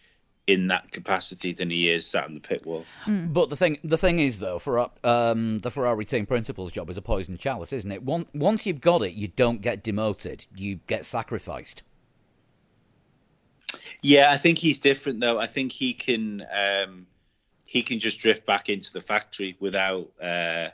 [0.51, 2.85] in that capacity than he is sat on the pit wall.
[3.07, 6.97] But the thing, the thing is though, for um, the Ferrari team principal's job is
[6.97, 8.03] a poison chalice, isn't it?
[8.03, 11.83] Once once you've got it, you don't get demoted; you get sacrificed.
[14.01, 15.39] Yeah, I think he's different though.
[15.39, 17.07] I think he can um,
[17.65, 20.09] he can just drift back into the factory without.
[20.21, 20.69] Uh,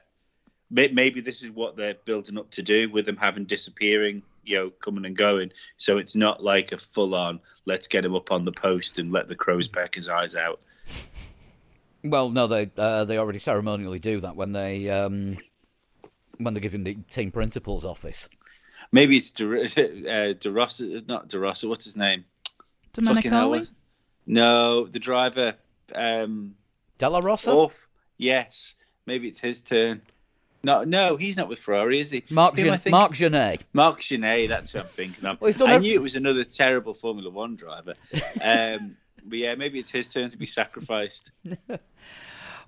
[0.69, 4.69] maybe this is what they're building up to do with him having disappearing, you know,
[4.69, 5.51] coming and going.
[5.77, 7.39] So it's not like a full on.
[7.65, 10.61] Let's get him up on the post and let the crows peck his eyes out.
[12.03, 15.37] Well, no, they uh, they already ceremonially do that when they um,
[16.37, 18.29] when they give him the team principal's office.
[18.91, 19.45] Maybe it's De,
[20.29, 21.67] uh, De Rossa, not De Rossa.
[21.67, 22.23] What's his name?
[22.93, 23.69] Fucking hell, Domenicali?
[24.25, 25.55] No, the driver.
[25.93, 26.55] Um,
[26.97, 27.87] de la Rosa, Off.
[28.17, 28.75] Yes.
[29.05, 30.01] Maybe it's his turn.
[30.63, 32.23] No, no, he's not with Ferrari, is he?
[32.29, 32.91] Mark Who Gen- thinking?
[32.91, 33.59] Marc Gené.
[33.73, 35.39] Marc Gené, that's who I'm thinking of.
[35.41, 37.93] Well, he's done I ev- knew it was another terrible Formula One driver.
[38.41, 41.31] Um, but yeah, maybe it's his turn to be sacrificed.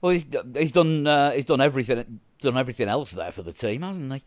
[0.02, 0.26] Well, he's
[0.56, 4.24] he's done uh, he's done everything done everything else there for the team, hasn't he?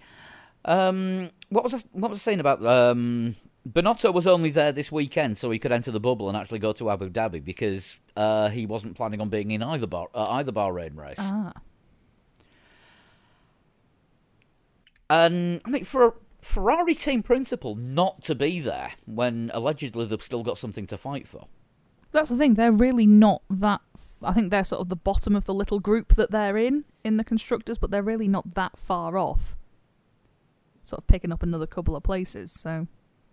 [0.66, 3.36] Um, what was I, what was I saying about um,
[3.68, 6.72] Binotto was only there this weekend so he could enter the bubble and actually go
[6.74, 10.52] to Abu Dhabi because uh, he wasn't planning on being in either bar, uh, either
[10.52, 11.16] Bahrain race.
[11.18, 11.52] Ah.
[15.12, 20.22] And I mean, for a Ferrari team principal not to be there when allegedly they've
[20.22, 21.48] still got something to fight for.
[22.12, 22.54] That's the thing.
[22.54, 23.82] They're really not that.
[24.22, 27.18] I think they're sort of the bottom of the little group that they're in in
[27.18, 29.54] the constructors, but they're really not that far off.
[30.82, 32.50] Sort of picking up another couple of places.
[32.50, 32.86] So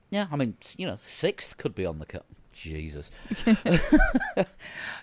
[0.09, 2.25] Yeah, I mean, you know, sixth could be on the cut.
[2.51, 3.09] Jesus.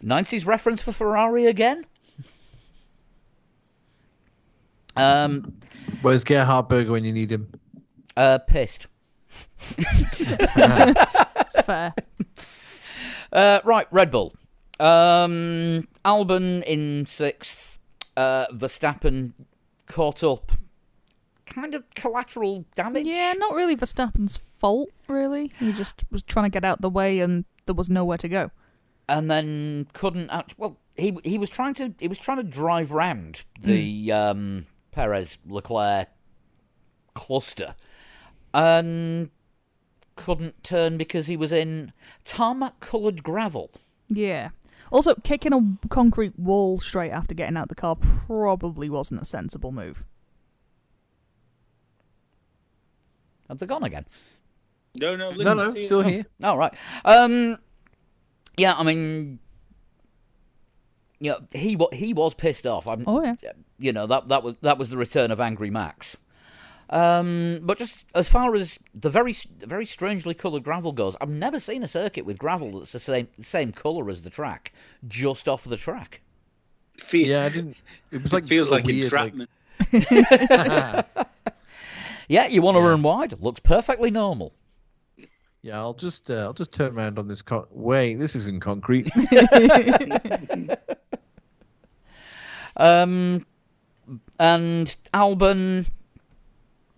[0.04, 1.86] 90s reference for Ferrari again?
[4.96, 5.58] Um,
[6.02, 7.48] Where's Gerhard Berger when you need him?
[8.16, 8.86] uh, pissed.
[9.78, 11.94] it's fair.
[13.32, 14.34] Uh, right, Red Bull.
[14.80, 17.78] Um, Albon in sixth.
[18.16, 19.32] Uh, Verstappen
[19.86, 20.52] caught up.
[21.44, 23.06] Kind of collateral damage.
[23.06, 24.90] Yeah, not really Verstappen's fault.
[25.08, 28.28] Really, he just was trying to get out the way and there was nowhere to
[28.28, 28.50] go.
[29.08, 30.54] and then couldn't act.
[30.58, 34.66] Well, he he was trying to he was trying to drive round the um,
[34.96, 36.08] Perez Leclerc
[37.12, 37.74] cluster,
[38.54, 39.28] and
[40.16, 41.92] couldn't turn because he was in
[42.24, 43.70] tarmac coloured gravel.
[44.08, 44.50] Yeah.
[44.90, 49.70] Also, kicking a concrete wall straight after getting out the car probably wasn't a sensible
[49.70, 50.02] move.
[53.50, 54.06] Have they gone again?
[54.94, 55.86] No, no, No, no, to you.
[55.86, 56.24] still here.
[56.42, 56.72] All right.
[57.04, 57.58] Um.
[58.56, 59.40] Yeah, I mean,
[61.20, 62.86] yeah, he wa- he was pissed off.
[62.86, 63.34] I'm, Oh, yeah.
[63.78, 66.16] you know that that was that was the return of Angry Max.
[66.88, 71.58] Um, but just as far as the very very strangely coloured gravel goes, I've never
[71.58, 74.72] seen a circuit with gravel that's the same same colour as the track,
[75.08, 76.20] just off the track.
[76.98, 77.76] Fe- Yeah, I didn't.
[78.12, 79.50] It was like it feels like weird, entrapment.
[82.28, 83.40] Yeah, you want to run wide?
[83.40, 84.52] Looks perfectly normal.
[85.62, 87.40] yeah, I'll just uh, I'll just turn around on this.
[87.42, 89.08] Con- Wait, this isn't concrete.
[92.76, 93.46] Um,
[94.38, 95.86] and Albon,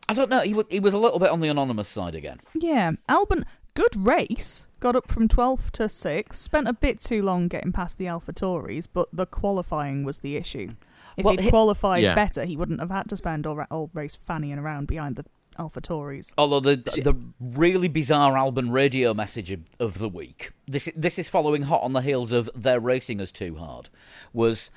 [0.08, 0.40] I don't know.
[0.40, 2.40] He wa- he was a little bit on the anonymous side again.
[2.54, 3.44] Yeah, Albon,
[3.74, 4.66] good race.
[4.80, 6.34] Got up from 12th to 6th.
[6.34, 10.74] Spent a bit too long getting past the AlphaTauris, but the qualifying was the issue.
[11.16, 12.14] If Well, he'd he- qualified Yeah.
[12.14, 15.24] better, he wouldn't have had to spend all, ra- all race fannying around behind the
[15.58, 16.32] AlphaTauris.
[16.38, 21.28] Although the the really bizarre Albon radio message of, of the week, this this is
[21.28, 23.88] following hot on the heels of "They're racing us too hard,"
[24.32, 24.70] was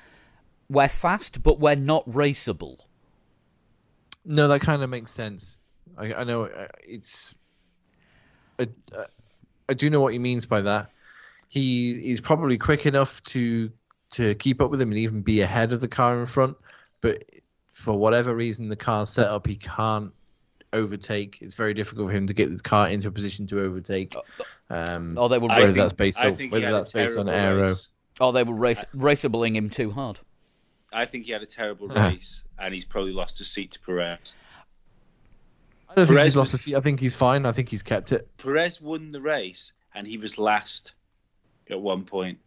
[0.72, 2.78] "We're fast, but we're not raceable."
[4.24, 5.56] no, that kind of makes sense.
[5.98, 7.34] I, I know uh, it's.
[8.58, 9.04] I, uh,
[9.68, 10.90] I do know what he means by that.
[11.48, 13.70] He is probably quick enough to
[14.12, 16.56] to keep up with him and even be ahead of the car in front,
[17.00, 17.24] but
[17.72, 20.12] for whatever reason, the car's set up, he can't
[20.72, 21.38] overtake.
[21.40, 24.14] It's very difficult for him to get the car into a position to overtake.
[24.70, 27.68] Um, Or they were I whether think- that's based on whether that's based on aero.
[27.68, 27.88] race.
[28.20, 30.20] or they were race, raceabling him too hard.
[30.92, 32.08] I think he had a terrible Ah.
[32.08, 34.34] race, and he's probably lost a seat to Perez.
[35.88, 36.74] I don't think he's lost a seat.
[36.74, 37.44] I think he's fine.
[37.44, 38.28] I think he's kept it.
[38.38, 40.92] Perez won the race, and he was last
[41.70, 42.38] at one point.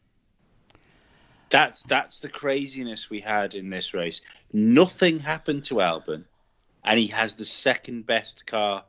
[1.49, 4.21] That's that's the craziness we had in this race.
[4.51, 6.23] Nothing happened to Albon,
[6.83, 8.83] and he has the second best car.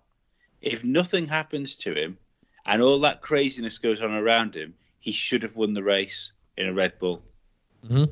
[0.63, 2.17] If nothing happens to him,
[2.67, 6.67] and all that craziness goes on around him, he should have won the race in
[6.67, 7.23] a Red Bull.
[7.87, 8.07] hmm Uh,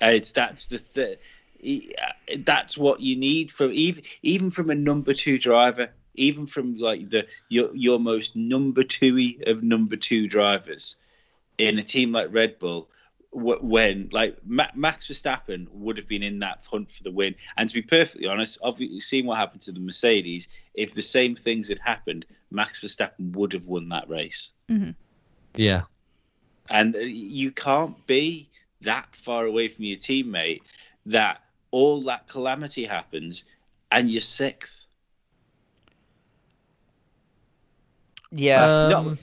[0.00, 1.18] It's that's the th-
[1.64, 6.76] uh, that's what you need from even even from a number two driver, even from
[6.76, 10.96] like the your your most number two of number two drivers
[11.58, 12.88] in a team like Red Bull.
[13.36, 17.74] When like Max Verstappen would have been in that hunt for the win, and to
[17.74, 21.80] be perfectly honest, obviously seeing what happened to the Mercedes, if the same things had
[21.80, 24.50] happened, Max Verstappen would have won that race.
[24.70, 24.90] Mm-hmm.
[25.56, 25.82] Yeah.
[26.70, 28.48] And uh, you can't be
[28.82, 30.60] that far away from your teammate
[31.06, 33.44] that all that calamity happens
[33.90, 34.86] and you're sixth.
[38.30, 38.64] Yeah,
[38.96, 39.18] Um,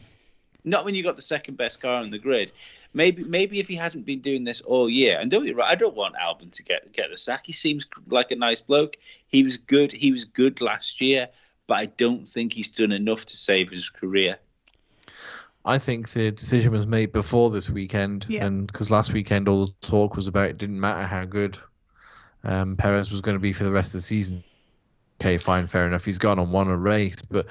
[0.63, 2.53] Not when you got the second best car on the grid.
[2.93, 5.67] Maybe maybe if he hadn't been doing this all year, and don't get me wrong,
[5.69, 7.45] I don't want Albon to get get the sack.
[7.45, 8.97] He seems like a nice bloke.
[9.27, 9.91] He was good.
[9.91, 11.29] He was good last year,
[11.67, 14.39] but I don't think he's done enough to save his career.
[15.63, 18.45] I think the decision was made before this weekend, Yeah.
[18.45, 21.57] and because last weekend all the talk was about it didn't matter how good
[22.43, 24.43] um, Perez was going to be for the rest of the season.
[25.19, 26.03] Okay, fine, fair enough.
[26.03, 27.45] He's gone and won a race, but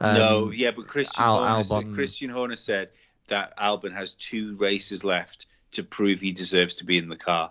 [0.00, 2.90] um, no, yeah, but Christian Al- Horner, said, Albon- Christian Horner said
[3.26, 7.50] that Albon has two races left to prove he deserves to be in the car.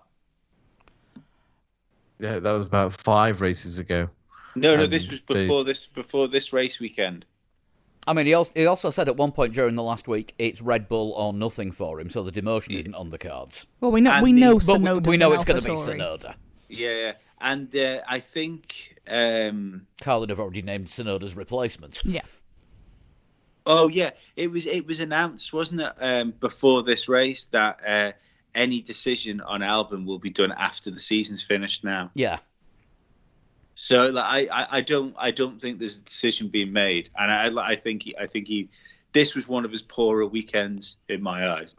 [2.19, 4.09] yeah, that was about five races ago.
[4.55, 7.25] No, no, And this was they- before this before this race weekend.
[8.07, 10.61] I mean, he also, he also said at one point during the last week it's
[10.61, 13.67] Red Bull or nothing for him, so the demotion isn't on the cards.
[13.81, 15.75] Well, we know And we the- know But we, we know it's going to be
[15.75, 15.99] AlphaTauri.
[15.99, 16.35] Tsunoda.
[16.69, 17.11] Yeah, yeah.
[17.41, 18.95] and uh, I think.
[19.09, 22.01] Um, Carlin have already named Tsunoda's replacement.
[22.03, 22.21] Yeah.
[23.65, 28.11] oh yeah, it was it was announced, wasn't it, um, before this race that uh,
[28.55, 32.11] any decision on Albon will be done after the season's finished now.
[32.15, 32.39] Yeah,
[33.79, 37.31] So like, I, I, I don't I don't think there's a decision being made, and
[37.31, 38.69] I I think he, I think he
[39.13, 41.75] this was one of his poorer weekends in my eyes.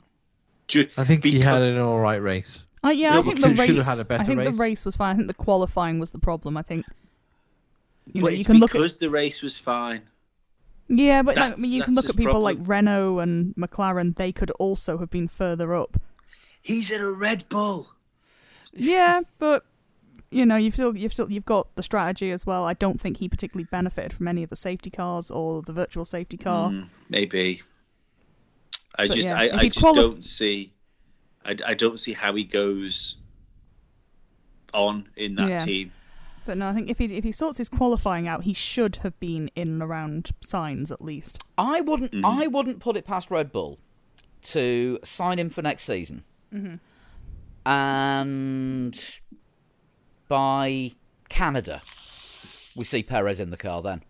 [0.68, 2.64] Ju- I think he had an all right race.
[2.84, 3.84] Uh, yeah, No, I think the race.
[3.84, 4.56] had a better I think race.
[4.56, 5.14] the race was fine.
[5.14, 6.56] I think the qualifying was the problem.
[6.56, 6.86] I think.
[8.12, 10.02] You know, but you can look at because the race was fine.
[10.88, 12.70] yeah, but like, I mean, you can look at his people like problem.
[12.70, 14.14] Renault and McLaren.
[14.14, 16.00] They could also have been further up.
[16.62, 17.88] He's in a Red Bull.
[18.72, 19.64] Yeah, but
[20.30, 22.64] you know, you've still you've still you've got the strategy as well.
[22.64, 26.04] I don't think he particularly benefited from any of the safety cars or the virtual
[26.04, 26.70] safety car.
[26.70, 27.62] Mm, maybe.
[28.96, 30.72] I But just, yeah, I, I just qualif- don't see,
[31.44, 33.16] I, I don't see how he goes
[34.74, 35.64] on in that Yeah.
[35.64, 35.92] team.
[36.44, 39.18] But no, I think if he if he sorts his qualifying out, he should have
[39.20, 41.38] been in and around Sainz at least.
[41.58, 42.12] I wouldn't.
[42.12, 42.24] Mhm.
[42.24, 43.78] I wouldn't put it past Red Bull
[44.42, 46.24] to sign him for next season,
[47.66, 48.98] and
[50.28, 50.92] by
[51.28, 51.82] Canada,
[52.76, 53.82] we see Perez in the car.
[53.82, 54.02] Then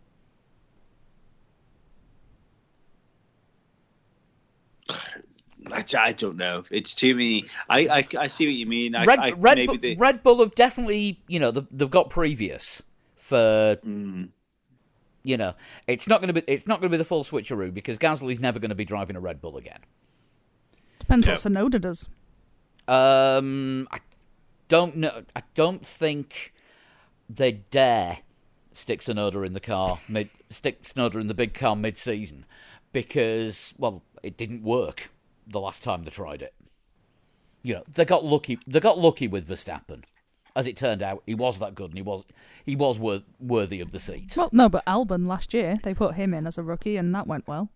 [5.72, 6.64] I, I don't know.
[6.70, 7.44] It's too many.
[7.68, 8.94] I, I, I see what you mean.
[8.94, 11.90] I, Red I, Red, maybe Bull, they, Red Bull have definitely, you know, they've, they've
[11.90, 12.82] got previous
[13.16, 14.30] for Mm,
[15.22, 15.54] you know,
[15.86, 18.40] it's not going to be it's not going to be the full switcheroo because Gasly's
[18.40, 19.80] never going to be driving a Red Bull again.
[20.98, 21.32] Depends Yeah.
[21.32, 22.08] what Tsunoda does.
[22.86, 23.98] Um, I
[24.68, 25.24] don't know.
[25.34, 26.52] I don't think
[27.28, 28.18] they dare
[28.72, 32.44] stick Tsunoda in the car mid stick Tsunoda in the big car mid season
[32.92, 35.10] because well, it didn't work
[35.46, 36.54] the last time they tried it.
[37.62, 38.58] You know, they got lucky.
[38.66, 40.04] They got lucky with Verstappen.
[40.56, 42.24] As it turned out, he was that good, and he was
[42.64, 44.34] he was wor- worthy of the seat.
[44.36, 47.26] Well, no, but Albon last year they put him in as a rookie, and that
[47.26, 47.70] went well.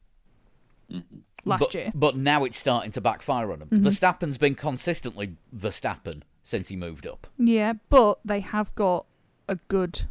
[0.90, 1.19] Mm-hmm.
[1.44, 3.69] Last but, year, But now it's starting to backfire on him.
[3.69, 3.86] Mm-hmm.
[3.86, 7.27] Verstappen's been consistently Verstappen since he moved up.
[7.39, 9.06] yeah, but they have got
[9.48, 10.02] a good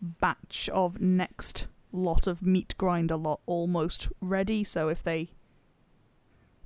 [0.00, 4.62] batch of next lot of meat grinder lot almost ready.
[4.62, 5.30] So if they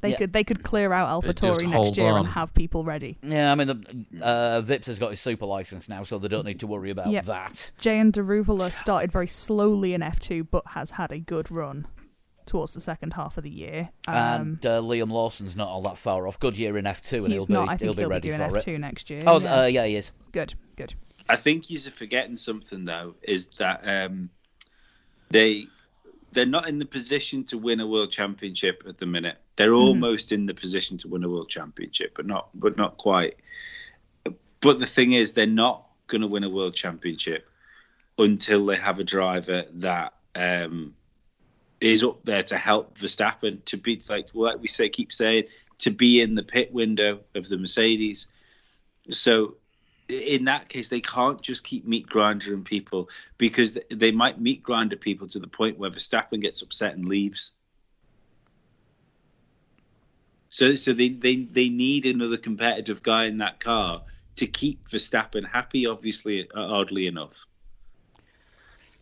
[0.00, 0.16] they Yeah.
[0.16, 2.20] could they could clear out AlphaTauri next year on.
[2.20, 3.18] and have people ready.
[3.22, 6.46] Yeah, I mean, the, uh, Vips has got his super license now, so they don't
[6.46, 7.20] need to worry about Yeah.
[7.22, 7.70] that.
[7.78, 11.86] Jehan Daruvala started very slowly in F2, but has had a good run
[12.50, 13.90] towards the second half of the year.
[14.08, 16.40] Um, and uh, Liam Lawson's not all that far off.
[16.40, 17.66] Good year in F2, and he's he'll not.
[17.66, 18.78] be I think he'll be ready doing for F2 it.
[18.80, 19.22] next year.
[19.24, 19.60] Oh, yeah.
[19.60, 20.10] uh, yeah, he is.
[20.32, 20.94] good, good.
[21.28, 23.14] I think he's forgetting something though.
[23.22, 24.30] Is that um,
[25.28, 25.66] they
[26.32, 29.36] they're not in the position to win a world championship at the minute.
[29.54, 33.36] They're almost in the position to win a world championship, but not but not quite.
[34.60, 37.48] But the thing is, they're not going to win a world championship
[38.18, 40.96] until they have a driver that um,
[41.80, 45.44] is up there to help Verstappen to be like what we say, keep saying,
[45.78, 48.26] to be in the pit window of the Mercedes.
[49.08, 49.56] So
[50.08, 53.08] in that case, they can't just keep meat grinding people
[53.38, 57.52] because they might meat grinder people to the point where Verstappen gets upset and leaves.
[60.48, 64.02] So, so they, they, they need another competitive guy in that car
[64.36, 65.86] to keep Verstappen happy.
[65.86, 67.46] Obviously, uh, oddly enough.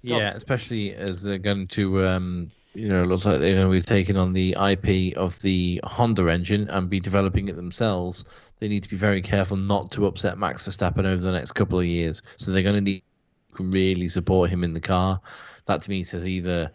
[0.03, 3.83] Yeah, especially as they're going to, um, you know, looks like they're going to be
[3.83, 8.25] taking on the IP of the Honda engine and be developing it themselves.
[8.61, 11.81] They need to be very careful not to upset Max Verstappen over the next couple
[11.81, 12.23] of years.
[12.37, 13.03] So they're going to need
[13.57, 15.21] to really support him in the car.
[15.67, 16.71] That to me says either,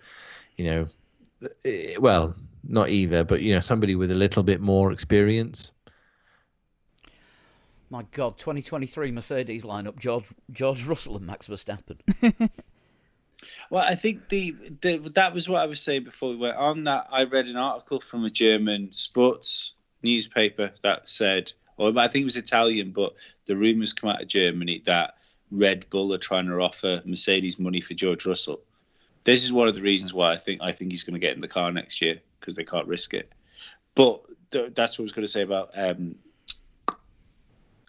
[0.57, 2.35] you know, eh, well,
[2.67, 5.71] not either, but you know, somebody with a little bit more experience.
[7.89, 11.99] My God, 2023 Mercedes lineup: George George Russell and Max Verstappen.
[13.69, 14.51] Well, I think the,
[14.81, 16.83] the that was what I was saying before we went on.
[16.83, 22.23] That I read an article from a German sports newspaper that said, or I think
[22.23, 23.13] it was Italian, but
[23.45, 25.15] the rumours come out of Germany that
[25.51, 28.61] Red Bull are trying to offer Mercedes money for George Russell.
[29.23, 31.35] This is one of the reasons why I think I think he's going to get
[31.35, 33.31] in the car next year because they can't risk it.
[33.95, 34.21] But
[34.51, 36.15] th- that's what I was going to say about um,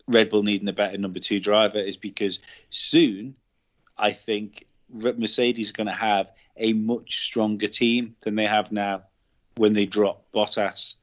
[0.07, 2.41] Red Bull needing a better number two driver is because
[2.71, 3.35] soon,
[3.97, 9.03] I think Mercedes is going to have a much stronger team than they have now
[9.57, 10.95] when they drop Bottas.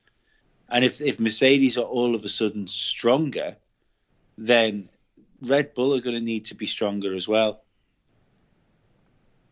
[0.70, 3.58] And if, if Mercedes are all of a sudden stronger,
[4.38, 4.88] then
[5.42, 7.62] Red Bull are going to need to be stronger as well.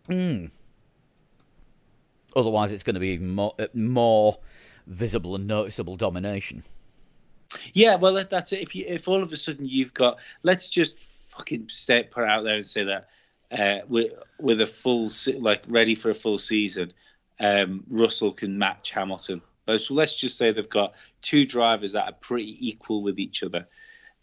[0.08, 0.52] Mm.
[2.36, 4.38] Otherwise, it's going to be even more uh, more
[4.88, 6.64] visible and noticeable domination.
[7.74, 8.62] Yeah, well, that- that's it.
[8.62, 10.96] If you, if all of a sudden you've got, let's just
[11.30, 13.10] fucking step put it out there and say that
[13.52, 16.94] uh, with with a full like ready for a full season,
[17.40, 19.42] um, Russell can match Hamilton.
[19.68, 23.68] Let's let's just say they've got two drivers that are pretty equal with each other.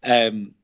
[0.03, 0.55] Um,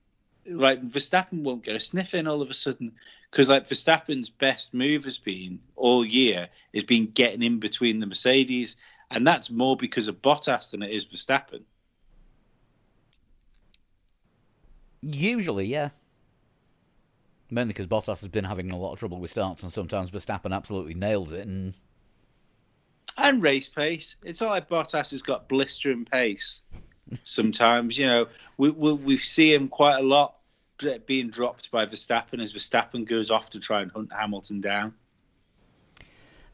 [0.47, 2.93] Verstappen won't get a sniff in all of a sudden
[3.31, 8.07] because like Verstappen's best move has been all year has been getting in between the
[8.07, 8.77] Mercedes,
[9.11, 11.63] and that's more because of Bottas than it is Verstappen.
[15.01, 15.91] Usually, yeah.
[17.53, 20.55] Mainly because Bottas has been having a lot of trouble with starts, and sometimes Verstappen
[20.55, 21.47] absolutely nails it.
[21.47, 21.75] And
[23.19, 24.17] and race pace.
[24.25, 26.63] It's not like Bottas has got blistering pace.
[27.25, 28.27] Sometimes, you know,
[28.57, 30.37] we we we see him quite a lot
[31.05, 34.95] being dropped by Verstappen as Verstappen goes off to try and hunt Hamilton down.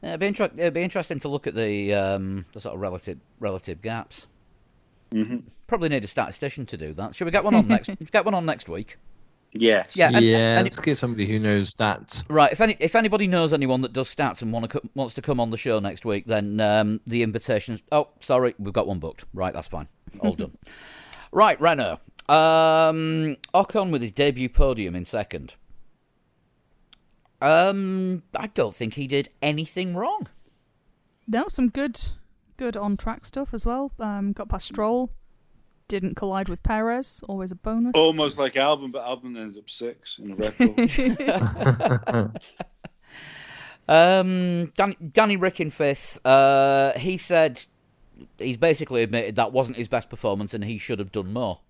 [0.03, 2.81] Yeah, it'd, be inter- it'd be interesting to look at the um, the sort of
[2.81, 4.27] relative relative gaps.
[5.13, 7.15] hmm Probably need a statistician to do that.
[7.15, 7.89] Should we get one on next?
[8.11, 8.97] get one on next week?
[9.51, 9.95] Yes.
[9.95, 10.11] Yeah.
[10.13, 12.23] and- yeah, and let's get somebody who knows that.
[12.29, 12.51] Right.
[12.51, 15.21] If any if anybody knows anyone that does stats and want to co- wants to
[15.21, 17.81] come on the show next week, then um, the invitations.
[17.91, 19.25] Oh, sorry, we've got one booked.
[19.33, 19.87] Right, that's fine.
[20.19, 20.57] All done.
[21.31, 21.99] Right, Renault.
[22.27, 25.53] Um, Ocon with his debut podium in second.
[27.41, 30.27] Um, I don't think he did anything wrong.
[31.27, 31.99] No, some good,
[32.57, 33.91] good on track stuff as well.
[33.99, 35.11] Um, got past Stroll,
[35.89, 37.21] didn't collide with Perez.
[37.27, 37.91] Always a bonus.
[37.95, 42.39] Almost like Albon, but Albon ends up six in a record.
[43.87, 46.23] Um, Dan- Danny Rick in fifth.
[46.23, 47.65] Uh, he said
[48.37, 51.61] he's basically admitted that wasn't his best performance and he should have done more.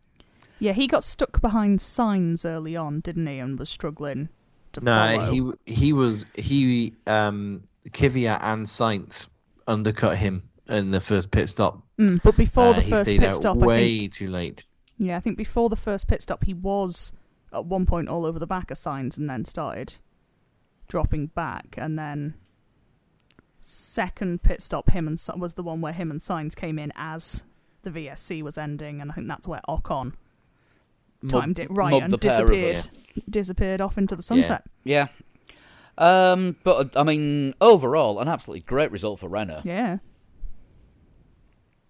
[0.59, 4.27] Yeah, he got stuck behind Sainz early on, didn't he, and was struggling
[4.73, 5.31] to No, follow.
[5.65, 9.27] he he was he um Kvyat and Sainz
[9.65, 11.81] undercut him in the first pit stop.
[11.99, 14.65] Mm, but before Uh, the first stayed pit out stop, I way think, too late.
[14.97, 17.11] yeah, I think before the first pit stop, he was
[17.51, 19.95] at one point all over the back of Sainz, and then started
[20.87, 22.35] dropping back, and then
[23.61, 26.91] second pit stop, him and Si- was the one where him and Sainz came in
[26.95, 27.43] as
[27.83, 30.13] the VSC was ending, and I think that's where Ocon
[31.27, 32.57] timed it right and the pair of them.
[32.57, 32.89] disappeared,
[33.29, 34.63] disappeared off into the sunset.
[34.83, 35.07] Yeah.
[35.97, 39.61] Um, but I mean, overall, an absolutely great result for Renault.
[39.65, 39.97] Yeah,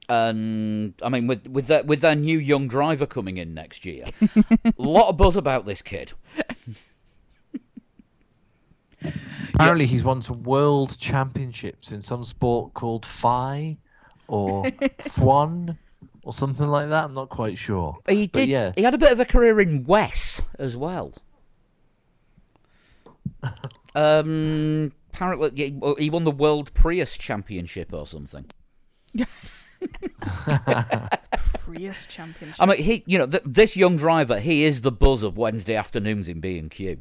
[0.10, 4.06] And I mean, with with their, with their new young driver coming in next year,
[4.66, 6.14] a lot of buzz about this kid.
[9.54, 13.78] Apparently, he's won some world championships in some sport called Phi
[14.28, 14.64] or
[15.10, 15.78] Fwan
[16.24, 17.06] or something like that.
[17.06, 17.98] I'm not quite sure.
[18.08, 18.50] He But did.
[18.50, 18.72] yeah.
[18.76, 21.14] He had a bit of a career in Wes as well.
[23.96, 28.46] um, apparently, well, he won the World Prius Championship or something.
[31.60, 32.58] Prius Championship.
[32.60, 35.76] I mean, he, you know, th- this young driver, he is the buzz of Wednesday
[35.76, 37.00] afternoons in B and Q.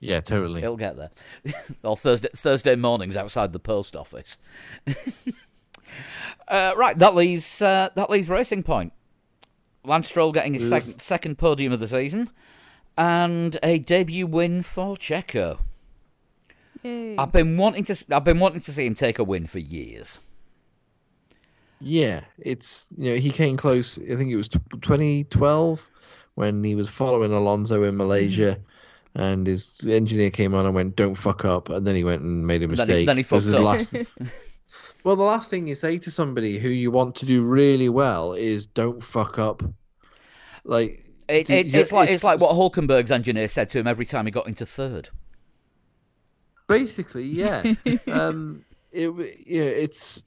[0.00, 0.60] Yeah, totally.
[0.60, 1.10] He'll get there,
[1.82, 4.38] or Thursday Thursday mornings outside the post office.
[6.48, 8.92] uh, right, that leaves uh, that leaves Racing Point.
[9.84, 12.30] Lance Stroll getting his second second podium of the season,
[12.96, 15.60] and a debut win for Checo.
[16.82, 17.16] Yay.
[17.16, 20.20] I've been wanting to I've been wanting to see him take a win for years.
[21.80, 23.98] Yeah, it's you know he came close.
[23.98, 25.80] I think it was t- 2012
[26.34, 28.58] when he was following Alonso in Malaysia,
[29.14, 32.46] and his engineer came on and went, "Don't fuck up," and then he went and
[32.46, 33.06] made a Then he- mistake.
[33.06, 33.64] then he This is fucked up.
[33.64, 33.92] last-
[35.04, 38.32] well, the last thing you say to somebody who you want to do really well
[38.32, 39.62] is, "Don't fuck up."
[40.64, 44.24] Like It, it, it's like it's like what Hulkenberg's engineer said to him every time
[44.26, 45.10] he got into third.
[46.66, 47.74] Basically, yeah.
[48.08, 49.10] um, it
[49.46, 50.24] yeah, it's,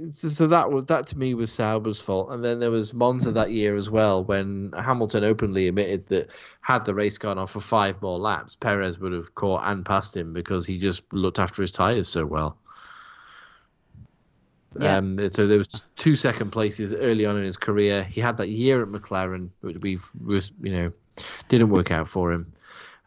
[0.00, 3.32] it's so that was that to me was Sauber's fault, and then there was Monza
[3.32, 7.60] that year as well when Hamilton openly admitted that had the race gone on for
[7.60, 11.62] five more laps, Perez would have caught and passed him because he just looked after
[11.62, 12.56] his tires so well.
[14.78, 14.96] Yeah.
[14.96, 18.04] Um, so there was two second places early on in his career.
[18.04, 20.92] He had that year at McLaren, which we was you know
[21.48, 22.52] didn't work out for him.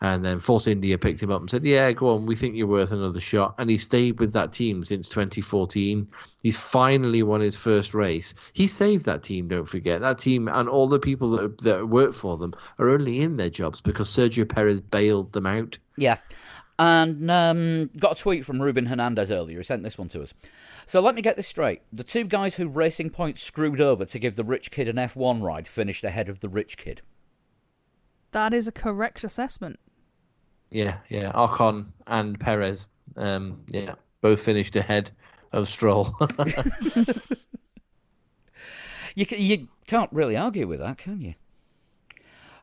[0.02, 2.26] And then Force India picked him up and said, "Yeah, go on.
[2.26, 6.08] We think you're worth another shot." And he stayed with that team since 2014.
[6.42, 8.34] He's finally won his first race.
[8.54, 9.50] He saved that team.
[9.50, 13.20] Don't forget that team and all the people that that work for them are only
[13.20, 15.78] in their jobs because Sergio Perez bailed them out.
[15.98, 16.18] Yeah.
[16.78, 19.58] And um, got a tweet from Ruben Hernandez earlier.
[19.58, 20.34] He sent this one to us.
[20.86, 21.82] So let me get this straight.
[21.92, 25.42] The two guys who Racing Point screwed over to give the rich kid an F1
[25.42, 27.02] ride finished ahead of the rich kid.
[28.32, 29.78] that is a correct assessment.
[30.72, 31.32] Yeah, yeah.
[31.34, 35.12] Ocon and Perez, um, yeah, both finished ahead
[35.52, 36.16] of Stroll.
[39.16, 41.34] You, you can't really argue with that, can you?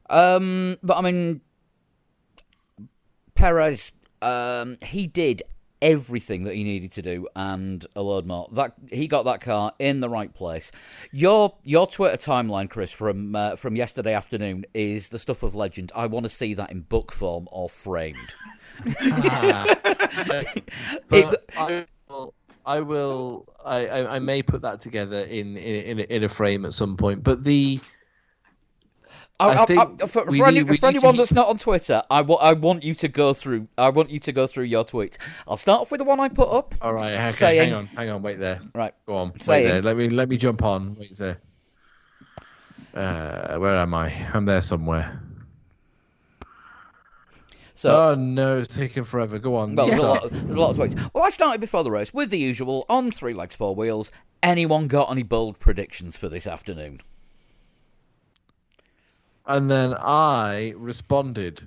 [0.08, 1.40] Um, but I mean,
[3.34, 3.92] Perez,
[4.22, 5.42] um, he did
[5.82, 8.48] everything that he needed to do and a load more.
[8.52, 10.72] That he got that car in the right place.
[11.12, 15.92] Your your Twitter timeline, Chris, from uh, from yesterday afternoon is the stuff of legend.
[15.94, 18.34] I want to see that in book form or framed.
[21.08, 22.34] but I will,
[22.66, 26.96] I will, I, I, may put that together in in in a frame at some
[26.96, 27.22] point.
[27.22, 27.80] But the
[29.38, 32.02] I, I I- I- for, for, any, need- for anyone to- that's not on Twitter,
[32.10, 33.68] I want you to go through.
[33.76, 35.16] I want you to go through your tweets.
[35.46, 36.74] I'll start off with the one I put up.
[36.80, 38.94] all right, okay, Saying- hang on, hang on, wait there, Right.
[39.06, 39.82] go on, wait there.
[39.82, 40.96] Let me let me jump on.
[40.98, 41.38] Wait there.
[42.94, 44.10] Uh, where am I?
[44.32, 45.20] I'm there somewhere.
[47.74, 49.38] So, oh no, it's taking forever.
[49.38, 49.74] Go on.
[49.76, 50.94] well, there's a, lot, there's a lot of ways.
[51.12, 54.10] Well, I started before the race with the usual on three legs, four wheels.
[54.42, 57.02] Anyone got any bold predictions for this afternoon?
[59.46, 61.62] And then I responded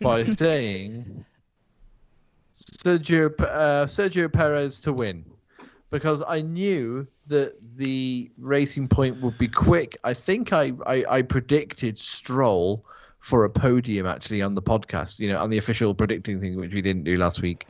[0.00, 1.24] by saying
[2.54, 5.24] Sergio uh, Sergio Perez to win
[5.90, 9.96] because I knew that the racing point would be quick.
[10.04, 12.84] I think I, I, I predicted Stroll
[13.24, 16.74] for a podium actually on the podcast, you know, on the official predicting thing, which
[16.74, 17.66] we didn't do last week.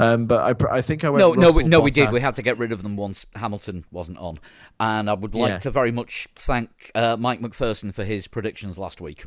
[0.00, 1.20] Um, but I, I think I went.
[1.20, 2.10] No, no, we, no, we did.
[2.10, 4.40] We had to get rid of them once Hamilton wasn't on,
[4.80, 5.58] and I would like Yeah.
[5.58, 9.26] to very much thank uh, Mike McPherson for his predictions last week.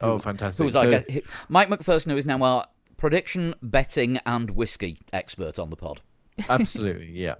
[0.00, 0.64] Oh, fantastic!
[0.64, 2.66] Who's So- I guess, Mike McPherson, who is now our
[2.96, 6.00] prediction, betting, and whiskey expert on the pod.
[6.48, 7.34] Absolutely, yeah.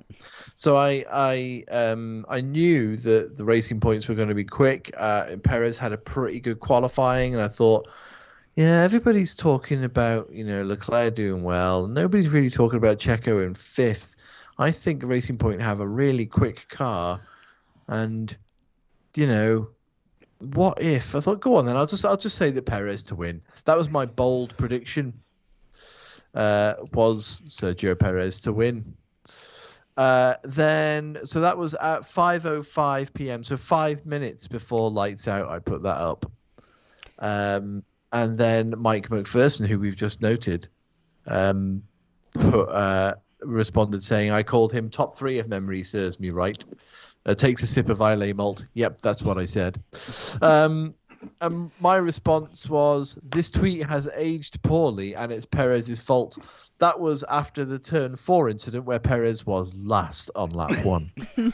[0.57, 4.91] So I I um I knew that the racing points were going to be quick.
[4.97, 7.89] Uh, Perez had a pretty good qualifying, and I thought,
[8.55, 11.87] yeah, everybody's talking about you know Leclerc doing well.
[11.87, 14.17] Nobody's really talking about Checo in fifth.
[14.59, 17.21] I think Racing Point have a really quick car,
[17.89, 18.37] and
[19.15, 19.69] you know.
[20.39, 21.41] What if I thought?
[21.41, 21.77] Go on, then.
[21.79, 23.41] I'll just I'll just say that Perez to win.
[23.65, 25.15] That was my bold prediction.
[26.37, 28.95] Uh, was Sergio Perez to win.
[29.97, 33.43] Uh, then, so that was at 5:05 p.m.
[33.43, 36.31] So five minutes before lights out, I put that up.
[37.19, 37.83] Um,
[38.13, 40.69] and then Mike McPherson, who we've just noted,
[41.27, 41.83] um,
[42.35, 46.63] put uh, responded saying, "I called him top three if memory serves me right."
[47.25, 48.67] Uh, takes a sip of Islay malt.
[48.75, 49.83] Yep, that's what I said.
[50.43, 50.95] Um,
[51.41, 56.39] and my response was, "This tweet has aged poorly, and it's Perez's fault."
[56.79, 61.11] That was after the turn four incident where Perez was last on lap one.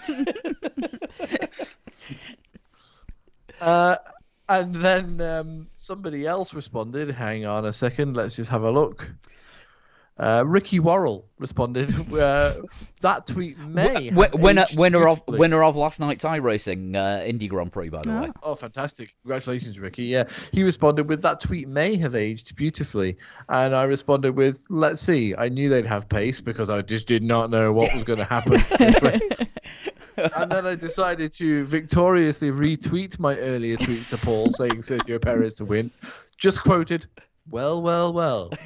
[3.61, 3.97] uh,
[4.49, 7.11] and then um, somebody else responded.
[7.11, 8.17] Hang on a second.
[8.17, 9.09] Let's just have a look.
[10.19, 11.93] Uh, Ricky Worrell responded.
[12.13, 12.55] Uh,
[13.01, 17.73] that tweet may have winner, winner of winner of last night's iRacing uh, Indy Grand
[17.73, 18.21] Prix, by the Ah.
[18.23, 18.31] way.
[18.43, 19.15] Oh, fantastic.
[19.23, 20.05] Congratulations, Ricky.
[20.05, 20.25] Yeah.
[20.53, 23.17] He responded with that tweet may have aged beautifully.
[23.49, 25.35] And I responded with, let's see.
[25.37, 28.25] I knew they'd have pace because I just did not know what was going to
[28.25, 28.63] happen.
[30.17, 35.55] and then I decided to victoriously retweet my earlier tweet to Paul saying Sergio Perez
[35.57, 35.91] to win.
[36.39, 37.07] Just quoted,
[37.49, 38.51] well, well, well.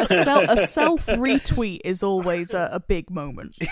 [0.00, 3.56] A, sel- a self retweet is always a, a big moment.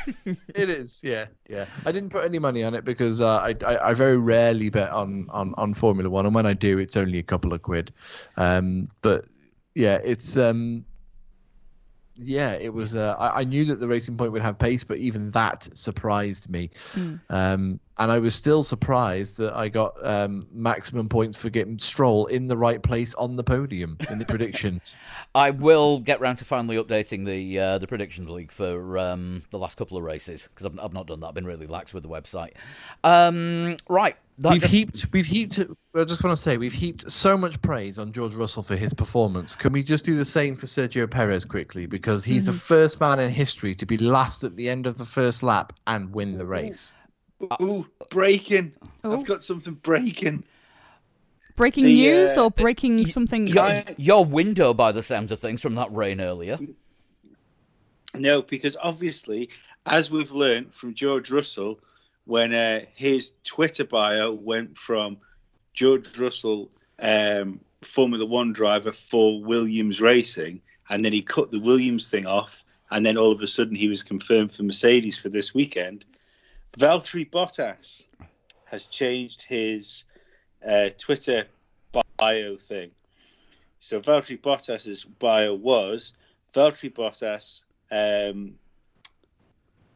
[0.54, 1.66] It is, yeah, yeah.
[1.84, 4.90] I didn't put any money on it because uh, I, I I very rarely bet
[4.90, 7.92] on, on, on Formula One, and when I do, it's only a couple of quid.
[8.36, 9.26] Um, but
[9.74, 10.84] yeah, it's um,
[12.16, 12.94] yeah, it was.
[12.94, 16.48] Uh, I, I knew that the Racing Point would have pace, but even that surprised
[16.48, 16.70] me.
[17.28, 22.26] Um, and I was still surprised that I got um, maximum points for getting Stroll
[22.26, 24.94] in the right place on the podium in the predictions.
[25.34, 29.58] I will get round to finally updating the uh, the predictions league for um, the
[29.58, 31.28] last couple of races because I've, I've not done that.
[31.28, 32.52] I've been really lax with the website.
[33.04, 35.58] Um, right, we've just- heaped we've heaped
[35.94, 38.92] I just want to say we've heaped so much praise on George Russell for his
[38.92, 39.56] performance.
[39.56, 43.18] Can we just do the same for Sergio Perez quickly because he's the first man
[43.18, 46.44] in history to be last at the end of the first lap and win the
[46.44, 46.92] race.
[46.94, 47.05] Ooh,
[48.10, 48.72] breaking!
[49.04, 49.12] Oh.
[49.12, 50.44] I've got something breaking.
[51.56, 53.46] Breaking The, news uh, or breaking something?
[53.46, 56.58] your, your window, by the sounds of things, from that rain earlier.
[58.14, 59.48] No, because obviously,
[59.86, 61.80] as we've learned from George Russell,
[62.26, 65.16] when uh, his Twitter bio went from
[65.72, 70.60] George Russell, um, Formula One driver for Williams Racing,
[70.90, 73.88] and then he cut the Williams thing off, and then all of a sudden he
[73.88, 76.04] was confirmed for Mercedes for this weekend.
[76.78, 78.04] Valtteri Bottas
[78.66, 80.04] has changed his
[80.66, 81.46] uh, Twitter
[82.18, 82.90] bio thing.
[83.78, 86.12] So Valtteri Bottas's bio was
[86.52, 88.54] Valtteri Bottas, um,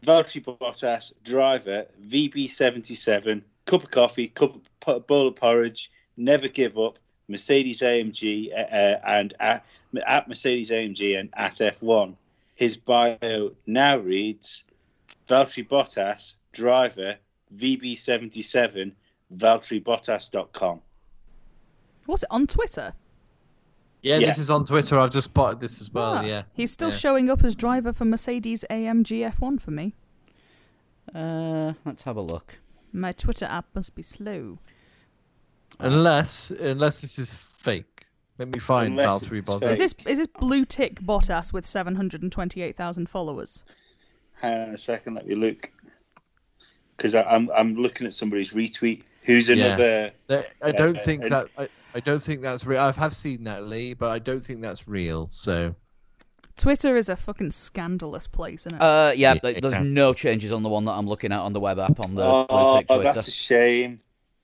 [0.03, 6.99] Valtteri Bottas, driver, VB77, cup of coffee, cup of bowl of porridge, never give up,
[7.29, 9.67] Mercedes AMG, uh, uh, and at,
[10.07, 12.15] at Mercedes AMG and at F1.
[12.55, 14.65] His bio now reads
[15.29, 17.17] Valtteri Bottas, driver,
[17.57, 18.93] VB77,
[19.37, 20.81] ValtteriBottas.com.
[22.07, 22.95] Was it on Twitter?
[24.03, 24.29] Yeah, Yeah.
[24.29, 24.99] this is on Twitter.
[24.99, 26.19] I've just spotted this as well.
[26.19, 26.97] Ah, Yeah, He's still Yeah.
[26.97, 29.95] showing up as driver for Mercedes AMG F1 for me.
[31.15, 32.59] Uh, let's have a look.
[32.93, 34.59] My Twitter app must be slow.
[35.79, 38.05] unless unless this is fake.
[38.39, 39.71] Let me find Unless Valtteri Bottas.
[39.73, 43.65] Is this is this blue tick Bottas with seven hundred and twenty eight thousand followers?
[44.41, 45.71] Hang on a second, let me look.
[47.01, 49.05] Because I'm I'm looking at somebody's retweet.
[49.23, 50.13] who's another.
[50.27, 52.79] That- I don't Uh, think and- that I, I don't think that's real.
[52.81, 55.29] I have seen that Lee, but I don't think that's real.
[55.31, 55.75] So
[56.57, 58.83] Twitter is a fucking scandalous place, isn't it?
[58.83, 59.83] Uh, yeah, Yeah, there's yeah.
[59.83, 62.23] no changes on the one that I'm looking at on the web app on the
[62.23, 63.03] Oh, Bluetick Twitter.
[63.15, 64.01] that's a shame.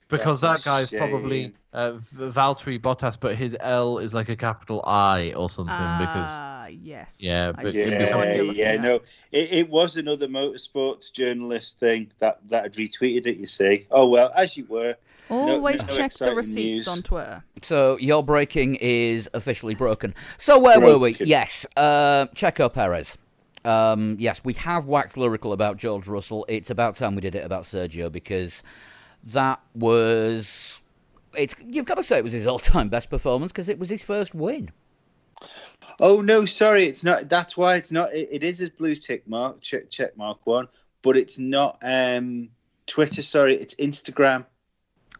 [0.09, 1.53] Because that a guy's probably shame.
[1.73, 5.73] uh, Valtteri Bottas, but his L is like a capital I or something.
[5.75, 7.17] because Ah, yes.
[7.21, 8.81] Yeah, but- Yeah, Yeah, yeah, at.
[8.81, 8.95] no,
[9.31, 13.37] it, it was another motorsports journalist thing that that had retweeted it.
[13.37, 14.95] You see, oh well, as you were.
[15.29, 16.87] Always no check the receipts news.
[16.87, 17.43] on Twitter.
[17.61, 20.15] So your breaking is officially broken.
[20.37, 21.17] So where were we?
[21.19, 23.17] Yes, uh, Checo Perez.
[23.65, 26.45] Um, yes, we have waxed lyrical about George Russell.
[26.47, 28.63] It's about time we did it about Sergio because
[29.23, 30.81] that was.
[31.35, 34.03] It's you've got to say it was his all-time best performance because it was his
[34.03, 34.71] first win.
[35.99, 37.29] Oh no, sorry, it's not.
[37.29, 38.13] That's why it's not.
[38.13, 40.67] It, it is his blue tick mark, check, check mark one,
[41.01, 42.49] but it's not um,
[42.85, 43.23] Twitter.
[43.23, 44.45] Sorry, it's Instagram.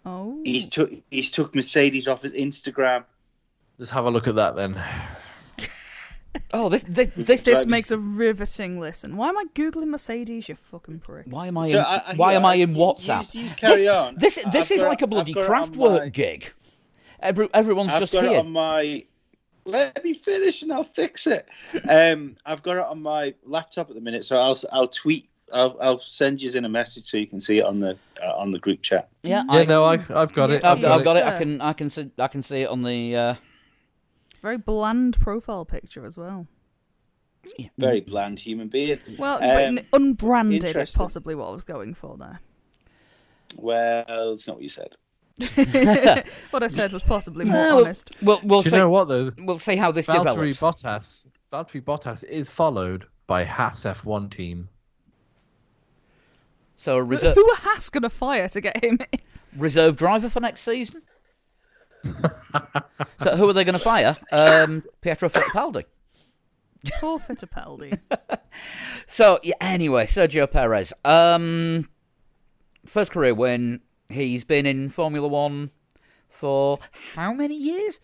[0.06, 0.42] Oh.
[0.44, 3.04] He's took he's took Mercedes off his Instagram.
[3.78, 4.82] let's have a look at that then.
[6.54, 9.18] Oh, this this this, This makes a riveting listen.
[9.18, 11.26] Why am I googling Mercedes, you fucking prick?
[11.28, 13.34] Why am I in, So I- I- why am I yeah, in WhatsApp?
[13.36, 14.16] you- you carry this, on.
[14.18, 16.04] This I've this is got like it- a bloody I've got it craft on work
[16.04, 16.54] my- gig.
[17.20, 18.34] Every, everyone's I've just got here.
[18.34, 19.04] it on my.
[19.66, 21.48] Let me finish and I'll fix it.
[21.90, 25.30] Um, I've got it on my laptop at the minute, so I'll I'll tweet.
[25.52, 28.34] I'll I'll send you in a message so you can see it on the uh,
[28.38, 29.10] on the group chat.
[29.24, 30.64] yeah, Yeah, I, no, I, I've got it.
[30.64, 31.24] I've, I've got it.
[31.24, 33.16] I can I can see I can see it on the.
[33.16, 33.36] Uh,
[34.42, 36.48] Very bland profile picture as well.
[37.78, 39.00] Very bland human being.
[39.18, 42.40] Well, Um, but unbranded is possibly what I was going for there.
[43.56, 44.96] Well, it's not what you said.
[46.52, 48.12] what I said was possibly more well, honest.
[48.22, 48.76] We'll we'll Do see.
[48.76, 49.32] you know what though?
[49.38, 50.60] We'll see how this Valtteri develops.
[50.60, 51.28] Bottas.
[51.54, 54.68] Valtteri Bottas is followed by Haas F1 team.
[56.76, 59.20] So a Who are Haas going to fire to get him in?
[59.56, 61.02] reserve driver for next season.
[63.18, 64.18] so who are they going to fire?
[64.32, 65.84] Um, Pietro Fittipaldi.
[67.00, 68.00] Poor Fittipaldi.
[69.06, 70.92] So yeah, anyway, Sergio Perez.
[71.06, 71.88] Um,
[72.86, 73.82] first career win.
[74.10, 75.70] He's been in Formula One
[76.30, 76.80] for
[77.14, 78.00] how many years?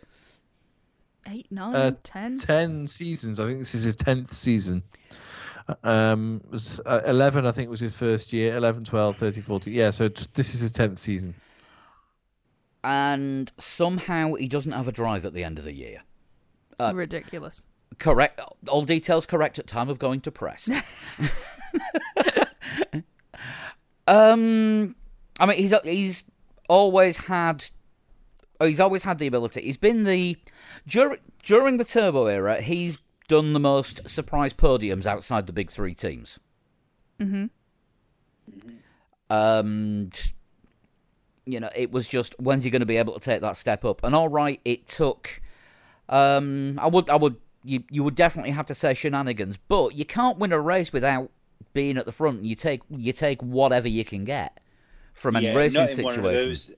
[1.28, 2.38] Eight, nine, Uh, ten.
[2.38, 3.40] Ten seasons.
[3.40, 4.84] I think this is his tenth season.
[5.84, 8.56] Um, was, uh, 11, I think, was his first year.
[8.56, 9.74] 11, 12, 13, 14.
[9.74, 11.34] Yeah, so t- this is his tenth season.
[12.84, 16.04] And somehow he doesn't have a drive at the end of the year.
[16.80, 17.66] uh, Ridiculous.
[18.00, 18.40] Correct.
[18.68, 20.68] All details correct at time of going to press.
[24.08, 24.96] um,
[25.40, 26.24] I mean, he's he's
[26.70, 27.66] always had,
[28.62, 29.62] he's always had the ability.
[29.62, 30.38] He's been the
[30.88, 32.62] during during the turbo era.
[32.62, 32.98] He's
[33.28, 36.40] done the most surprise podiums outside the big three teams.
[37.20, 37.46] hmm
[39.30, 40.10] Um,
[41.46, 43.84] you know, it was just when's he going to be able to take that step
[43.86, 44.04] up?
[44.04, 45.42] And all right, it took.
[46.10, 50.06] Um, I would, I would, you, you would definitely have to say shenanigans, but you
[50.06, 51.32] can't win a race without
[51.74, 52.44] being at the front.
[52.44, 54.60] You take, you take whatever you can get
[55.14, 56.48] from any yeah, racing not in one of situation.
[56.48, 56.72] those.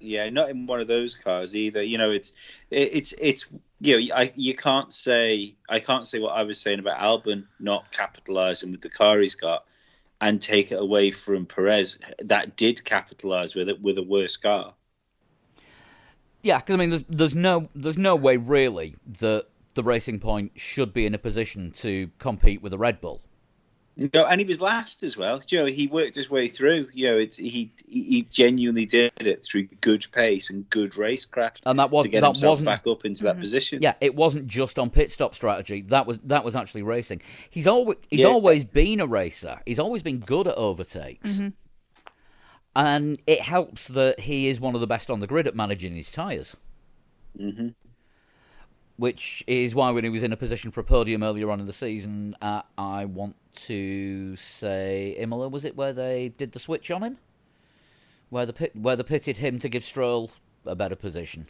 [0.00, 1.82] Yeah, not in one of those cars either.
[1.82, 2.32] You know, it's
[2.70, 3.46] it, it's it's
[3.80, 7.44] you know, I you can't say I can't say what I was saying about Albon
[7.58, 9.64] not capitalising with the car he's got,
[10.20, 14.74] and take it away from Perez that did capitalise with it with a worse car.
[16.42, 20.52] Yeah, because I mean, there's, there's no, there's no way really that the Racing Point
[20.56, 23.22] should be in a position to compete with a Red Bull.
[24.14, 25.40] No, and he was last as well.
[25.48, 26.88] You know, he worked his way through.
[26.92, 31.78] You know, it, he he genuinely did it through good pace and good racecraft And
[31.80, 33.82] that was to get that himself wasn't back up into that position.
[33.82, 35.82] Yeah, it wasn't just on pit stop strategy.
[35.82, 37.22] That was that was actually racing.
[37.50, 38.26] He's always he's Yeah.
[38.28, 39.60] always been a racer.
[39.66, 41.40] He's always been good at overtakes,
[42.76, 45.96] and it helps that he is one of the best on the grid at managing
[45.96, 46.56] his tires.
[47.36, 47.70] hmm
[48.96, 51.66] Which is why when he was in a position for a podium earlier on in
[51.66, 53.34] the season, uh, I want
[53.66, 57.18] to say Imola was it where they did the switch on him,
[58.30, 60.30] where the pit where they pitted him to give Stroll
[60.64, 61.48] a better position.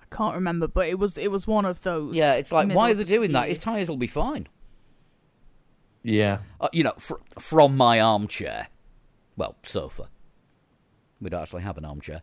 [0.00, 2.16] I can't remember, but it was it was one of those.
[2.16, 3.42] Yeah, it's like why are they doing that?
[3.42, 3.48] year.
[3.50, 4.48] His tires will be fine.
[6.02, 6.38] Yeah.
[6.60, 8.68] uh, you know, fr- from my armchair.
[9.36, 10.08] Well, sofa.
[11.20, 12.22] We don't actually have an armchair.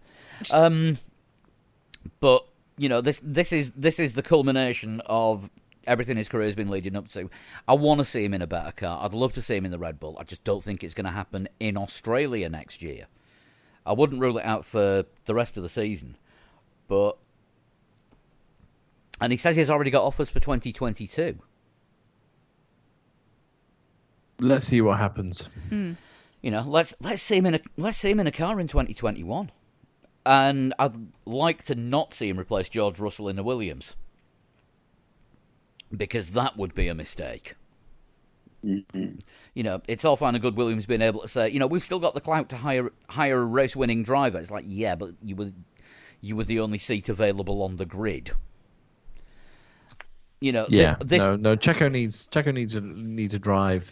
[0.51, 0.97] Um,
[2.19, 2.45] but
[2.77, 5.49] you know, this this is this is the culmination of
[5.89, 7.29] everything his career has been leading up to.
[7.67, 9.03] I want to see him in a better car.
[9.03, 10.15] I'd love to see him in the Red Bull.
[10.19, 13.07] I just don't think it's going to happen in Australia next year.
[13.85, 16.15] I wouldn't rule it out for the rest of the season,
[16.87, 17.17] but.
[19.19, 21.39] And he says he's already got offers for 2022.
[24.39, 25.49] Let's see what happens.
[25.67, 25.93] Hmm.
[26.41, 28.67] You know, let's let's see him in a let's see him in a car in
[28.67, 29.51] 2021,
[30.25, 30.95] and I'd
[31.25, 33.95] like to not see him replace George Russell in a Williams
[35.95, 37.55] because that would be a mistake.
[38.65, 39.19] Mm-hmm.
[39.53, 41.83] You know, it's all fine and good Williams being able to say, you know, we've
[41.83, 44.37] still got the clout to hire hire a race winning driver.
[44.37, 45.51] It's like, yeah, but you were
[46.21, 48.31] you were the only seat available on the grid.
[50.41, 51.55] You know, Yeah, th- this no, no.
[51.55, 53.91] Checo needs Checo needs a need to drive.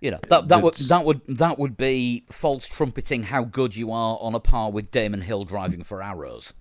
[0.00, 3.90] You know that that would that would that would be false trumpeting how good you
[3.90, 6.52] are on a par with Damon Hill driving for Arrows.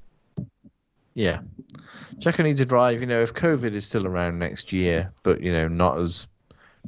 [1.15, 1.39] Yeah,
[2.19, 2.99] Checo needs to drive.
[2.99, 6.27] You know, if COVID is still around next year, but you know, not as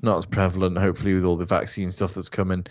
[0.01, 0.77] not as prevalent.
[0.77, 2.65] Hopefully, with all the vaccine stuff that's coming,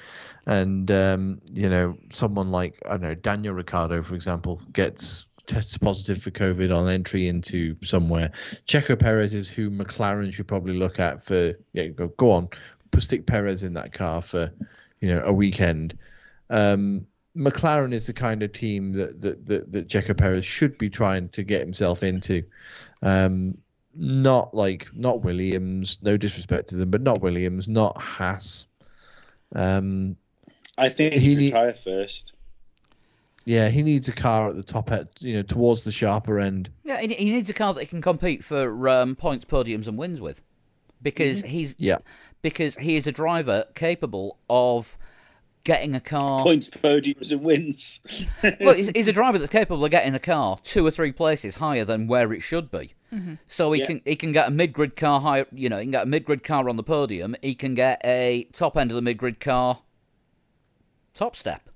[0.47, 5.79] and um, you know, someone like I don't know Daniel Ricciardo, for example, gets tests
[5.79, 8.33] positive for COVID on entry into somewhere.
[8.67, 11.55] Checo Perez is who McLaren should probably look at for.
[11.73, 12.49] Yeah, go go on,
[12.99, 14.51] stick Perez in that car for,
[15.01, 15.99] you know, a weekend.
[16.51, 17.07] Um,
[17.37, 21.29] McLaren is the kind of team that that that, that Checo Perez should be trying
[21.31, 22.43] to get himself into.
[23.03, 23.59] Um,
[23.95, 28.67] not like not Williams, no disrespect to them, but not Williams, not Haas.
[29.55, 30.17] Um,
[30.79, 32.33] I think He he need- retire first.
[33.45, 36.69] yeah, he needs a car at the top end, you know, towards the sharper end.
[36.85, 39.97] Yeah, he, he needs a car that he can compete for um, points, podiums, and
[39.97, 40.43] wins with,
[41.01, 41.99] because he's Yeah,
[42.43, 44.99] because he is a driver capable of
[45.67, 46.43] getting a car.
[46.43, 48.01] Points, podiums, and wins.
[48.61, 51.57] well, he's, he's a driver that's capable of getting a car two or three places
[51.57, 52.95] higher than where it should be.
[53.49, 53.87] So he Yeah.
[53.87, 55.47] can he can get a mid grid car higher.
[55.53, 57.35] You know, he can get a mid grid car on the podium.
[57.43, 59.81] He can get a top end of the mid grid car
[61.15, 61.69] top step,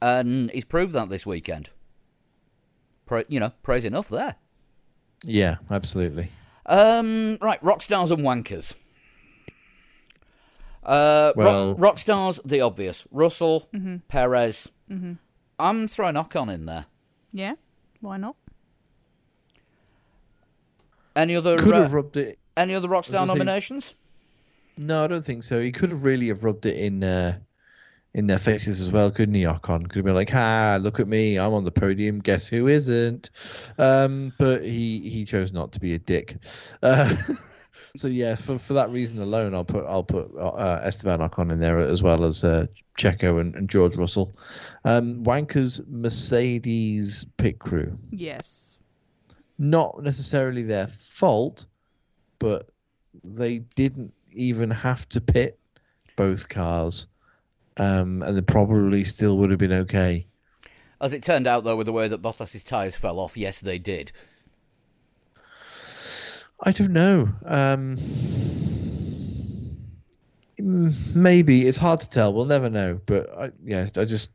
[0.00, 1.70] and he's proved that this weekend.
[3.06, 4.34] Pra- you know, praise enough there.
[5.24, 6.30] yeah, absolutely.
[6.66, 8.74] Um, right, rock stars and wankers.
[10.86, 13.68] Uh, Well- rock, rock stars, the obvious: Russell,
[14.08, 14.68] Perez.
[15.58, 16.86] I'm throwing Ocon in there.
[17.32, 17.54] Yeah,
[18.00, 18.36] why not?
[21.14, 22.38] Any other Could uh, have rubbed it.
[22.56, 23.94] any other rock star gonna say- nominations?
[24.78, 25.58] No, I don't think so.
[25.60, 27.38] He could have really have rubbed it in uh,
[28.12, 29.44] in their faces as well, couldn't he?
[29.44, 31.38] Ocon could have been like, "Ha, look at me!
[31.38, 32.18] I'm on the podium.
[32.20, 33.30] Guess who isn't?"
[33.78, 36.36] Um, but he he chose not to be a dick.
[36.82, 37.16] Uh,
[37.96, 41.60] so yeah, for for that reason alone, I'll put I'll put uh, Esteban Ocon in
[41.60, 42.66] there as well as uh,
[42.98, 44.32] Checo and, and George Russell.
[44.84, 48.78] Um, Wanker's Mercedes pit crew, Yes.
[49.58, 51.66] not necessarily their fault,
[52.38, 52.68] but
[53.24, 55.58] they didn't even have to pit
[56.16, 57.06] both cars,
[57.78, 60.26] um, and they probably still would have been okay.
[61.00, 63.78] As it turned out, though, with the way that Bottas's tyres fell off, yes, they
[63.78, 64.12] did.
[66.60, 67.28] I don't know.
[67.44, 67.96] Um,
[70.58, 72.32] maybe it's hard to tell.
[72.32, 73.00] We'll never know.
[73.06, 74.30] But I, yeah, I just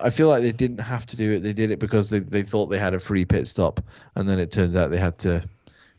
[0.00, 1.40] I feel like they didn't have to do it.
[1.40, 3.80] They did it because they they thought they had a free pit stop,
[4.14, 5.46] and then it turns out they had to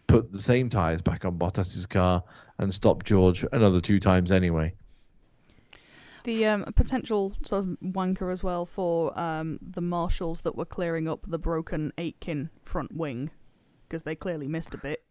[0.07, 2.23] put the same tires back on Bottas's car
[2.57, 4.73] and stop George another two times anyway.
[6.23, 11.07] The um, potential sort of wanker as well for um, the marshals that were clearing
[11.07, 13.31] up the broken Aitken front wing
[13.87, 15.03] because they clearly missed a bit.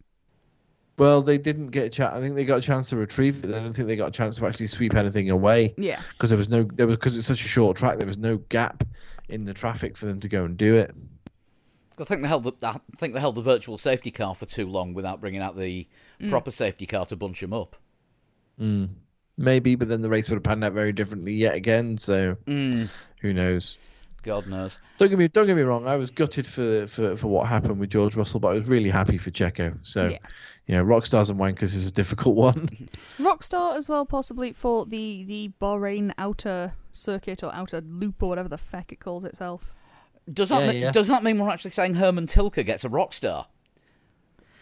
[1.01, 2.13] Well, they didn't get a chance.
[2.13, 3.49] I think they got a chance to retrieve it.
[3.55, 5.99] I don't think they got a chance to actually sweep anything away Yeah.
[6.13, 7.97] because there was no there was because it's such a short track.
[7.97, 8.83] There was no gap
[9.27, 10.93] in the traffic for them to go and do it.
[11.99, 14.67] I think they held the I think they held the virtual safety car for too
[14.67, 15.87] long without bringing out the
[16.29, 17.75] proper safety car to bunch them up.
[18.59, 18.89] Mm.
[19.37, 21.97] Maybe, but then the race would have panned out very differently yet again.
[21.97, 22.89] So Mm,
[23.21, 23.79] who knows?
[24.23, 24.77] God knows.
[24.99, 25.87] Don't get me don't get me wrong.
[25.87, 28.91] I was gutted for for, for what happened with George Russell, but I was really
[28.91, 29.75] happy for Checo.
[29.81, 30.17] So Yeah.
[30.71, 32.87] You know, rock stars and wankers is a difficult one.
[33.19, 38.47] Rockstar as well, possibly for the the Bahrain outer circuit or outer loop or whatever
[38.47, 39.69] the feck it calls itself.
[40.31, 40.91] Does that Yeah, mean, yeah.
[40.93, 43.47] does that mean we're actually saying Hermann Tilke gets a rock star?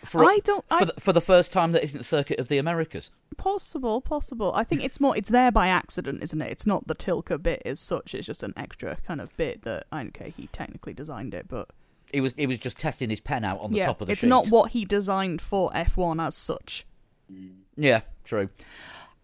[0.03, 0.65] For, I don't.
[0.67, 3.11] for, the, for the first time that isn't Circuit of the Americas.
[3.37, 4.51] possible, possible.
[4.55, 5.15] I think it's more.
[5.15, 6.49] It's there by accident, isn't it?
[6.51, 8.15] It's not the Tilke bit as such.
[8.15, 9.85] It's just an extra kind of bit that.
[9.93, 11.69] Okay, he technically designed it, but
[12.11, 14.13] He was he was just testing his pen out on the yeah, top of the
[14.13, 14.27] it's sheet.
[14.27, 16.85] not what he designed for F1 as such.
[17.77, 18.49] Yeah, true.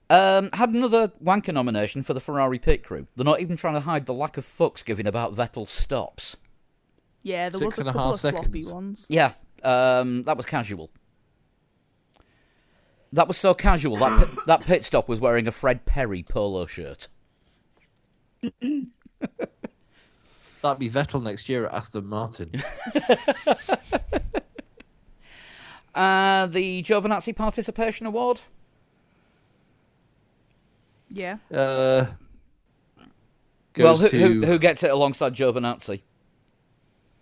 [0.09, 3.07] Um, had another wanker nomination for the Ferrari pit crew.
[3.15, 6.37] They're not even trying to hide the lack of fucks given about Vettel's stops.
[7.23, 8.73] Yeah, there Six was a and a couple half of sloppy seconds.
[8.73, 9.05] ones.
[9.09, 9.31] Yeah,
[9.63, 10.91] um, that was casual.
[13.11, 13.97] That was so casual.
[13.97, 17.07] That pit, that pit stop was wearing a Fred Perry polo shirt.
[20.65, 22.51] That'd be Vettel next year at Aston Martin.
[25.93, 28.41] Uh, the Giovinazzi Participation Award.
[31.09, 31.37] Yeah.
[31.49, 32.07] Uh,
[33.77, 36.01] well, who, who, who gets it alongside Giovinazzi?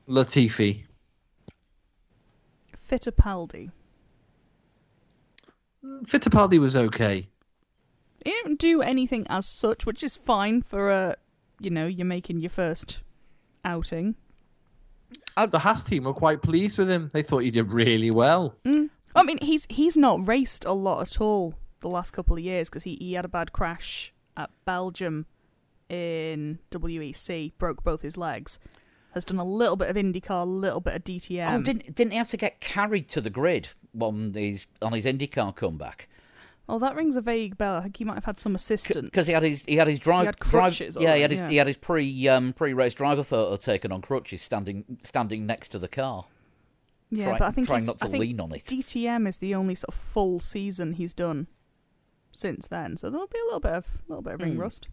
[0.10, 0.86] Latifi.
[2.90, 3.70] Fittipaldi.
[6.06, 7.30] Fittipaldi was okay.
[8.26, 11.16] He didn't do anything as such, which is fine for a,
[11.60, 13.03] you know, you're making your first
[13.64, 14.16] outing.
[15.36, 17.10] The Haas team were quite pleased with him.
[17.14, 18.56] They thought he did really well.
[18.66, 18.90] Mm.
[19.16, 22.70] I mean, he's he's not raced a lot at all the last couple of years
[22.70, 25.26] because he, he had a bad crash at Belgium
[25.90, 28.60] in WEC, broke both his legs.
[29.14, 31.54] Has done a little bit of IndyCar, a little bit of DTM.
[31.54, 33.70] oh, didn't didn't he have to get carried to the grid
[34.00, 36.10] on his on his IndyCar comeback?
[36.70, 37.76] Oh, that rings a vague bell.
[37.76, 39.06] I think he might have had some assistance.
[39.10, 41.32] Because he had his he had his drive He had drive crutches yeah he had
[41.32, 41.50] his yeah.
[41.50, 45.70] he had his pre um, pre race driver photo taken on crutches standing standing next
[45.70, 46.26] to the car
[47.12, 48.64] yeah, but I think trying not to lean on it.
[48.64, 51.46] DTM is the only sort of full season he's done
[52.32, 54.62] since then, so there'll be a little bit of little bit of ring Hmm.
[54.62, 54.88] rust.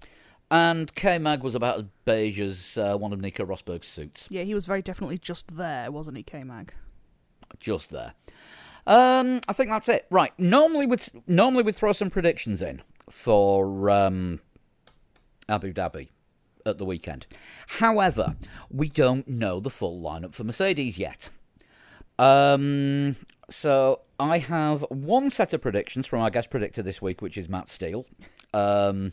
[0.51, 4.43] and K Mag was about as beige as uh, one of Nico Rosberg's suits Yeah,
[4.43, 6.75] he was very definitely just there, wasn't he, K Mag?
[7.59, 8.13] just there.
[8.87, 10.07] Um, I think that's it.
[10.11, 10.33] Right.
[10.39, 14.41] Normally we'd normally we'd throw some predictions in for um,
[15.49, 16.09] Abu Dhabi
[16.67, 17.27] at the weekend.
[17.67, 18.37] However,
[18.71, 21.31] we don't know the full lineup for Mercedes yet.
[22.19, 23.17] Um,
[23.49, 27.49] so I have one set of predictions from our guest predictor this week, which is
[27.49, 28.05] Matt Steele,
[28.53, 29.13] um,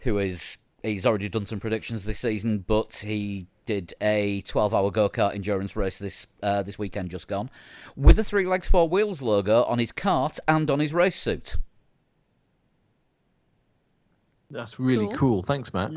[0.00, 5.34] who is he's already done some predictions this season, but he did a 12-hour go-kart
[5.34, 7.50] endurance race this uh, this weekend just gone,
[7.96, 11.56] with the three legs four wheels logo on his kart and on his race suit.
[14.50, 15.16] That's really Cool.
[15.16, 15.42] cool.
[15.42, 15.92] Thanks, Matt.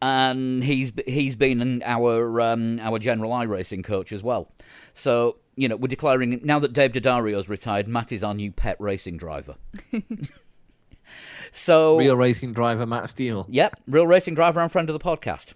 [0.00, 4.50] and he's he's been our um, our general iRacing coach as well.
[4.94, 8.76] So you know we're declaring now that Dave Daddario's retired, Matt is our new pet
[8.80, 9.56] racing driver.
[11.52, 13.46] so Real racing driver Matt Steele.
[13.48, 15.54] yep, real racing driver and friend of the podcast.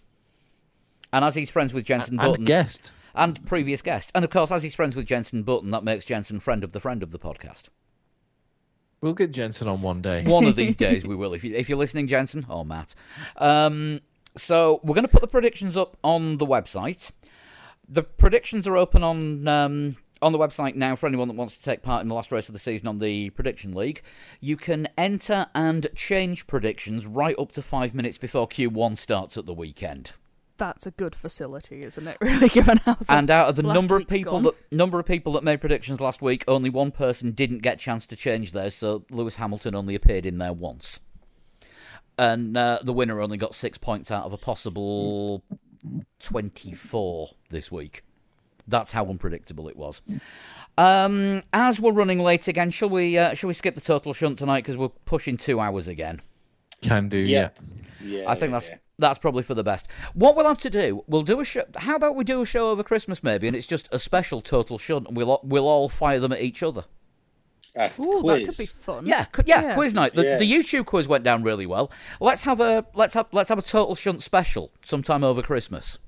[1.12, 2.93] And as he's friends with Jenson And Button guest.
[3.15, 6.41] and previous guest, and of course as he's friends with Jenson Button, that makes Jenson
[6.41, 7.65] friend of the friend of the podcast.
[9.01, 10.24] We'll get Jenson on one day.
[10.24, 11.32] One of these days we will.
[11.35, 12.95] If you if you're listening, Jenson or Matt.
[13.37, 14.01] Um,
[14.37, 17.11] so we're going to put the predictions up on the website.
[17.89, 21.62] The predictions are open on um, on the website now for anyone that wants to
[21.62, 24.03] take part in the last race of the season on the prediction league.
[24.39, 29.47] You can enter and change predictions right up to five minutes before Q1 starts at
[29.47, 30.12] the weekend.
[30.61, 32.19] That's a good facility, isn't it?
[32.23, 34.43] Really, given how the And out of the number of people gone.
[34.45, 37.78] that number of people that made predictions last week, only one person didn't get a
[37.78, 38.74] chance to change theirs.
[38.74, 41.01] So Lewis Hamilton only appeared in there once,
[42.19, 45.43] and uh, the winner only got six points out of a possible
[46.19, 48.03] twenty-four this week.
[48.69, 50.03] That's how unpredictable it was.
[50.78, 53.16] Um, as we're running late again, shall we?
[53.19, 56.20] Uh, shall we skip the total shunt tonight because we're pushing two hours again?
[56.82, 57.51] Can do, Yeah.
[58.03, 58.20] yeah.
[58.20, 58.77] Yeah, I think yeah, that's yeah.
[59.01, 59.89] That's probably for the best.
[60.15, 61.65] What we'll have to do, we'll do a show.
[61.77, 64.79] How about we do a show over Christmas maybe, and it's just a special total
[64.79, 66.85] shunt, and we'll all- we'll all fire them at each other.
[67.77, 68.23] A Ooh, quiz.
[68.23, 69.07] that could be fun.
[69.07, 69.75] Yeah, cu- yeah, Yeah.
[69.75, 70.15] quiz night.
[70.15, 70.37] The, Yeah.
[70.39, 71.91] the YouTube quiz went down really well.
[72.21, 75.99] Let's have a let's have let's have a total shunt special sometime over Christmas.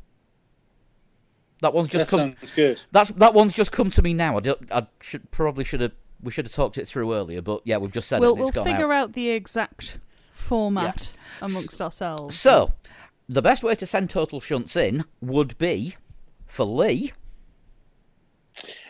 [1.61, 2.35] That one's just that come.
[2.37, 2.83] sounds good.
[2.91, 4.37] That's that one's just come to me now.
[4.37, 7.63] I, don't- I should probably should have we should have talked it through earlier, but
[7.65, 8.33] yeah, we've just said we'll it.
[8.35, 9.03] and we'll gone figure out.
[9.11, 9.99] out the exact
[10.33, 12.35] format amongst ourselves.
[12.35, 12.73] So,
[13.29, 15.97] the best way to send total shunts in would be
[16.47, 17.13] for Lee.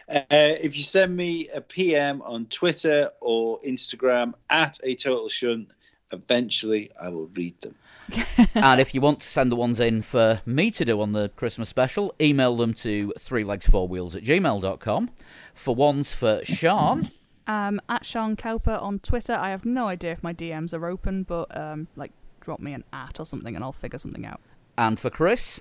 [0.08, 5.68] Uh, if you send me a PM on Twitter or Instagram at a total shunt,
[6.12, 7.74] eventually I will read them.
[8.54, 11.30] and if you want to send the ones in for me to do on the
[11.30, 15.10] Christmas special, email them to three legs four wheels at gmail.com.
[15.54, 17.10] For ones for Sean,
[17.46, 19.32] Um, at Sean Cowper on Twitter.
[19.34, 22.84] I have no idea if my DMs are open, but um, like drop me an
[22.92, 24.40] at or something, and I'll figure something out.
[24.78, 25.60] and for Chris,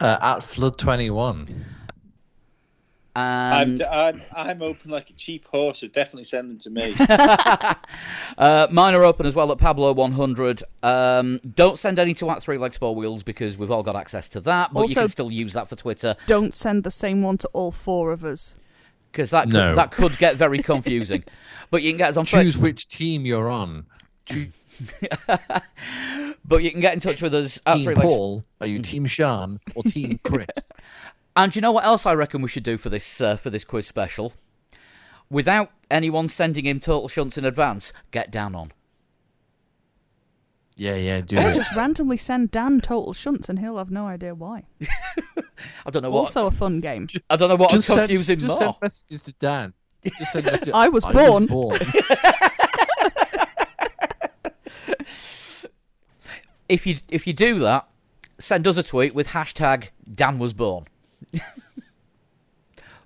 [0.00, 1.48] Uh, at Flood21.
[3.16, 6.94] and I'm, I'm, I'm open like a cheap horse, so definitely send them to me.
[8.38, 10.62] uh, mine are open as well at Pablo100.
[10.82, 14.28] Um, don't send any to at three legs four wheels because we've all got access
[14.30, 17.38] to that, but you can still use that for Twitter Don't send the same one
[17.38, 18.56] to all four of us.
[19.14, 19.74] Because that could, No.
[19.76, 21.22] that could get very confusing.
[21.70, 22.24] but you can get us on.
[22.24, 23.86] Choose which team you're on.
[26.46, 28.44] But you can get in touch with us at Team Paul.
[28.60, 30.72] Are you Team Sean or Team Chris?
[31.36, 33.64] And you know what else I reckon we should do for this uh, for this
[33.64, 34.34] quiz special?
[35.28, 38.70] Without anyone sending him total shunts in advance, get down on.
[40.76, 41.54] Yeah, yeah, do Or it.
[41.56, 44.64] just randomly send Dan total shunts, and he'll have no idea why.
[45.86, 46.20] I don't know what.
[46.20, 47.08] Also a fun game.
[47.30, 48.58] I don't know what Just would send, confuse him just more.
[48.58, 49.72] send messages to Dan.
[50.18, 50.72] Just send messages.
[50.74, 51.48] I was born.
[56.68, 57.86] if you if you do that,
[58.38, 60.86] send us a tweet with hashtag Dan was born.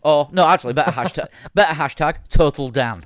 [0.02, 3.04] or no, actually, better hashtag better hashtag Total Dan.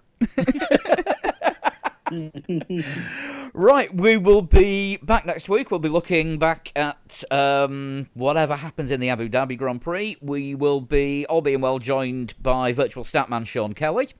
[3.55, 5.70] right, we will be back next week.
[5.70, 10.16] We'll be looking back at um, whatever happens in the Abu Dhabi Grand Prix.
[10.20, 14.10] We will be, all being well, joined by virtual statman Sean Kelly.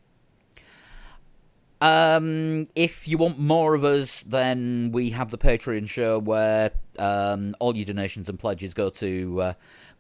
[1.83, 7.57] Um, if you want more of us, then we have the Patreon show where um,
[7.59, 9.53] all your donations and pledges go to uh,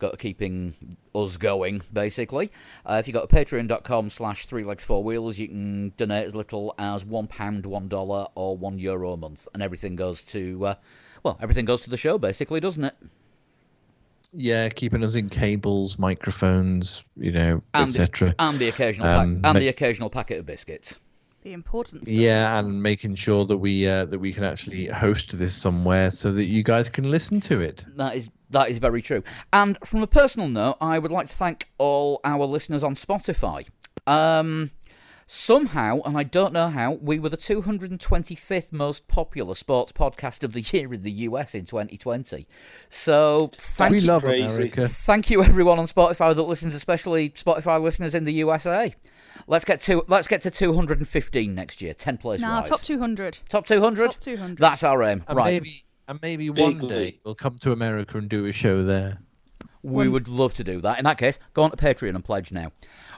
[0.02, 0.74] go to keeping
[1.14, 1.82] us going.
[1.92, 2.52] Basically,
[2.84, 6.34] uh, if you go to patreon.com slash three legs four wheels, you can donate as
[6.34, 10.66] little as one pound, one dollar, or one euro a month, and everything goes to
[10.66, 10.74] uh,
[11.22, 12.96] well, everything goes to the show, basically, doesn't it?
[14.34, 18.34] Yeah, keeping us in cables, microphones, you know, etc.
[18.38, 20.98] and the occasional Um, pack, and the occasional packet of biscuits.
[21.42, 22.14] The important stuff.
[22.16, 26.30] Yeah, and making sure that we uh, that we can actually host this somewhere so
[26.32, 27.84] that you guys can listen to it.
[27.96, 29.24] That is that is very true.
[29.52, 33.66] And from a personal note, I would like to thank all our listeners on Spotify.
[34.06, 34.70] Um,
[35.26, 40.52] somehow, and I don't know how, we were the 225th most popular sports podcast of
[40.52, 42.46] the year in the US in 2020.
[42.88, 44.88] So thank we you, love America.
[44.88, 48.94] thank you everyone on Spotify that listens, especially Spotify listeners in the USA.
[49.46, 51.94] Let's get to let's get to 215 next year.
[51.94, 52.68] 10 place Now, rise.
[52.68, 53.38] top 200.
[53.48, 54.06] top 200.
[54.12, 54.58] Top 200.
[54.58, 55.24] That's our aim.
[55.28, 55.52] And right.
[55.54, 57.20] maybe and maybe one Big day league.
[57.24, 59.18] we'll come to America and do a show there.
[59.82, 60.98] We would love to do that.
[60.98, 62.70] In that case, go on to Patreon and pledge now.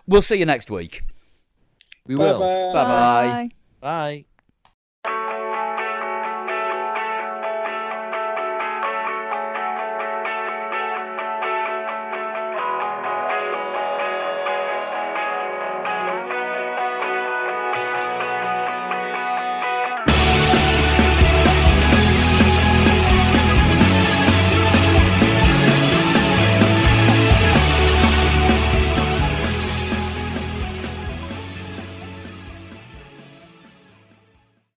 [0.06, 1.02] We'll see you next week.
[2.06, 2.40] We will.
[2.40, 2.72] Bye-bye.
[2.72, 3.48] Bye bye.
[3.80, 4.24] Bye.